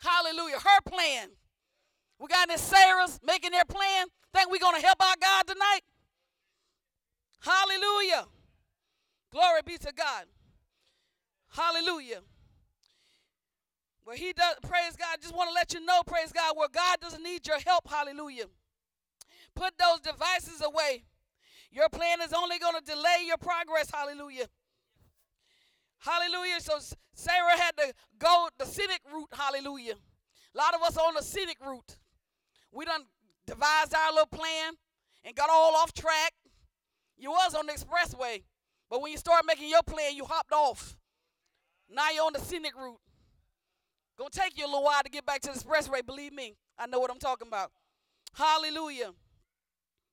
Hallelujah. 0.00 0.58
Her 0.58 0.80
plan. 0.84 1.28
We 2.18 2.26
got 2.28 2.48
this 2.48 2.60
Sarah's 2.60 3.18
making 3.24 3.52
their 3.52 3.64
plan. 3.64 4.06
Think 4.34 4.50
we're 4.50 4.58
going 4.58 4.80
to 4.80 4.86
help 4.86 5.00
our 5.02 5.16
God 5.20 5.46
tonight? 5.46 5.80
Hallelujah. 7.40 8.26
Glory 9.32 9.60
be 9.64 9.78
to 9.78 9.92
God. 9.92 10.26
Hallelujah. 11.48 12.20
Where 14.04 14.16
he 14.16 14.32
does, 14.32 14.56
praise 14.62 14.96
God, 14.96 15.18
just 15.20 15.34
want 15.34 15.48
to 15.48 15.54
let 15.54 15.72
you 15.72 15.84
know, 15.84 16.02
praise 16.06 16.32
God, 16.32 16.54
where 16.56 16.68
God 16.68 16.98
doesn't 17.00 17.22
need 17.22 17.46
your 17.46 17.60
help, 17.60 17.88
hallelujah. 17.88 18.46
Put 19.54 19.74
those 19.78 20.00
devices 20.00 20.62
away. 20.62 21.04
Your 21.70 21.88
plan 21.88 22.20
is 22.20 22.32
only 22.32 22.58
going 22.58 22.74
to 22.74 22.84
delay 22.84 23.24
your 23.26 23.38
progress, 23.38 23.90
hallelujah. 23.90 24.46
Hallelujah. 25.98 26.60
So 26.60 26.78
Sarah 27.14 27.56
had 27.56 27.76
to 27.78 27.94
go 28.18 28.48
the 28.58 28.66
scenic 28.66 29.00
route, 29.12 29.28
hallelujah. 29.32 29.94
A 30.54 30.58
lot 30.58 30.74
of 30.74 30.82
us 30.82 30.96
on 30.96 31.14
the 31.14 31.22
scenic 31.22 31.58
route. 31.64 31.96
We 32.72 32.84
done 32.84 33.02
devised 33.46 33.94
our 33.94 34.10
little 34.10 34.26
plan 34.26 34.74
and 35.24 35.34
got 35.36 35.48
all 35.48 35.76
off 35.76 35.92
track. 35.92 36.32
You 37.16 37.30
was 37.30 37.54
on 37.54 37.66
the 37.66 37.72
expressway. 37.72 38.42
But 38.92 39.00
when 39.00 39.10
you 39.10 39.16
start 39.16 39.46
making 39.46 39.70
your 39.70 39.82
plan, 39.82 40.14
you 40.14 40.26
hopped 40.26 40.52
off. 40.52 40.98
Now 41.88 42.10
you're 42.14 42.26
on 42.26 42.34
the 42.34 42.40
scenic 42.40 42.76
route. 42.76 43.00
Gonna 44.18 44.28
take 44.30 44.58
you 44.58 44.66
a 44.66 44.68
little 44.68 44.84
while 44.84 45.02
to 45.02 45.08
get 45.08 45.24
back 45.24 45.40
to 45.40 45.50
the 45.50 45.58
expressway, 45.58 46.04
believe 46.04 46.34
me. 46.34 46.56
I 46.78 46.86
know 46.86 46.98
what 46.98 47.10
I'm 47.10 47.18
talking 47.18 47.48
about. 47.48 47.72
Hallelujah. 48.34 49.12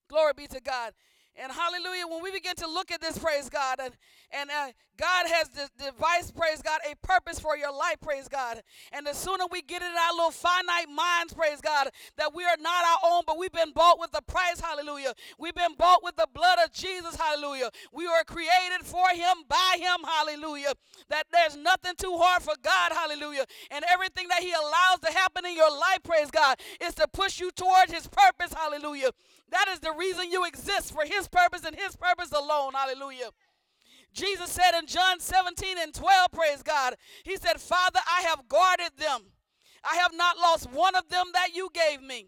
Glory 0.07 0.31
be 0.37 0.47
to 0.47 0.61
God. 0.61 0.93
And 1.35 1.51
hallelujah, 1.51 2.07
when 2.07 2.21
we 2.21 2.31
begin 2.31 2.55
to 2.55 2.67
look 2.67 2.91
at 2.91 2.99
this, 2.99 3.17
praise 3.17 3.49
God, 3.49 3.79
and, 3.81 3.93
and 4.31 4.49
uh, 4.49 4.71
God 4.97 5.27
has 5.27 5.47
the 5.49 5.69
device, 5.77 6.31
praise 6.31 6.61
God, 6.61 6.81
a 6.89 6.95
purpose 7.05 7.39
for 7.39 7.55
your 7.55 7.71
life, 7.71 7.95
praise 8.01 8.27
God. 8.27 8.61
And 8.91 9.07
the 9.07 9.13
sooner 9.13 9.45
we 9.49 9.61
get 9.61 9.81
it 9.81 9.85
in 9.85 9.91
our 9.91 10.13
little 10.13 10.31
finite 10.31 10.89
minds, 10.89 11.33
praise 11.33 11.61
God, 11.61 11.89
that 12.17 12.35
we 12.35 12.43
are 12.43 12.57
not 12.59 12.83
our 12.83 13.11
own, 13.11 13.23
but 13.25 13.37
we've 13.37 13.53
been 13.53 13.71
bought 13.71 13.99
with 13.99 14.11
the 14.11 14.21
price, 14.21 14.59
hallelujah. 14.59 15.13
We've 15.37 15.55
been 15.55 15.75
bought 15.77 16.03
with 16.03 16.17
the 16.17 16.27
blood 16.33 16.59
of 16.63 16.73
Jesus, 16.73 17.15
hallelujah. 17.15 17.69
We 17.93 18.05
were 18.05 18.23
created 18.27 18.83
for 18.83 19.07
Him, 19.13 19.43
by 19.47 19.77
Him, 19.77 20.03
hallelujah. 20.03 20.73
That 21.07 21.27
there's 21.31 21.55
nothing 21.55 21.93
too 21.97 22.17
hard 22.17 22.43
for 22.43 22.55
God, 22.61 22.91
hallelujah. 22.91 23.45
And 23.71 23.85
everything 23.89 24.27
that 24.27 24.43
He 24.43 24.51
allows 24.51 24.99
to 25.05 25.17
happen 25.17 25.45
in 25.45 25.55
your 25.55 25.71
life, 25.71 26.03
praise 26.03 26.29
God, 26.29 26.59
is 26.81 26.95
to 26.95 27.07
push 27.07 27.39
you 27.39 27.51
towards 27.51 27.93
His 27.93 28.07
purpose, 28.07 28.51
hallelujah. 28.53 29.11
That 29.51 29.67
is 29.69 29.79
the 29.79 29.93
reason 29.97 30.31
you 30.31 30.45
exist 30.45 30.93
for 30.93 31.05
His 31.05 31.27
purpose 31.27 31.63
and 31.65 31.75
His 31.75 31.95
purpose 31.95 32.31
alone, 32.31 32.73
hallelujah. 32.73 33.29
Jesus 34.13 34.49
said 34.49 34.77
in 34.77 34.87
John 34.87 35.19
17 35.19 35.77
and 35.79 35.93
12, 35.93 36.31
praise 36.31 36.63
God, 36.63 36.95
He 37.23 37.37
said, 37.37 37.59
Father, 37.61 37.99
I 38.09 38.21
have 38.21 38.47
guarded 38.47 38.91
them. 38.97 39.21
I 39.83 39.95
have 39.95 40.11
not 40.13 40.37
lost 40.37 40.71
one 40.71 40.95
of 40.95 41.09
them 41.09 41.27
that 41.33 41.49
you 41.53 41.69
gave 41.73 42.01
me. 42.01 42.27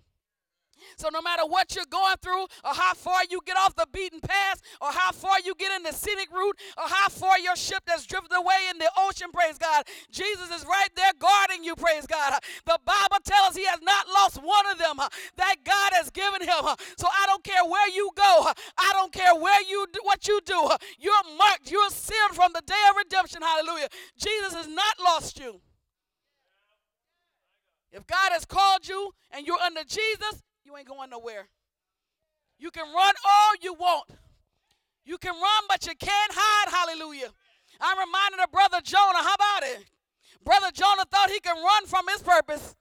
So 0.98 1.10
no 1.12 1.22
matter 1.22 1.44
what 1.46 1.76
you're 1.76 1.86
going 1.89 2.17
through, 2.22 2.44
or 2.63 2.74
how 2.74 2.94
far 2.94 3.22
you 3.30 3.39
get 3.46 3.58
off 3.58 3.76
the 3.76 3.88
beaten 3.91 4.20
path, 4.20 4.62
or 4.82 4.91
how 4.91 5.12
far 5.12 5.39
you 5.44 5.54
get 5.56 5.76
in 5.76 5.84
the 5.84 5.94
scenic 5.94 6.32
route, 6.32 6.58
or 6.78 6.88
how 6.88 7.10
far 7.10 7.39
your 7.39 7.56
ship 7.56 7.84
that's 7.86 8.06
drifted 8.06 8.36
away 8.36 8.70
in 8.70 8.78
the 8.78 8.89
ocean, 8.98 9.32
praise 9.32 9.58
God, 9.58 9.86
Jesus 10.12 10.50
is 10.52 10.65
right 10.65 10.89
there 10.96 11.12
guarding 11.20 11.63
you, 11.63 11.76
praise 11.76 12.06
God. 12.06 12.39
The 12.65 12.80
Bible 12.86 13.24
tells 13.24 13.52
us 13.52 13.56
he 13.56 13.65
has 13.65 13.82
not 13.82 14.08
lost 14.08 14.38
one 14.38 14.65
of 14.72 14.78
them 14.78 14.98
that 15.38 15.56
God 15.63 15.91
has 15.94 16.10
given 16.10 16.41
him. 16.41 16.63
So 16.98 17.08
I 17.08 17.26
don't 17.28 17.44
care 17.44 17.63
where 17.65 17.89
you 17.89 18.10
go. 18.15 18.52
I 18.78 18.91
don't 18.94 19.12
care 19.12 19.36
where 19.36 19.62
you 19.63 19.86
do, 19.91 20.00
what 20.04 20.28
you 20.28 20.39
do. 20.46 20.70
You're 21.00 21.38
marked. 21.38 21.72
You're 21.72 21.89
sealed 21.89 22.34
from 22.34 22.52
the 22.54 22.62
day 22.62 22.84
of 22.89 22.98
redemption. 22.98 23.41
Hallelujah. 23.41 23.89
Jesus 24.17 24.54
has 24.54 24.67
not 24.67 24.96
lost 25.00 25.39
you. 25.39 25.62
If 27.91 28.08
God 28.08 28.32
has 28.32 28.46
called 28.46 28.88
you 28.88 29.12
and 29.32 29.46
you're 29.46 29.60
under 29.60 29.84
Jesus, 29.84 30.41
you 30.71 30.77
ain't 30.77 30.88
going 30.88 31.10
nowhere. 31.10 31.47
You 32.57 32.71
can 32.71 32.86
run 32.86 33.13
all 33.27 33.51
you 33.62 33.73
want. 33.73 34.05
You 35.03 35.17
can 35.17 35.34
run, 35.34 35.63
but 35.67 35.86
you 35.86 35.93
can't 35.99 36.31
hide. 36.34 36.71
Hallelujah. 36.71 37.29
I'm 37.81 37.97
reminded 37.99 38.39
of 38.39 38.51
Brother 38.51 38.79
Jonah. 38.81 39.19
How 39.19 39.34
about 39.34 39.63
it? 39.63 39.86
Brother 40.45 40.71
Jonah 40.73 41.03
thought 41.12 41.29
he 41.29 41.39
could 41.41 41.57
run 41.57 41.88
from 41.88 42.05
his 42.07 42.21
purpose. 42.21 42.75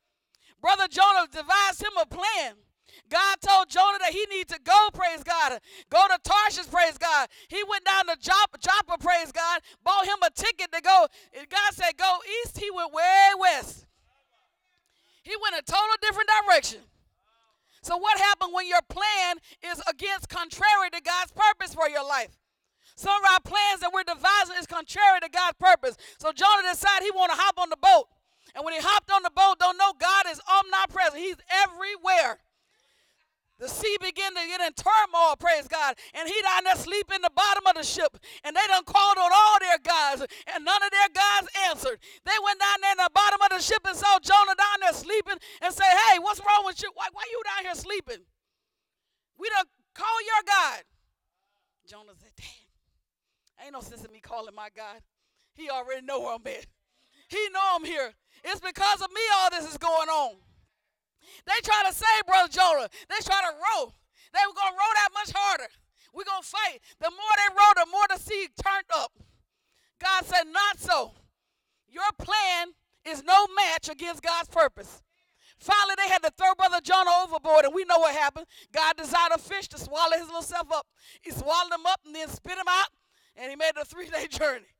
Brother 0.60 0.86
Jonah 0.88 1.26
devised 1.32 1.82
him 1.82 1.96
a 2.00 2.06
plan. 2.06 2.54
God 3.08 3.36
told 3.40 3.68
Jonah 3.68 3.98
that 3.98 4.12
he 4.12 4.24
needed 4.30 4.48
to 4.50 4.60
go, 4.62 4.88
praise 4.94 5.24
God. 5.24 5.58
Go 5.90 6.06
to 6.06 6.18
Tarshish, 6.22 6.70
praise 6.70 6.98
God. 6.98 7.28
He 7.48 7.62
went 7.68 7.84
down 7.84 8.06
to 8.06 8.16
Joppa, 8.20 8.98
praise 9.00 9.32
God. 9.32 9.62
Bought 9.82 10.04
him 10.04 10.18
a 10.24 10.30
ticket 10.30 10.70
to 10.72 10.80
go. 10.80 11.06
God 11.34 11.72
said, 11.72 11.96
go 11.98 12.18
east. 12.44 12.58
He 12.58 12.70
went 12.70 12.92
way 12.92 13.30
west. 13.38 13.86
He 15.24 15.34
went 15.42 15.56
a 15.56 15.62
total 15.62 15.96
different 16.02 16.30
direction. 16.46 16.80
So, 17.82 17.96
what 17.96 18.18
happened 18.18 18.52
when 18.52 18.68
your 18.68 18.82
plan 18.88 19.36
is 19.64 19.82
against, 19.88 20.28
contrary 20.28 20.90
to 20.92 21.00
God's 21.00 21.32
purpose 21.32 21.74
for 21.74 21.88
your 21.88 22.06
life? 22.06 22.36
Some 23.00 23.16
of 23.16 23.30
our 23.32 23.40
plans 23.40 23.80
that 23.80 23.92
we're 23.94 24.04
devising 24.04 24.56
is 24.58 24.66
contrary 24.66 25.20
to 25.22 25.30
God's 25.30 25.56
purpose. 25.58 25.96
So 26.18 26.32
Jonah 26.32 26.68
decided 26.68 27.04
he 27.04 27.10
want 27.16 27.32
to 27.32 27.38
hop 27.40 27.58
on 27.58 27.70
the 27.70 27.78
boat. 27.80 28.08
And 28.54 28.62
when 28.62 28.74
he 28.74 28.80
hopped 28.82 29.10
on 29.10 29.22
the 29.22 29.30
boat, 29.30 29.56
don't 29.58 29.78
know 29.78 29.94
God 29.98 30.26
is 30.28 30.38
omnipresent. 30.44 31.16
He's 31.16 31.36
everywhere. 31.48 32.40
The 33.60 33.68
sea 33.68 33.94
began 34.00 34.32
to 34.32 34.40
get 34.48 34.64
in 34.64 34.72
turmoil, 34.72 35.36
praise 35.38 35.68
God. 35.68 35.94
And 36.14 36.26
he 36.26 36.34
down 36.40 36.64
there 36.64 36.76
sleep 36.76 37.12
in 37.14 37.20
the 37.20 37.30
bottom 37.36 37.66
of 37.68 37.74
the 37.76 37.84
ship. 37.84 38.16
And 38.42 38.56
they 38.56 38.66
done 38.66 38.84
called 38.84 39.18
on 39.18 39.30
all 39.30 39.58
their 39.60 39.76
guys, 39.84 40.24
and 40.48 40.64
none 40.64 40.82
of 40.82 40.90
their 40.90 41.12
guys 41.12 41.44
answered. 41.68 42.00
They 42.24 42.38
went 42.42 42.58
down 42.58 42.80
there 42.80 42.92
in 42.92 43.04
the 43.04 43.10
bottom 43.12 43.40
of 43.44 43.50
the 43.52 43.62
ship 43.62 43.84
and 43.86 43.94
saw 43.94 44.18
Jonah 44.18 44.56
down 44.56 44.80
there 44.80 44.96
sleeping 44.96 45.36
and 45.60 45.74
say, 45.74 45.84
Hey, 45.84 46.18
what's 46.18 46.40
wrong 46.40 46.64
with 46.64 46.80
you? 46.82 46.90
Why, 46.94 47.08
why 47.12 47.22
you 47.30 47.42
down 47.44 47.64
here 47.68 47.74
sleeping? 47.76 48.24
We 49.36 49.48
done 49.50 49.66
call 49.94 50.18
your 50.24 50.42
God. 50.48 50.80
Jonah 51.86 52.16
said, 52.16 52.32
Damn, 52.36 53.66
ain't 53.66 53.74
no 53.74 53.80
sense 53.80 54.04
in 54.04 54.10
me 54.10 54.20
calling 54.20 54.54
my 54.54 54.68
God. 54.74 55.04
He 55.52 55.68
already 55.68 56.00
know 56.06 56.20
where 56.20 56.34
I'm 56.34 56.46
at. 56.46 56.64
He 57.28 57.48
know 57.52 57.76
I'm 57.76 57.84
here. 57.84 58.14
It's 58.42 58.60
because 58.60 59.02
of 59.02 59.12
me 59.12 59.20
all 59.36 59.50
this 59.50 59.70
is 59.70 59.76
going 59.76 60.08
on. 60.08 60.36
They 61.46 61.60
try 61.62 61.82
to 61.88 61.94
save 61.94 62.26
Brother 62.26 62.48
Jonah. 62.48 62.88
They 63.08 63.20
try 63.22 63.40
to 63.40 63.54
row. 63.56 63.92
They 64.32 64.40
were 64.46 64.54
going 64.54 64.72
to 64.72 64.78
row 64.78 64.92
that 64.94 65.10
much 65.14 65.32
harder. 65.34 65.68
We're 66.14 66.24
going 66.24 66.42
to 66.42 66.48
fight. 66.48 66.80
The 67.00 67.10
more 67.10 67.34
they 67.36 67.54
row, 67.54 67.72
the 67.84 67.90
more 67.90 68.06
the 68.10 68.18
sea 68.18 68.48
turned 68.62 68.90
up. 68.94 69.12
God 70.00 70.24
said, 70.24 70.44
Not 70.50 70.78
so. 70.78 71.12
Your 71.88 72.10
plan 72.18 72.68
is 73.04 73.24
no 73.24 73.46
match 73.54 73.88
against 73.88 74.22
God's 74.22 74.48
purpose. 74.48 75.02
Finally, 75.58 75.94
they 75.98 76.08
had 76.08 76.22
to 76.22 76.32
throw 76.38 76.54
Brother 76.54 76.80
Jonah 76.82 77.10
overboard, 77.22 77.66
and 77.66 77.74
we 77.74 77.84
know 77.84 77.98
what 77.98 78.14
happened. 78.14 78.46
God 78.72 78.96
designed 78.96 79.32
a 79.34 79.38
fish 79.38 79.68
to 79.68 79.78
swallow 79.78 80.16
his 80.16 80.26
little 80.26 80.42
self 80.42 80.72
up. 80.72 80.86
He 81.20 81.30
swallowed 81.30 81.72
him 81.72 81.84
up 81.86 82.00
and 82.06 82.14
then 82.14 82.28
spit 82.28 82.56
him 82.56 82.68
out, 82.68 82.88
and 83.36 83.50
he 83.50 83.56
made 83.56 83.72
a 83.80 83.84
three 83.84 84.08
day 84.08 84.26
journey. 84.30 84.72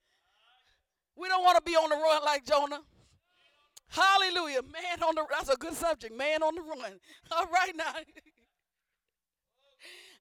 We 1.16 1.28
don't 1.28 1.44
want 1.44 1.56
to 1.56 1.62
be 1.62 1.76
on 1.76 1.90
the 1.90 1.96
run 1.96 2.22
like 2.24 2.46
Jonah. 2.46 2.80
Hallelujah. 3.90 4.62
Man 4.62 5.02
on 5.02 5.14
the 5.16 5.26
that's 5.30 5.48
a 5.48 5.56
good 5.56 5.74
subject. 5.74 6.16
Man 6.16 6.42
on 6.42 6.54
the 6.54 6.62
run. 6.62 7.00
All 7.32 7.46
right 7.46 7.74
now. 7.76 7.92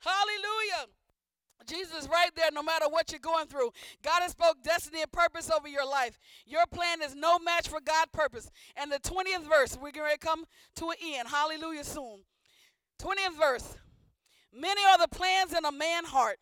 Hallelujah. 0.01 0.87
Jesus 1.67 2.03
is 2.03 2.09
right 2.09 2.31
there 2.35 2.49
no 2.51 2.63
matter 2.63 2.85
what 2.89 3.11
you're 3.11 3.19
going 3.19 3.45
through. 3.45 3.69
God 4.01 4.21
has 4.21 4.31
spoke 4.31 4.63
destiny 4.63 5.01
and 5.03 5.11
purpose 5.11 5.51
over 5.51 5.67
your 5.67 5.85
life. 5.85 6.17
Your 6.47 6.65
plan 6.65 7.01
is 7.03 7.15
no 7.15 7.37
match 7.37 7.67
for 7.67 7.79
God's 7.79 8.09
purpose. 8.11 8.49
And 8.75 8.91
the 8.91 8.99
20th 8.99 9.47
verse, 9.47 9.77
we're 9.79 9.91
going 9.91 10.11
to 10.11 10.17
come 10.17 10.45
to 10.77 10.89
an 10.89 10.95
end. 11.03 11.27
Hallelujah 11.27 11.83
soon. 11.83 12.23
20th 12.99 13.37
verse. 13.37 13.77
Many 14.51 14.81
are 14.85 14.97
the 14.97 15.09
plans 15.09 15.53
in 15.53 15.63
a 15.63 15.71
man's 15.71 16.07
heart. 16.07 16.39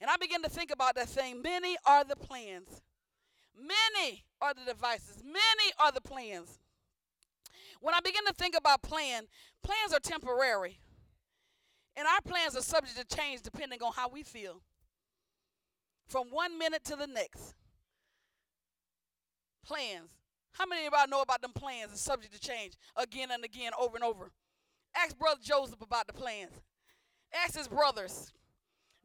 And 0.00 0.10
I 0.10 0.16
begin 0.16 0.42
to 0.42 0.48
think 0.48 0.70
about 0.70 0.94
that 0.94 1.08
thing. 1.08 1.42
Many 1.42 1.76
are 1.84 2.04
the 2.04 2.16
plans. 2.16 2.80
Many 3.58 4.24
are 4.40 4.52
the 4.54 4.70
devices, 4.72 5.22
many 5.24 5.72
are 5.78 5.92
the 5.92 6.00
plans. 6.00 6.58
When 7.80 7.94
I 7.94 8.00
begin 8.00 8.24
to 8.26 8.32
think 8.32 8.56
about 8.56 8.82
plan, 8.82 9.24
plans 9.62 9.92
are 9.92 10.00
temporary. 10.00 10.78
And 11.96 12.06
our 12.06 12.20
plans 12.20 12.56
are 12.56 12.62
subject 12.62 12.98
to 12.98 13.16
change 13.16 13.42
depending 13.42 13.82
on 13.82 13.92
how 13.94 14.08
we 14.08 14.22
feel. 14.22 14.60
From 16.06 16.26
one 16.30 16.58
minute 16.58 16.84
to 16.84 16.96
the 16.96 17.06
next. 17.06 17.54
Plans. 19.64 20.10
How 20.52 20.66
many 20.66 20.86
of 20.86 20.92
y'all 20.92 21.08
know 21.08 21.22
about 21.22 21.42
them 21.42 21.52
plans 21.52 21.92
are 21.92 21.96
subject 21.96 22.32
to 22.34 22.40
change 22.40 22.74
again 22.96 23.30
and 23.30 23.44
again, 23.44 23.72
over 23.78 23.96
and 23.96 24.04
over? 24.04 24.30
Ask 24.94 25.18
Brother 25.18 25.40
Joseph 25.42 25.80
about 25.82 26.06
the 26.06 26.12
plans. 26.12 26.52
Ask 27.34 27.56
his 27.56 27.68
brothers. 27.68 28.32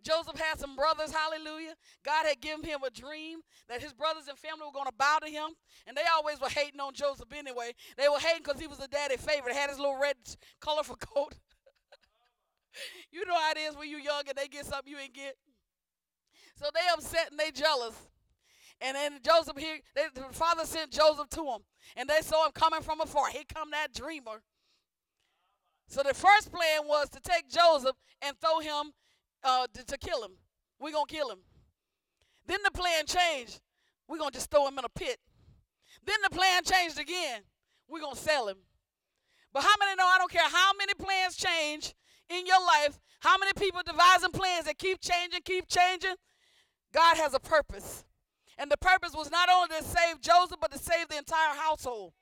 Joseph 0.03 0.39
had 0.39 0.59
some 0.59 0.75
brothers, 0.75 1.13
hallelujah. 1.13 1.75
God 2.03 2.25
had 2.25 2.41
given 2.41 2.65
him 2.65 2.79
a 2.83 2.89
dream 2.89 3.39
that 3.69 3.81
his 3.81 3.93
brothers 3.93 4.27
and 4.27 4.37
family 4.37 4.65
were 4.65 4.73
going 4.73 4.87
to 4.87 4.97
bow 4.97 5.19
to 5.21 5.29
him. 5.29 5.49
And 5.87 5.95
they 5.95 6.03
always 6.15 6.39
were 6.39 6.49
hating 6.49 6.79
on 6.79 6.93
Joseph 6.93 7.31
anyway. 7.33 7.73
They 7.97 8.09
were 8.09 8.19
hating 8.19 8.43
because 8.43 8.59
he 8.59 8.67
was 8.67 8.79
a 8.79 8.87
daddy 8.87 9.17
favorite, 9.17 9.55
had 9.55 9.69
his 9.69 9.79
little 9.79 9.99
red, 9.99 10.15
colorful 10.59 10.95
coat. 10.99 11.35
you 13.11 13.25
know 13.25 13.35
how 13.35 13.51
it 13.51 13.57
is 13.57 13.75
when 13.75 13.89
you're 13.89 13.99
young 13.99 14.23
and 14.27 14.37
they 14.37 14.47
get 14.47 14.65
something 14.65 14.91
you 14.91 14.97
ain't 14.99 15.13
get. 15.13 15.35
So 16.55 16.65
they 16.73 16.81
upset 16.93 17.31
and 17.31 17.39
they 17.39 17.51
jealous. 17.51 17.95
And 18.81 18.95
then 18.95 19.19
Joseph 19.23 19.57
here, 19.57 19.77
they, 19.95 20.05
the 20.13 20.33
father 20.33 20.65
sent 20.65 20.91
Joseph 20.91 21.29
to 21.29 21.43
him. 21.45 21.59
And 21.95 22.09
they 22.09 22.21
saw 22.21 22.45
him 22.45 22.51
coming 22.53 22.81
from 22.81 23.01
afar. 23.01 23.29
Here 23.29 23.43
come 23.53 23.71
that 23.71 23.93
dreamer. 23.93 24.41
So 25.87 26.01
the 26.03 26.13
first 26.13 26.51
plan 26.51 26.87
was 26.87 27.09
to 27.09 27.19
take 27.19 27.49
Joseph 27.49 27.95
and 28.21 28.35
throw 28.39 28.59
him 28.59 28.93
uh, 29.43 29.67
to, 29.73 29.85
to 29.85 29.97
kill 29.97 30.23
him. 30.23 30.31
We're 30.79 30.91
going 30.91 31.05
to 31.05 31.13
kill 31.13 31.29
him. 31.29 31.39
Then 32.47 32.59
the 32.63 32.71
plan 32.71 33.05
changed. 33.05 33.61
We're 34.07 34.17
going 34.17 34.31
to 34.31 34.37
just 34.37 34.49
throw 34.49 34.67
him 34.67 34.77
in 34.77 34.85
a 34.85 34.89
pit. 34.89 35.17
Then 36.05 36.17
the 36.23 36.35
plan 36.35 36.63
changed 36.63 36.99
again. 36.99 37.41
We're 37.87 38.01
going 38.01 38.15
to 38.15 38.21
sell 38.21 38.47
him. 38.47 38.57
But 39.53 39.63
how 39.63 39.73
many 39.79 39.95
know 39.95 40.07
I 40.07 40.17
don't 40.17 40.31
care 40.31 40.47
how 40.47 40.71
many 40.77 40.93
plans 40.93 41.35
change 41.35 41.93
in 42.29 42.45
your 42.45 42.61
life, 42.65 42.99
how 43.19 43.37
many 43.37 43.51
people 43.57 43.81
devising 43.85 44.31
plans 44.31 44.65
that 44.65 44.77
keep 44.77 45.01
changing, 45.01 45.41
keep 45.43 45.67
changing? 45.67 46.15
God 46.93 47.17
has 47.17 47.33
a 47.33 47.39
purpose. 47.39 48.05
And 48.57 48.71
the 48.71 48.77
purpose 48.77 49.13
was 49.13 49.31
not 49.31 49.49
only 49.49 49.69
to 49.77 49.83
save 49.83 50.21
Joseph, 50.21 50.59
but 50.61 50.71
to 50.71 50.77
save 50.77 51.09
the 51.09 51.17
entire 51.17 51.55
household. 51.55 52.13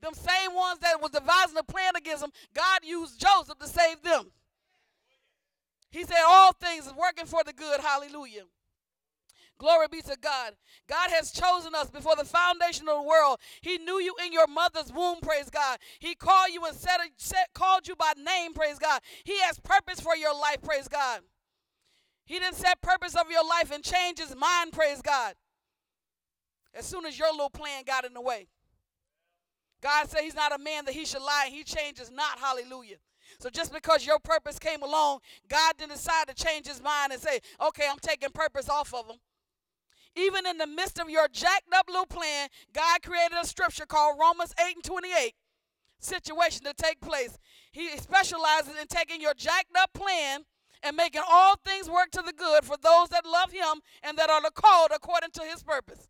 Them 0.00 0.14
same 0.14 0.54
ones 0.54 0.78
that 0.80 1.00
was 1.00 1.10
devising 1.10 1.58
a 1.58 1.64
plan 1.64 1.96
against 1.96 2.22
him, 2.22 2.30
God 2.54 2.80
used 2.84 3.20
Joseph 3.20 3.58
to 3.58 3.66
save 3.66 4.02
them. 4.02 4.30
He 5.90 6.04
said, 6.04 6.22
All 6.26 6.52
things 6.52 6.86
is 6.86 6.94
working 6.94 7.26
for 7.26 7.42
the 7.44 7.52
good. 7.52 7.80
Hallelujah. 7.80 8.44
Glory 9.58 9.86
be 9.90 10.00
to 10.02 10.16
God. 10.20 10.52
God 10.88 11.10
has 11.10 11.32
chosen 11.32 11.74
us 11.74 11.90
before 11.90 12.14
the 12.14 12.24
foundation 12.24 12.88
of 12.88 13.02
the 13.02 13.08
world. 13.08 13.38
He 13.60 13.76
knew 13.78 13.98
you 14.00 14.14
in 14.24 14.32
your 14.32 14.46
mother's 14.46 14.92
womb, 14.92 15.18
praise 15.20 15.50
God. 15.50 15.78
He 15.98 16.14
called 16.14 16.52
you 16.52 16.64
and 16.64 16.76
set, 16.76 17.00
set, 17.16 17.52
called 17.54 17.88
you 17.88 17.96
by 17.96 18.12
name, 18.16 18.54
praise 18.54 18.78
God. 18.78 19.00
He 19.24 19.38
has 19.40 19.58
purpose 19.58 20.00
for 20.00 20.14
your 20.14 20.32
life, 20.32 20.62
praise 20.62 20.86
God. 20.86 21.22
He 22.24 22.38
didn't 22.38 22.54
set 22.54 22.80
purpose 22.82 23.16
of 23.16 23.30
your 23.30 23.44
life 23.44 23.72
and 23.72 23.82
change 23.82 24.18
his 24.20 24.36
mind, 24.36 24.72
praise 24.72 25.02
God. 25.02 25.34
As 26.72 26.86
soon 26.86 27.04
as 27.04 27.18
your 27.18 27.32
little 27.32 27.50
plan 27.50 27.82
got 27.84 28.04
in 28.04 28.14
the 28.14 28.20
way. 28.20 28.46
God 29.80 30.08
said 30.08 30.20
he's 30.20 30.34
not 30.34 30.54
a 30.54 30.62
man 30.62 30.84
that 30.84 30.94
he 30.94 31.04
should 31.04 31.22
lie. 31.22 31.48
He 31.50 31.64
changes 31.64 32.12
not, 32.12 32.38
hallelujah. 32.38 32.96
So 33.38 33.50
just 33.50 33.72
because 33.72 34.06
your 34.06 34.18
purpose 34.18 34.58
came 34.58 34.82
along, 34.82 35.20
God 35.48 35.74
didn't 35.78 35.92
decide 35.92 36.28
to 36.28 36.34
change 36.34 36.66
his 36.66 36.82
mind 36.82 37.12
and 37.12 37.20
say, 37.20 37.40
okay, 37.68 37.84
I'm 37.90 37.98
taking 38.00 38.30
purpose 38.30 38.68
off 38.68 38.94
of 38.94 39.06
him. 39.06 39.16
Even 40.16 40.46
in 40.46 40.58
the 40.58 40.66
midst 40.66 40.98
of 40.98 41.08
your 41.08 41.28
jacked 41.28 41.72
up 41.72 41.88
little 41.88 42.06
plan, 42.06 42.48
God 42.72 43.02
created 43.02 43.36
a 43.40 43.46
scripture 43.46 43.86
called 43.86 44.18
Romans 44.20 44.52
8 44.58 44.76
and 44.76 44.84
28 44.84 45.34
situation 46.00 46.64
to 46.64 46.74
take 46.74 47.00
place. 47.00 47.38
He 47.72 47.96
specializes 47.98 48.72
in 48.80 48.86
taking 48.86 49.20
your 49.20 49.34
jacked 49.34 49.76
up 49.76 49.92
plan 49.92 50.44
and 50.82 50.96
making 50.96 51.22
all 51.28 51.56
things 51.64 51.90
work 51.90 52.10
to 52.12 52.22
the 52.22 52.32
good 52.32 52.64
for 52.64 52.76
those 52.80 53.08
that 53.10 53.26
love 53.26 53.52
him 53.52 53.80
and 54.02 54.16
that 54.16 54.30
are 54.30 54.40
called 54.50 54.90
according 54.94 55.30
to 55.32 55.42
his 55.42 55.62
purpose. 55.62 56.08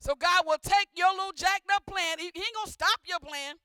So 0.00 0.14
God 0.14 0.44
will 0.46 0.58
take 0.62 0.88
your 0.94 1.12
little 1.12 1.32
jacked 1.32 1.70
up 1.72 1.86
plan. 1.86 2.18
He 2.18 2.26
ain't 2.26 2.54
gonna 2.54 2.70
stop 2.70 3.00
your 3.06 3.20
plan. 3.20 3.56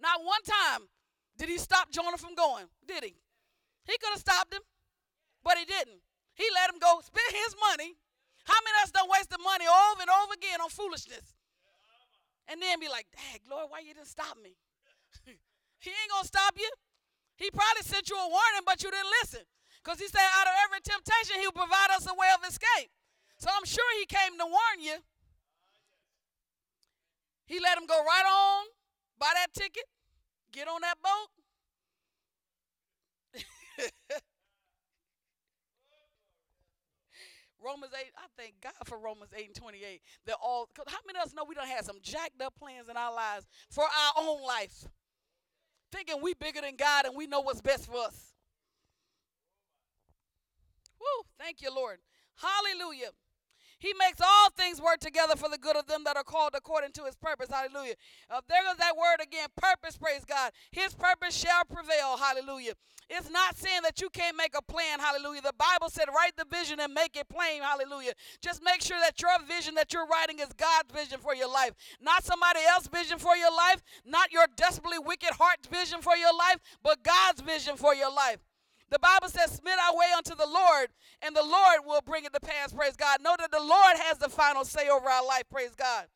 Not 0.00 0.24
one 0.24 0.42
time 0.42 0.88
did 1.36 1.48
he 1.48 1.58
stop 1.58 1.90
Jonah 1.90 2.18
from 2.18 2.34
going? 2.34 2.66
Did 2.86 3.04
he? 3.04 3.14
He 3.84 3.94
could 3.98 4.14
have 4.14 4.22
stopped 4.22 4.54
him, 4.54 4.62
but 5.42 5.58
he 5.58 5.64
didn't. 5.64 6.00
He 6.34 6.46
let 6.54 6.70
him 6.70 6.78
go, 6.78 7.00
spend 7.02 7.30
his 7.30 7.54
money. 7.58 7.94
How 8.44 8.58
many 8.60 8.76
of 8.80 8.88
us 8.88 8.92
don't 8.92 9.10
waste 9.10 9.30
the 9.30 9.40
money 9.40 9.64
over 9.64 10.02
and 10.02 10.10
over 10.10 10.34
again 10.34 10.60
on 10.60 10.68
foolishness? 10.68 11.34
And 12.48 12.60
then 12.60 12.78
be 12.78 12.88
like, 12.88 13.08
Dang, 13.12 13.40
Lord, 13.48 13.72
why 13.72 13.80
you 13.80 13.94
didn't 13.94 14.12
stop 14.12 14.36
me? 14.36 14.56
he 15.80 15.90
ain't 15.90 16.10
gonna 16.12 16.28
stop 16.28 16.54
you. 16.58 16.68
He 17.36 17.50
probably 17.50 17.82
sent 17.82 18.08
you 18.10 18.16
a 18.16 18.28
warning, 18.28 18.64
but 18.66 18.82
you 18.84 18.90
didn't 18.90 19.10
listen. 19.22 19.42
Because 19.82 19.98
he 19.98 20.08
said, 20.08 20.24
out 20.38 20.46
of 20.46 20.54
every 20.64 20.80
temptation, 20.80 21.40
he 21.40 21.46
will 21.48 21.60
provide 21.60 21.92
us 21.92 22.06
a 22.06 22.14
way 22.14 22.30
of 22.32 22.40
escape. 22.46 22.88
So 23.36 23.50
I'm 23.52 23.66
sure 23.66 23.84
he 24.00 24.06
came 24.06 24.38
to 24.38 24.46
warn 24.46 24.78
you. 24.80 24.96
He 27.44 27.60
let 27.60 27.76
him 27.76 27.84
go 27.84 27.98
right 28.00 28.24
on, 28.24 28.64
buy 29.18 29.28
that 29.34 29.52
ticket, 29.52 29.84
get 30.54 30.68
on 30.68 30.80
that 30.82 30.94
boat. 31.02 31.30
Romans 37.64 37.92
8, 37.98 38.06
I 38.16 38.26
thank 38.36 38.54
God 38.62 38.72
for 38.84 38.98
Romans 38.98 39.32
8 39.36 39.46
and 39.46 39.54
28. 39.54 40.00
They're 40.26 40.36
all, 40.40 40.68
cause 40.76 40.84
how 40.88 40.98
many 41.06 41.18
of 41.18 41.24
us 41.26 41.34
know 41.34 41.44
we 41.44 41.54
don't 41.54 41.66
have 41.66 41.84
some 41.84 41.98
jacked 42.02 42.40
up 42.40 42.54
plans 42.58 42.88
in 42.88 42.96
our 42.96 43.12
lives 43.12 43.46
for 43.70 43.84
our 43.84 44.12
own 44.18 44.42
life? 44.46 44.86
Thinking 45.90 46.16
we 46.22 46.34
bigger 46.34 46.60
than 46.60 46.76
God 46.76 47.06
and 47.06 47.16
we 47.16 47.26
know 47.26 47.40
what's 47.40 47.60
best 47.60 47.86
for 47.86 47.96
us. 47.96 48.34
Woo, 51.00 51.24
thank 51.38 51.62
you, 51.62 51.74
Lord. 51.74 51.98
Hallelujah. 52.36 53.10
He 53.84 53.92
makes 53.98 54.18
all 54.18 54.48
things 54.56 54.80
work 54.80 54.98
together 55.00 55.36
for 55.36 55.50
the 55.50 55.58
good 55.58 55.76
of 55.76 55.84
them 55.84 56.04
that 56.04 56.16
are 56.16 56.24
called 56.24 56.52
according 56.54 56.92
to 56.92 57.04
his 57.04 57.16
purpose. 57.16 57.50
Hallelujah. 57.50 57.96
Uh, 58.30 58.40
there 58.48 58.62
goes 58.64 58.78
that 58.78 58.96
word 58.96 59.22
again 59.22 59.48
purpose, 59.60 59.98
praise 59.98 60.24
God. 60.24 60.52
His 60.70 60.94
purpose 60.94 61.36
shall 61.36 61.66
prevail. 61.66 62.16
Hallelujah. 62.16 62.72
It's 63.10 63.28
not 63.28 63.58
saying 63.58 63.82
that 63.82 64.00
you 64.00 64.08
can't 64.08 64.38
make 64.38 64.56
a 64.56 64.62
plan. 64.62 65.00
Hallelujah. 65.00 65.42
The 65.42 65.52
Bible 65.58 65.90
said, 65.90 66.06
write 66.08 66.32
the 66.38 66.46
vision 66.50 66.80
and 66.80 66.94
make 66.94 67.14
it 67.14 67.28
plain. 67.28 67.60
Hallelujah. 67.60 68.12
Just 68.40 68.62
make 68.64 68.80
sure 68.80 68.98
that 69.00 69.20
your 69.20 69.36
vision 69.46 69.74
that 69.74 69.92
you're 69.92 70.06
writing 70.06 70.38
is 70.38 70.48
God's 70.56 70.90
vision 70.90 71.20
for 71.20 71.34
your 71.34 71.52
life, 71.52 71.72
not 72.00 72.24
somebody 72.24 72.60
else's 72.66 72.88
vision 72.88 73.18
for 73.18 73.36
your 73.36 73.54
life, 73.54 73.82
not 74.06 74.32
your 74.32 74.46
desperately 74.56 74.98
wicked 74.98 75.34
heart's 75.38 75.68
vision 75.68 76.00
for 76.00 76.16
your 76.16 76.32
life, 76.32 76.56
but 76.82 77.02
God's 77.02 77.42
vision 77.42 77.76
for 77.76 77.94
your 77.94 78.10
life. 78.10 78.38
The 78.90 78.98
Bible 78.98 79.28
says, 79.28 79.52
Submit 79.52 79.78
our 79.78 79.96
way 79.96 80.06
unto 80.16 80.34
the 80.34 80.46
Lord, 80.46 80.88
and 81.22 81.34
the 81.34 81.42
Lord 81.42 81.80
will 81.86 82.02
bring 82.04 82.24
it 82.24 82.32
to 82.34 82.40
pass. 82.40 82.72
Praise 82.72 82.96
God. 82.96 83.18
Know 83.22 83.34
that 83.38 83.50
the 83.50 83.60
Lord 83.60 83.96
has 83.98 84.18
the 84.18 84.28
final 84.28 84.64
say 84.64 84.88
over 84.88 85.08
our 85.08 85.26
life. 85.26 85.44
Praise 85.50 85.74
God. 85.74 86.06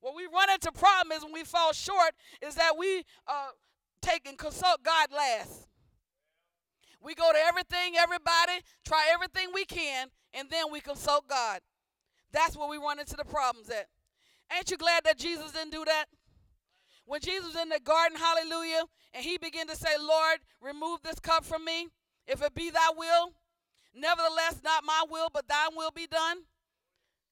What 0.00 0.16
we 0.16 0.26
run 0.26 0.50
into 0.50 0.70
problem 0.72 1.16
is 1.16 1.22
when 1.22 1.32
we 1.32 1.44
fall 1.44 1.72
short, 1.72 2.12
is 2.42 2.56
that 2.56 2.76
we 2.78 3.04
uh, 3.26 3.48
take 4.02 4.28
and 4.28 4.36
consult 4.36 4.82
God 4.82 5.08
last. 5.12 5.66
We 7.00 7.14
go 7.14 7.30
to 7.32 7.38
everything, 7.38 7.96
everybody, 7.96 8.64
try 8.86 9.10
everything 9.12 9.48
we 9.52 9.64
can, 9.64 10.08
and 10.32 10.48
then 10.50 10.66
we 10.72 10.80
consult 10.80 11.28
God. 11.28 11.60
That's 12.32 12.56
where 12.56 12.68
we 12.68 12.78
run 12.78 12.98
into 12.98 13.16
the 13.16 13.24
problems 13.24 13.68
at. 13.70 13.86
Ain't 14.54 14.70
you 14.70 14.76
glad 14.76 15.04
that 15.04 15.18
Jesus 15.18 15.52
didn't 15.52 15.72
do 15.72 15.84
that? 15.84 16.06
When 17.06 17.20
Jesus 17.20 17.54
was 17.54 17.62
in 17.62 17.68
the 17.68 17.80
garden, 17.80 18.18
hallelujah, 18.18 18.82
and 19.12 19.24
he 19.24 19.36
began 19.38 19.66
to 19.68 19.76
say, 19.76 19.90
Lord, 20.00 20.38
remove 20.60 21.02
this 21.02 21.20
cup 21.20 21.44
from 21.44 21.64
me. 21.64 21.88
If 22.26 22.42
it 22.42 22.54
be 22.54 22.70
thy 22.70 22.90
will, 22.96 23.32
nevertheless, 23.94 24.60
not 24.62 24.84
my 24.84 25.04
will, 25.10 25.28
but 25.32 25.46
thine 25.48 25.76
will 25.76 25.90
be 25.90 26.06
done. 26.06 26.38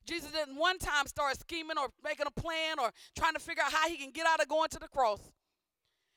Jesus 0.04 0.32
didn't 0.32 0.56
one 0.56 0.78
time 0.78 1.06
start 1.06 1.38
scheming 1.38 1.78
or 1.78 1.88
making 2.02 2.26
a 2.26 2.40
plan 2.40 2.78
or 2.78 2.90
trying 3.16 3.34
to 3.34 3.40
figure 3.40 3.62
out 3.62 3.72
how 3.72 3.88
he 3.88 3.96
can 3.96 4.10
get 4.10 4.26
out 4.26 4.40
of 4.40 4.48
going 4.48 4.68
to 4.70 4.78
the 4.78 4.88
cross. 4.88 5.20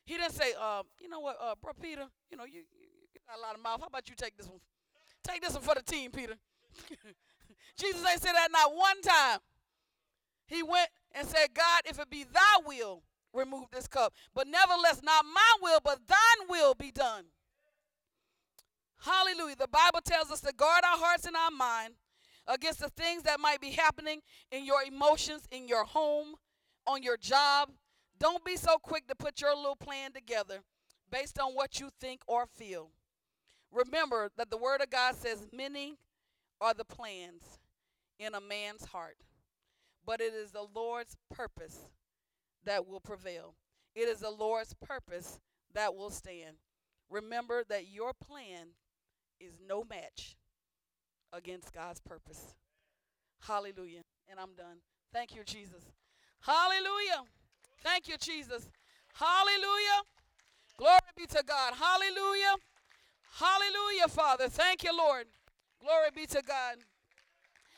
He 0.05 0.17
didn't 0.17 0.33
say, 0.33 0.53
uh, 0.59 0.83
you 0.99 1.09
know 1.09 1.19
what, 1.19 1.37
uh, 1.41 1.55
bro, 1.61 1.73
Peter, 1.79 2.05
you 2.29 2.37
know, 2.37 2.45
you, 2.45 2.59
you, 2.59 2.87
you 3.13 3.19
got 3.27 3.37
a 3.37 3.41
lot 3.41 3.55
of 3.55 3.61
mouth. 3.61 3.81
How 3.81 3.87
about 3.87 4.09
you 4.09 4.15
take 4.15 4.37
this 4.37 4.47
one? 4.47 4.59
Take 5.23 5.41
this 5.41 5.53
one 5.53 5.63
for 5.63 5.75
the 5.75 5.81
team, 5.81 6.11
Peter. 6.11 6.35
Jesus 7.77 8.05
ain't 8.09 8.21
said 8.21 8.33
that 8.33 8.49
not 8.51 8.75
one 8.75 9.01
time. 9.01 9.39
He 10.47 10.61
went 10.61 10.89
and 11.13 11.27
said, 11.27 11.47
God, 11.53 11.81
if 11.85 11.99
it 11.99 12.09
be 12.09 12.23
thy 12.23 12.65
will, 12.65 13.01
remove 13.33 13.65
this 13.71 13.87
cup. 13.87 14.13
But 14.33 14.47
nevertheless, 14.47 15.01
not 15.03 15.25
my 15.25 15.55
will, 15.61 15.79
but 15.83 15.99
thine 16.07 16.47
will 16.49 16.75
be 16.75 16.91
done. 16.91 17.25
Hallelujah. 19.05 19.55
The 19.55 19.67
Bible 19.67 20.01
tells 20.03 20.31
us 20.31 20.41
to 20.41 20.51
guard 20.51 20.83
our 20.83 20.97
hearts 20.97 21.25
and 21.25 21.35
our 21.35 21.51
mind 21.51 21.93
against 22.47 22.79
the 22.79 22.89
things 22.89 23.21
that 23.23 23.39
might 23.39 23.61
be 23.61 23.69
happening 23.69 24.21
in 24.51 24.65
your 24.65 24.81
emotions, 24.81 25.43
in 25.51 25.67
your 25.67 25.83
home, 25.83 26.33
on 26.87 27.03
your 27.03 27.15
job. 27.15 27.69
Don't 28.19 28.43
be 28.43 28.55
so 28.55 28.77
quick 28.77 29.07
to 29.07 29.13
put 29.13 29.41
your 29.41 29.55
little 29.55 29.75
plan 29.75 30.11
together 30.11 30.61
based 31.11 31.37
on 31.39 31.53
what 31.53 31.79
you 31.79 31.91
think 32.01 32.21
or 32.25 32.47
feel. 32.47 32.89
Remember 33.71 34.31
that 34.37 34.49
the 34.49 34.57
Word 34.57 34.81
of 34.81 34.89
God 34.89 35.13
says, 35.13 35.45
Many 35.53 35.99
are 36.59 36.73
the 36.73 36.85
plans 36.85 37.59
in 38.17 38.33
a 38.33 38.41
man's 38.41 38.85
heart, 38.85 39.17
but 40.03 40.19
it 40.19 40.33
is 40.33 40.51
the 40.51 40.65
Lord's 40.73 41.15
purpose 41.29 41.77
that 42.63 42.87
will 42.87 43.01
prevail. 43.01 43.53
It 43.93 44.07
is 44.07 44.21
the 44.21 44.31
Lord's 44.31 44.73
purpose 44.73 45.39
that 45.75 45.93
will 45.93 46.09
stand. 46.09 46.55
Remember 47.11 47.63
that 47.69 47.87
your 47.87 48.11
plan 48.13 48.69
is 49.39 49.53
no 49.67 49.83
match 49.83 50.35
against 51.33 51.73
God's 51.73 51.99
purpose. 51.99 52.55
Hallelujah. 53.41 54.01
And 54.29 54.39
I'm 54.39 54.55
done. 54.57 54.77
Thank 55.13 55.35
you, 55.35 55.43
Jesus. 55.43 55.83
Hallelujah. 56.41 57.23
Thank 57.83 58.07
you, 58.07 58.17
Jesus. 58.17 58.69
Hallelujah. 59.13 60.01
Glory 60.77 60.99
be 61.15 61.25
to 61.27 61.43
God. 61.45 61.73
Hallelujah. 61.73 62.55
Hallelujah, 63.35 64.07
Father. 64.09 64.49
Thank 64.49 64.83
you, 64.83 64.95
Lord. 64.95 65.25
Glory 65.81 66.09
be 66.13 66.25
to 66.27 66.41
God. 66.41 66.77